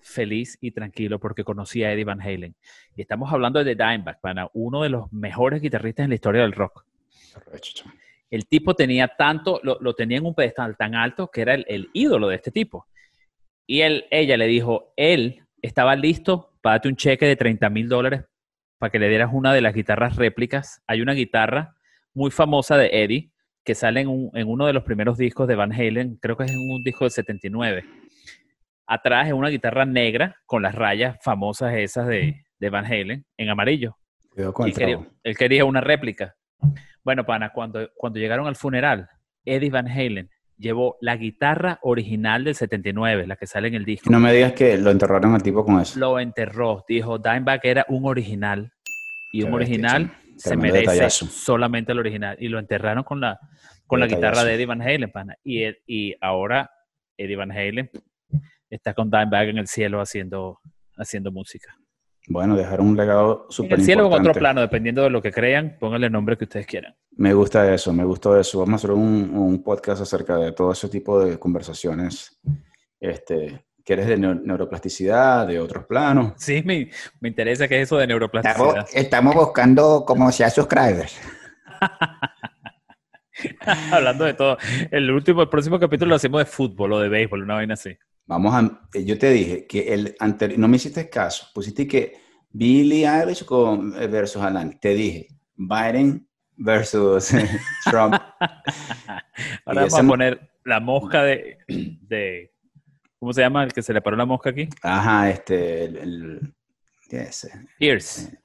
feliz 0.03 0.57
y 0.59 0.71
tranquilo 0.71 1.19
porque 1.19 1.43
conocí 1.43 1.83
a 1.83 1.93
Eddie 1.93 2.03
Van 2.03 2.21
Halen. 2.21 2.55
Y 2.95 3.01
estamos 3.01 3.31
hablando 3.31 3.63
de 3.63 3.75
Dimebag, 3.75 4.19
pana, 4.19 4.49
uno 4.53 4.83
de 4.83 4.89
los 4.89 5.11
mejores 5.13 5.61
guitarristas 5.61 6.03
en 6.03 6.09
la 6.09 6.15
historia 6.15 6.41
del 6.41 6.51
rock. 6.51 6.85
El 8.29 8.47
tipo 8.47 8.75
tenía 8.75 9.07
tanto, 9.07 9.59
lo, 9.63 9.77
lo 9.79 9.93
tenía 9.93 10.17
en 10.17 10.25
un 10.25 10.35
pedestal 10.35 10.75
tan 10.75 10.95
alto 10.95 11.29
que 11.31 11.41
era 11.41 11.53
el, 11.53 11.65
el 11.69 11.89
ídolo 11.93 12.27
de 12.27 12.35
este 12.35 12.51
tipo. 12.51 12.87
Y 13.65 13.81
él, 13.81 14.05
ella 14.11 14.35
le 14.37 14.47
dijo, 14.47 14.93
él 14.97 15.45
estaba 15.61 15.95
listo 15.95 16.51
para 16.61 16.75
darte 16.75 16.89
un 16.89 16.95
cheque 16.95 17.25
de 17.25 17.35
30 17.35 17.69
mil 17.69 17.87
dólares 17.87 18.25
para 18.77 18.91
que 18.91 18.99
le 18.99 19.07
dieras 19.07 19.29
una 19.31 19.53
de 19.53 19.61
las 19.61 19.73
guitarras 19.73 20.17
réplicas. 20.17 20.81
Hay 20.87 21.01
una 21.01 21.13
guitarra 21.13 21.75
muy 22.13 22.31
famosa 22.31 22.75
de 22.77 22.89
Eddie 22.91 23.31
que 23.63 23.75
sale 23.75 24.01
en, 24.01 24.07
un- 24.09 24.29
en 24.33 24.47
uno 24.49 24.65
de 24.65 24.73
los 24.73 24.83
primeros 24.83 25.17
discos 25.17 25.47
de 25.47 25.55
Van 25.55 25.71
Halen, 25.71 26.17
creo 26.21 26.35
que 26.37 26.43
es 26.45 26.51
en 26.51 26.57
un 26.69 26.83
disco 26.83 27.05
del 27.05 27.11
79. 27.11 27.83
Atrás 28.85 29.27
es 29.27 29.33
una 29.33 29.49
guitarra 29.49 29.85
negra 29.85 30.35
con 30.45 30.61
las 30.61 30.75
rayas 30.75 31.17
famosas 31.21 31.73
esas 31.75 32.07
de, 32.07 32.43
de 32.59 32.69
Van 32.69 32.85
Halen 32.85 33.25
en 33.37 33.49
amarillo. 33.49 33.97
Cuidado 34.29 34.53
con 34.53 34.71
quería- 34.71 34.99
él 35.23 35.37
quería 35.37 35.65
una 35.65 35.81
réplica. 35.81 36.35
Bueno, 37.03 37.25
pana, 37.25 37.51
cuando, 37.53 37.89
cuando 37.95 38.19
llegaron 38.19 38.47
al 38.47 38.55
funeral, 38.55 39.07
Eddie 39.45 39.69
Van 39.69 39.87
Halen 39.87 40.29
llevó 40.57 40.97
la 41.01 41.17
guitarra 41.17 41.79
original 41.81 42.43
del 42.43 42.55
79, 42.55 43.27
la 43.27 43.35
que 43.35 43.47
sale 43.47 43.67
en 43.67 43.73
el 43.75 43.85
disco. 43.85 44.09
No 44.09 44.19
me 44.19 44.31
digas 44.33 44.53
que 44.53 44.77
lo 44.77 44.91
enterraron 44.91 45.33
al 45.33 45.43
tipo 45.43 45.65
con 45.65 45.79
eso. 45.81 45.99
Lo 45.99 46.19
enterró. 46.19 46.83
Dijo, 46.87 47.17
Dimebag 47.17 47.59
era 47.63 47.85
un 47.89 48.05
original. 48.05 48.71
Y 49.31 49.39
Qué 49.41 49.45
un 49.45 49.53
original. 49.53 50.11
Se 50.37 50.55
merece 50.55 50.91
detallazo. 50.91 51.25
solamente 51.27 51.91
el 51.91 51.99
original. 51.99 52.37
Y 52.39 52.47
lo 52.47 52.59
enterraron 52.59 53.03
con 53.03 53.19
la, 53.21 53.39
con 53.87 53.99
la 53.99 54.07
guitarra 54.07 54.43
de 54.43 54.55
Eddie 54.55 54.65
Van 54.65 54.81
Halen, 54.81 55.11
pana. 55.11 55.35
Y, 55.43 55.63
y 55.87 56.15
ahora 56.21 56.69
Eddie 57.17 57.35
Van 57.35 57.51
Halen 57.51 57.89
está 58.69 58.93
con 58.93 59.09
Dimebag 59.09 59.49
en 59.49 59.57
el 59.59 59.67
cielo 59.67 60.01
haciendo, 60.01 60.59
haciendo 60.97 61.31
música. 61.31 61.75
Bueno, 62.27 62.55
dejaron 62.55 62.87
un 62.87 62.97
legado 62.97 63.47
En 63.49 63.51
súper 63.51 63.79
el 63.79 63.85
cielo 63.85 64.07
o 64.07 64.15
en 64.15 64.21
otro 64.21 64.33
plano, 64.33 64.61
dependiendo 64.61 65.03
de 65.03 65.09
lo 65.09 65.21
que 65.21 65.31
crean, 65.31 65.75
pónganle 65.77 66.07
el 66.07 66.13
nombre 66.13 66.37
que 66.37 66.45
ustedes 66.45 66.65
quieran. 66.65 66.95
Me 67.11 67.33
gusta 67.33 67.73
eso, 67.73 67.91
me 67.91 68.05
gustó 68.05 68.39
eso. 68.39 68.59
Vamos 68.59 68.73
a 68.73 68.75
hacer 68.77 68.91
un, 68.91 69.31
un 69.35 69.61
podcast 69.61 70.01
acerca 70.01 70.37
de 70.37 70.53
todo 70.53 70.71
ese 70.71 70.87
tipo 70.87 71.19
de 71.23 71.37
conversaciones. 71.37 72.39
Este, 72.99 73.65
que 73.83 73.93
eres 73.93 74.07
de 74.07 74.17
neu- 74.17 74.41
neuroplasticidad, 74.43 75.47
de 75.47 75.59
otros 75.59 75.85
planos. 75.85 76.33
Sí, 76.37 76.61
me, 76.65 76.89
me 77.19 77.29
interesa 77.29 77.67
que 77.67 77.77
es 77.81 77.87
eso 77.87 77.97
de 77.97 78.07
neuroplasticidad. 78.07 78.67
Estamos, 78.67 78.95
estamos 78.95 79.35
buscando 79.35 80.03
como 80.05 80.31
sea 80.31 80.49
subscribers. 80.49 81.19
Hablando 83.91 84.25
de 84.25 84.33
todo. 84.35 84.57
El 84.91 85.09
último, 85.11 85.41
el 85.41 85.49
próximo 85.49 85.79
capítulo 85.79 86.09
lo 86.09 86.15
hacemos 86.15 86.39
de 86.39 86.45
fútbol 86.45 86.93
o 86.93 86.99
de 86.99 87.09
béisbol, 87.09 87.43
una 87.43 87.55
vaina 87.55 87.73
así. 87.73 87.97
Vamos 88.25 88.53
a, 88.55 88.87
eh, 88.93 89.03
yo 89.03 89.17
te 89.17 89.31
dije 89.31 89.65
que 89.67 89.93
el 89.93 90.15
anterior, 90.19 90.59
no 90.59 90.67
me 90.67 90.77
hiciste 90.77 91.09
caso, 91.09 91.47
pusiste 91.53 91.87
que 91.87 92.13
Billie 92.51 93.05
Eilish 93.07 93.43
con, 93.43 93.99
eh, 94.01 94.07
versus 94.07 94.41
Alan. 94.41 94.79
Te 94.79 94.89
dije, 94.93 95.27
Biden 95.55 96.27
versus 96.55 97.33
Trump. 97.89 98.13
Ahora 99.65 99.81
Y 99.81 99.89
vamos 99.89 99.99
a 99.99 100.03
poner 100.03 100.51
la 100.63 100.79
mosca 100.79 101.23
de, 101.23 101.57
de- 101.67 102.52
¿Cómo 103.23 103.31
se 103.31 103.39
llama 103.39 103.63
el 103.63 103.71
que 103.71 103.81
se 103.81 103.93
le 103.93 104.01
paró 104.01 104.17
la 104.17 104.25
mosca 104.25 104.49
aquí? 104.49 104.67
Ajá, 104.81 105.29
este, 105.29 105.85
el, 105.85 105.95
el- 105.95 106.53
¿qué 107.09 107.21
es 107.21 107.45
ese? 107.45 107.65
Pierce. 107.79 108.37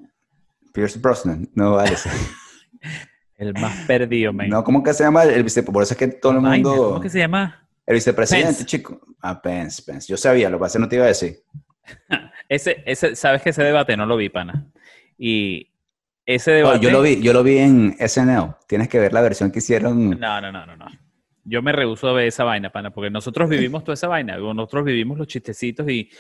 Pierce 0.73 1.01
Brosnan. 1.01 1.49
No, 1.53 1.73
vale. 1.73 1.97
El 3.39 3.55
más 3.55 3.87
perdido, 3.89 4.33
man. 4.33 4.49
No, 4.49 4.63
¿cómo 4.63 4.81
que 4.85 4.95
se 4.95 5.03
llama? 5.03 5.25
El 5.25 5.43
vice, 5.43 5.65
por 5.65 5.83
eso 5.83 5.95
es 5.95 5.99
que 5.99 6.07
todo 6.07 6.31
el 6.35 6.41
mundo... 6.41 6.91
¿Cómo 6.91 7.01
que 7.01 7.09
se 7.09 7.19
llama? 7.19 7.69
El 7.85 7.95
vicepresidente, 7.95 8.47
Pence. 8.53 8.67
chico. 8.67 9.01
Ah, 9.21 9.43
Pence, 9.43 9.83
Pence. 9.85 10.07
Yo 10.09 10.17
sabía, 10.17 10.49
lo 10.49 10.59
que 10.59 10.63
pasa 10.63 10.79
no 10.79 10.89
te 10.89 10.95
iba 10.95 11.07
a 11.07 11.09
decir. 11.09 11.41
Ese, 12.49 12.81
ese, 12.87 13.17
¿Sabes 13.17 13.43
que 13.43 13.51
ese 13.51 13.65
debate 13.65 13.97
no 13.97 14.07
lo 14.07 14.17
vi, 14.17 14.29
pana? 14.29 14.65
Y 15.19 15.73
ese 16.25 16.53
Oh, 16.53 16.55
debate... 16.69 16.81
yo 16.85 16.91
lo 16.93 17.03
vi, 17.03 17.21
yo 17.21 17.33
lo 17.33 17.43
vi 17.43 17.59
en 17.59 17.97
SNL. 17.99 18.55
Tienes 18.69 18.89
que 18.89 19.01
ver 19.01 19.13
la 19.13 19.23
versión 19.23 19.51
que 19.51 19.59
hicieron. 19.59 20.11
No, 20.11 20.41
no, 20.41 20.53
no, 20.53 20.65
no, 20.67 20.77
no. 20.77 20.87
Yo 21.49 21.63
me 21.63 21.73
rehuso 21.73 22.09
a 22.09 22.13
ver 22.13 22.29
esa 22.29 22.45
vaina, 22.45 22.71
pana, 22.71 22.91
porque 22.91 23.11
nosotros 23.11 23.49
vivimos 23.49 23.83
toda 23.85 23.95
esa 23.95 24.09
vaina. 24.09 24.37
Nosotros 24.37 24.85
vivimos 24.85 25.19
los 25.19 25.27
chistecitos 25.27 25.89
y 25.89 26.11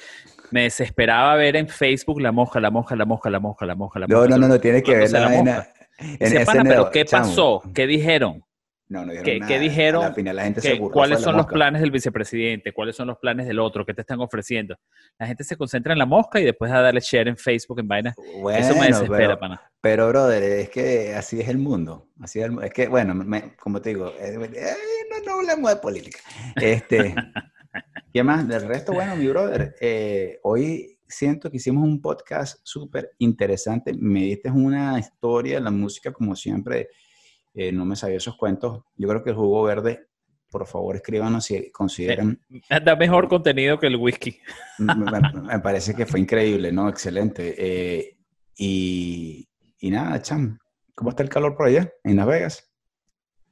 me 0.50 0.62
desesperaba 0.62 1.34
ver 1.36 1.56
en 1.56 1.68
Facebook 1.68 2.20
la 2.20 2.32
mosca, 2.32 2.60
la 2.60 2.70
mosca, 2.70 2.96
la 2.96 3.04
mosca, 3.04 3.28
la 3.30 3.38
mosca, 3.40 3.66
la 3.66 3.74
mosca, 3.74 3.98
la 3.98 4.06
No, 4.06 4.16
mosca. 4.16 4.30
no, 4.30 4.38
no, 4.38 4.48
no, 4.48 4.60
tienes 4.60 4.82
que 4.82 4.94
ver 4.94 5.10
la 5.10 5.24
vaina. 5.26 5.68
En 5.98 6.44
pana, 6.44 6.64
pero 6.64 6.90
¿qué 6.90 7.04
pasó? 7.04 7.62
¿Qué 7.74 7.86
dijeron? 7.86 8.42
No, 8.90 9.04
no 9.04 9.12
dijeron 9.12 9.24
¿Qué, 9.24 9.38
nada. 9.40 9.58
dijeron? 9.58 10.04
Al 10.04 10.14
final 10.14 10.36
la 10.36 10.44
gente 10.44 10.60
se 10.62 10.72
¿Qué- 10.72 10.78
burló, 10.78 10.92
¿Cuáles 10.94 11.20
son 11.20 11.36
los 11.36 11.46
planes 11.46 11.80
del 11.82 11.90
vicepresidente? 11.90 12.72
¿Cuáles 12.72 12.96
son 12.96 13.08
los 13.08 13.18
planes 13.18 13.46
del 13.46 13.58
otro? 13.58 13.84
¿Qué 13.84 13.92
te 13.92 14.00
están 14.00 14.20
ofreciendo? 14.20 14.76
La 15.18 15.26
gente 15.26 15.44
se 15.44 15.56
concentra 15.56 15.92
en 15.92 15.98
la 15.98 16.06
mosca 16.06 16.40
y 16.40 16.44
después 16.44 16.72
a 16.72 16.80
darle 16.80 17.00
share 17.00 17.28
en 17.28 17.36
Facebook, 17.36 17.80
en 17.80 17.88
vainas. 17.88 18.14
Bueno, 18.40 18.58
Eso 18.58 18.74
me 18.80 18.86
desespera, 18.86 19.16
pero, 19.18 19.38
pana. 19.38 19.62
pero, 19.80 20.08
brother, 20.08 20.42
es 20.42 20.70
que 20.70 21.14
así 21.14 21.38
es 21.40 21.48
el 21.48 21.58
mundo. 21.58 22.08
Así 22.20 22.40
es, 22.40 22.46
el 22.46 22.58
es 22.64 22.72
que, 22.72 22.88
bueno, 22.88 23.14
me- 23.14 23.54
como 23.56 23.80
te 23.82 23.90
digo, 23.90 24.08
eh, 24.18 24.38
eh, 24.54 24.74
no, 25.10 25.24
no 25.26 25.38
hablemos 25.40 25.70
de 25.70 25.76
política. 25.76 26.18
Este, 26.56 27.14
¿Qué 28.12 28.22
más? 28.22 28.48
Del 28.48 28.66
resto, 28.66 28.92
bueno, 28.92 29.14
mi 29.16 29.26
brother, 29.28 29.74
eh, 29.80 30.38
hoy 30.42 30.98
siento 31.06 31.50
que 31.50 31.58
hicimos 31.58 31.84
un 31.84 32.00
podcast 32.00 32.58
súper 32.62 33.12
interesante. 33.18 33.92
Me 33.98 34.20
diste 34.20 34.50
una 34.50 34.98
historia 34.98 35.56
de 35.56 35.60
la 35.60 35.70
música, 35.70 36.10
como 36.12 36.34
siempre. 36.34 36.88
Eh, 37.58 37.72
no 37.72 37.84
me 37.84 37.96
sabía 37.96 38.18
esos 38.18 38.36
cuentos. 38.36 38.84
Yo 38.96 39.08
creo 39.08 39.24
que 39.24 39.30
el 39.30 39.36
jugo 39.36 39.64
verde, 39.64 40.06
por 40.48 40.64
favor, 40.64 40.94
escríbanos 40.94 41.44
si 41.44 41.72
consideran. 41.72 42.40
Da 42.84 42.94
mejor 42.94 43.26
contenido 43.26 43.80
que 43.80 43.88
el 43.88 43.96
whisky. 43.96 44.38
me, 44.78 45.58
parece 45.58 45.92
que 45.92 46.06
fue 46.06 46.20
increíble, 46.20 46.70
¿no? 46.70 46.88
Excelente. 46.88 47.56
Eh, 47.58 48.16
y, 48.56 49.48
y 49.80 49.90
nada, 49.90 50.22
cham, 50.22 50.56
¿cómo 50.94 51.10
está 51.10 51.24
el 51.24 51.28
calor 51.28 51.56
por 51.56 51.66
allá, 51.66 51.92
en 52.04 52.14
Las 52.14 52.26
Vegas? 52.28 52.72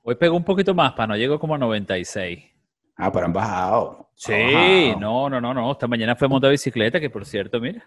Hoy 0.03 0.15
pegó 0.15 0.37
un 0.37 0.45
poquito 0.45 0.73
más, 0.73 0.93
pana. 0.93 1.17
Llego 1.17 1.41
como 1.41 1.57
a 1.57 1.59
96. 1.59 2.45
Ah, 2.99 3.11
pero 3.11 3.27
han 3.27 3.33
bajado. 3.33 4.13
Sí, 4.15 4.33
Han 4.33 4.53
bajado. 4.53 5.01
no, 5.01 5.31
no, 5.31 5.41
no, 5.41 5.53
no. 5.53 5.73
Esta 5.73 5.89
mañana 5.89 6.15
fue 6.15 6.27
a 6.27 6.29
montar 6.29 6.53
bicicleta, 6.53 7.01
que 7.01 7.11
por 7.11 7.27
cierto, 7.27 7.59
mira. 7.59 7.85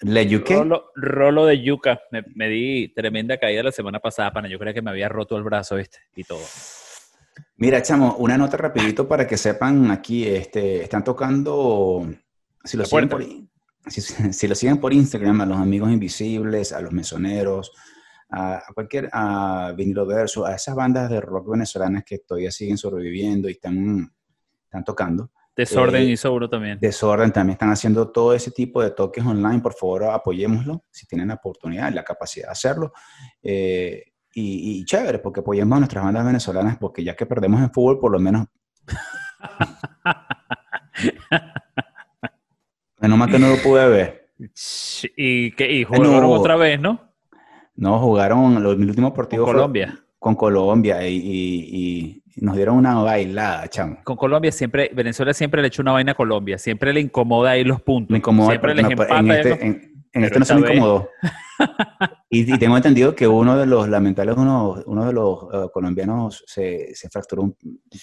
¿Le? 0.00 0.38
Rolo, 0.38 0.90
rolo 0.94 1.46
de 1.46 1.62
yuca. 1.62 2.00
Me, 2.10 2.22
me 2.34 2.48
di 2.48 2.92
tremenda 2.94 3.38
caída 3.38 3.62
la 3.62 3.72
semana 3.72 3.98
pasada, 3.98 4.32
pana. 4.32 4.48
Yo 4.48 4.58
creía 4.58 4.74
que 4.74 4.82
me 4.82 4.90
había 4.90 5.08
roto 5.08 5.36
el 5.36 5.42
brazo, 5.42 5.76
¿viste? 5.76 5.98
Y 6.14 6.24
todo. 6.24 6.42
Mira, 7.56 7.82
chamo, 7.82 8.16
una 8.16 8.36
nota 8.36 8.56
rapidito 8.56 9.08
para 9.08 9.26
que 9.26 9.38
sepan 9.38 9.90
aquí, 9.90 10.26
este, 10.26 10.82
están 10.82 11.02
tocando, 11.02 12.06
si 12.62 12.76
lo, 12.76 12.84
siguen 12.84 13.08
por, 13.08 13.24
si, 13.86 14.00
si 14.00 14.48
lo 14.48 14.54
siguen 14.54 14.78
por 14.78 14.92
Instagram, 14.92 15.40
a 15.40 15.46
los 15.46 15.58
amigos 15.58 15.90
invisibles, 15.90 16.72
a 16.72 16.80
los 16.80 16.92
mesoneros, 16.92 17.72
a, 18.28 18.56
a 18.56 18.72
cualquier, 18.74 19.08
a 19.12 19.72
Vinilo 19.74 20.06
Verso, 20.06 20.44
a 20.44 20.54
esas 20.54 20.74
bandas 20.74 21.08
de 21.08 21.20
rock 21.20 21.50
venezolanas 21.50 22.04
que 22.04 22.18
todavía 22.18 22.50
siguen 22.50 22.76
sobreviviendo 22.76 23.48
y 23.48 23.52
están, 23.52 24.12
están 24.64 24.84
tocando. 24.84 25.30
Desorden 25.56 26.02
Eh, 26.02 26.10
hizo 26.10 26.32
uno 26.34 26.48
también. 26.50 26.78
Desorden 26.78 27.32
también 27.32 27.52
están 27.54 27.70
haciendo 27.70 28.10
todo 28.10 28.34
ese 28.34 28.50
tipo 28.50 28.82
de 28.82 28.90
toques 28.90 29.24
online, 29.24 29.60
por 29.60 29.72
favor 29.74 30.04
apoyémoslo, 30.04 30.84
si 30.90 31.06
tienen 31.06 31.28
la 31.28 31.34
oportunidad 31.34 31.90
y 31.90 31.94
la 31.94 32.04
capacidad 32.04 32.48
de 32.48 32.52
hacerlo. 32.52 32.92
Eh, 33.42 34.02
y, 34.34 34.80
y 34.80 34.84
chévere, 34.84 35.18
porque 35.18 35.40
apoyemos 35.40 35.76
a 35.76 35.80
nuestras 35.80 36.04
bandas 36.04 36.26
venezolanas, 36.26 36.76
porque 36.78 37.02
ya 37.02 37.16
que 37.16 37.24
perdemos 37.24 37.60
en 37.62 37.72
fútbol, 37.72 37.98
por 37.98 38.12
lo 38.12 38.18
menos... 38.18 38.46
Menos 43.00 43.18
mal 43.18 43.30
que 43.30 43.38
no 43.38 43.48
lo 43.48 43.56
pude 43.62 43.86
ver. 43.88 44.30
Y, 45.16 45.52
que, 45.52 45.70
y 45.70 45.84
jugaron 45.84 46.20
no. 46.22 46.30
otra 46.30 46.56
vez, 46.56 46.80
¿no? 46.80 47.12
No, 47.74 47.98
jugaron, 48.00 48.62
los, 48.62 48.74
el 48.74 48.88
último 48.88 49.08
Con 49.10 49.16
partido 49.16 49.44
fue 49.44 49.52
Colombia. 49.54 49.98
con 50.18 50.34
Colombia 50.34 51.06
y, 51.06 51.14
y- 51.16 52.22
y 52.25 52.25
nos 52.36 52.56
dieron 52.56 52.76
una 52.76 52.94
bailada, 53.02 53.66
chamo. 53.68 53.98
Con 54.04 54.16
Colombia 54.16 54.52
siempre, 54.52 54.90
Venezuela 54.94 55.32
siempre 55.34 55.62
le 55.62 55.68
echa 55.68 55.82
una 55.82 55.92
vaina 55.92 56.12
a 56.12 56.14
Colombia. 56.14 56.58
Siempre 56.58 56.92
le 56.92 57.00
incomoda 57.00 57.50
ahí 57.52 57.64
los 57.64 57.80
puntos. 57.82 58.10
Me 58.10 58.18
incomoda, 58.18 58.50
Siempre 58.50 58.74
les 58.74 58.84
no, 58.84 58.90
empata. 58.90 59.18
en 59.18 59.30
este, 59.30 59.48
los- 59.50 59.60
en, 59.60 60.24
este 60.24 60.38
no 60.38 60.44
se 60.44 60.54
me 60.54 60.60
incomodó. 60.74 61.08
Y, 62.28 62.52
y 62.52 62.58
tengo 62.58 62.76
entendido 62.76 63.14
que 63.14 63.26
uno 63.26 63.56
de 63.56 63.64
los 63.64 63.88
lamentables, 63.88 64.36
uno, 64.36 64.82
uno 64.86 65.06
de 65.06 65.12
los 65.12 65.44
eh, 65.54 65.68
colombianos 65.72 66.44
se, 66.46 66.94
se 66.94 67.08
fracturó 67.08 67.42
un 67.44 67.56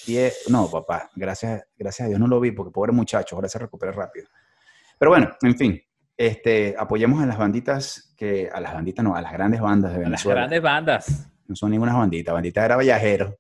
pie. 0.05 0.31
No, 0.49 0.71
papá, 0.71 1.09
gracias, 1.15 1.61
gracias 1.77 2.05
a 2.05 2.09
Dios 2.09 2.19
no 2.19 2.25
lo 2.27 2.39
vi, 2.39 2.51
porque 2.51 2.71
pobre 2.71 2.91
muchacho, 2.93 3.35
ahora 3.35 3.47
se 3.49 3.59
recupera 3.59 3.91
rápido. 3.91 4.27
Pero 4.97 5.11
bueno, 5.11 5.29
en 5.43 5.55
fin, 5.55 5.79
este, 6.17 6.73
apoyemos 6.79 7.21
a 7.21 7.25
las 7.27 7.37
banditas, 7.37 8.15
que 8.17 8.49
a 8.51 8.59
las 8.61 8.73
banditas 8.73 9.03
no, 9.05 9.15
a 9.15 9.21
las 9.21 9.33
grandes 9.33 9.61
bandas 9.61 9.91
de 9.91 9.97
a 9.97 9.99
las 9.99 10.09
Venezuela. 10.09 10.39
grandes 10.41 10.61
bandas. 10.63 11.29
No 11.47 11.55
son 11.55 11.69
ninguna 11.71 11.93
bandita, 11.93 12.33
bandita 12.33 12.65
era 12.65 12.75
Vallajero. 12.77 13.37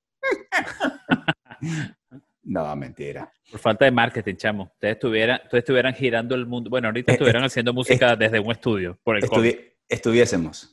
No, 2.43 2.75
mentira. 2.75 3.31
Por 3.51 3.59
falta 3.59 3.85
de 3.85 3.91
marketing, 3.91 4.35
chamo. 4.35 4.63
Ustedes 4.73 4.95
estuvieran, 4.95 5.39
ustedes 5.43 5.61
estuvieran 5.63 5.93
girando 5.93 6.35
el 6.35 6.45
mundo. 6.45 6.69
Bueno, 6.69 6.87
ahorita 6.87 7.11
Eh, 7.11 7.15
estuvieran 7.15 7.43
haciendo 7.43 7.73
música 7.73 8.15
desde 8.15 8.39
un 8.39 8.51
estudio. 8.51 8.99
Por 9.03 9.17
el 9.17 9.27
COVID. 9.27 9.49
Estuvi- 9.49 9.73
estuviésemos. 9.87 10.71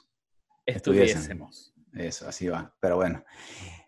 Estuviésemos. 0.67 1.73
Eso, 1.93 2.29
así 2.29 2.49
va. 2.49 2.75
Pero 2.81 2.97
bueno. 2.97 3.25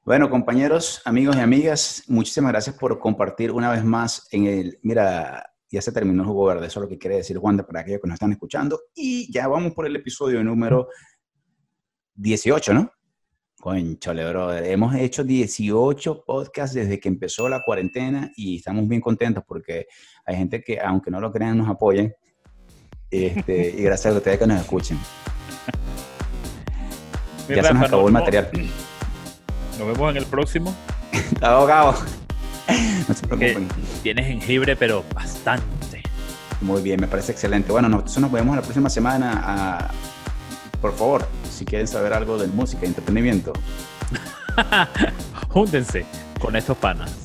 Bueno, 0.05 0.29
compañeros, 0.29 1.01
amigos 1.05 1.37
y 1.37 1.41
amigas, 1.41 2.03
muchísimas 2.09 2.51
gracias 2.53 2.77
por 2.77 2.99
compartir 2.99 3.53
una 3.53 3.71
vez 3.71 3.85
más 3.85 4.27
en 4.33 4.47
el. 4.47 4.79
Mira, 4.83 5.49
ya 5.71 5.81
se 5.81 5.93
terminó 5.93 6.23
el 6.23 6.29
jugo 6.29 6.47
verde, 6.47 6.67
eso 6.67 6.81
es 6.81 6.83
lo 6.85 6.89
que 6.89 6.99
quiere 6.99 7.17
decir 7.17 7.39
Wanda 7.39 7.65
para 7.65 7.81
aquellos 7.81 8.01
que 8.01 8.09
nos 8.09 8.15
están 8.15 8.33
escuchando. 8.33 8.81
Y 8.95 9.33
ya 9.33 9.47
vamos 9.49 9.73
por 9.75 9.87
el 9.87 9.95
episodio 9.95 10.43
número 10.43 10.89
18, 12.15 12.75
¿no? 12.75 12.93
Conchole, 13.63 14.29
brother. 14.29 14.65
Hemos 14.65 14.93
hecho 14.97 15.23
18 15.23 16.25
podcasts 16.27 16.75
desde 16.75 16.99
que 16.99 17.09
empezó 17.09 17.49
la 17.49 17.63
cuarentena 17.63 18.33
y 18.35 18.57
estamos 18.57 18.89
bien 18.89 19.01
contentos 19.01 19.45
porque 19.47 19.87
hay 20.27 20.35
gente 20.35 20.65
que, 20.65 20.81
aunque 20.81 21.13
no 21.13 21.21
lo 21.21 21.31
crean, 21.31 21.59
nos 21.59 21.69
apoyan. 21.69 22.13
Este, 23.09 23.71
y 23.79 23.83
gracias 23.85 24.13
a 24.13 24.19
ustedes 24.19 24.41
que 24.41 24.49
nos 24.49 24.61
escuchen. 24.61 24.99
Mi 27.49 27.55
Ya 27.55 27.63
se 27.63 27.73
nos 27.73 27.85
acabó 27.85 28.09
el 28.09 28.13
material. 28.13 28.51
Nos 29.79 29.87
vemos 29.87 30.11
en 30.11 30.17
el 30.17 30.27
próximo. 30.27 30.75
Está 31.13 31.53
ahogado. 31.53 31.95
No 33.07 33.15
se 33.15 33.27
preocupen. 33.29 33.69
tienes 34.03 34.27
jengibre, 34.27 34.75
pero 34.75 35.05
bastante. 35.15 36.03
Muy 36.61 36.83
bien, 36.83 37.01
me 37.01 37.07
parece 37.07 37.31
excelente. 37.31 37.71
Bueno, 37.71 37.89
nosotros 37.89 38.19
nos 38.19 38.33
vemos 38.33 38.57
la 38.57 38.63
próxima 38.63 38.91
semana. 38.91 39.41
ah, 39.41 39.91
por 40.81 40.93
favor, 40.97 41.29
si 41.53 41.65
quieren 41.65 41.87
saber 41.87 42.13
algo 42.13 42.39
de 42.39 42.49
música 42.49 42.85
y 42.85 42.89
entretenimiento, 42.89 43.53
Júntense 45.49 46.07
con 46.41 46.57
estos 46.57 46.77
panas. 46.77 47.22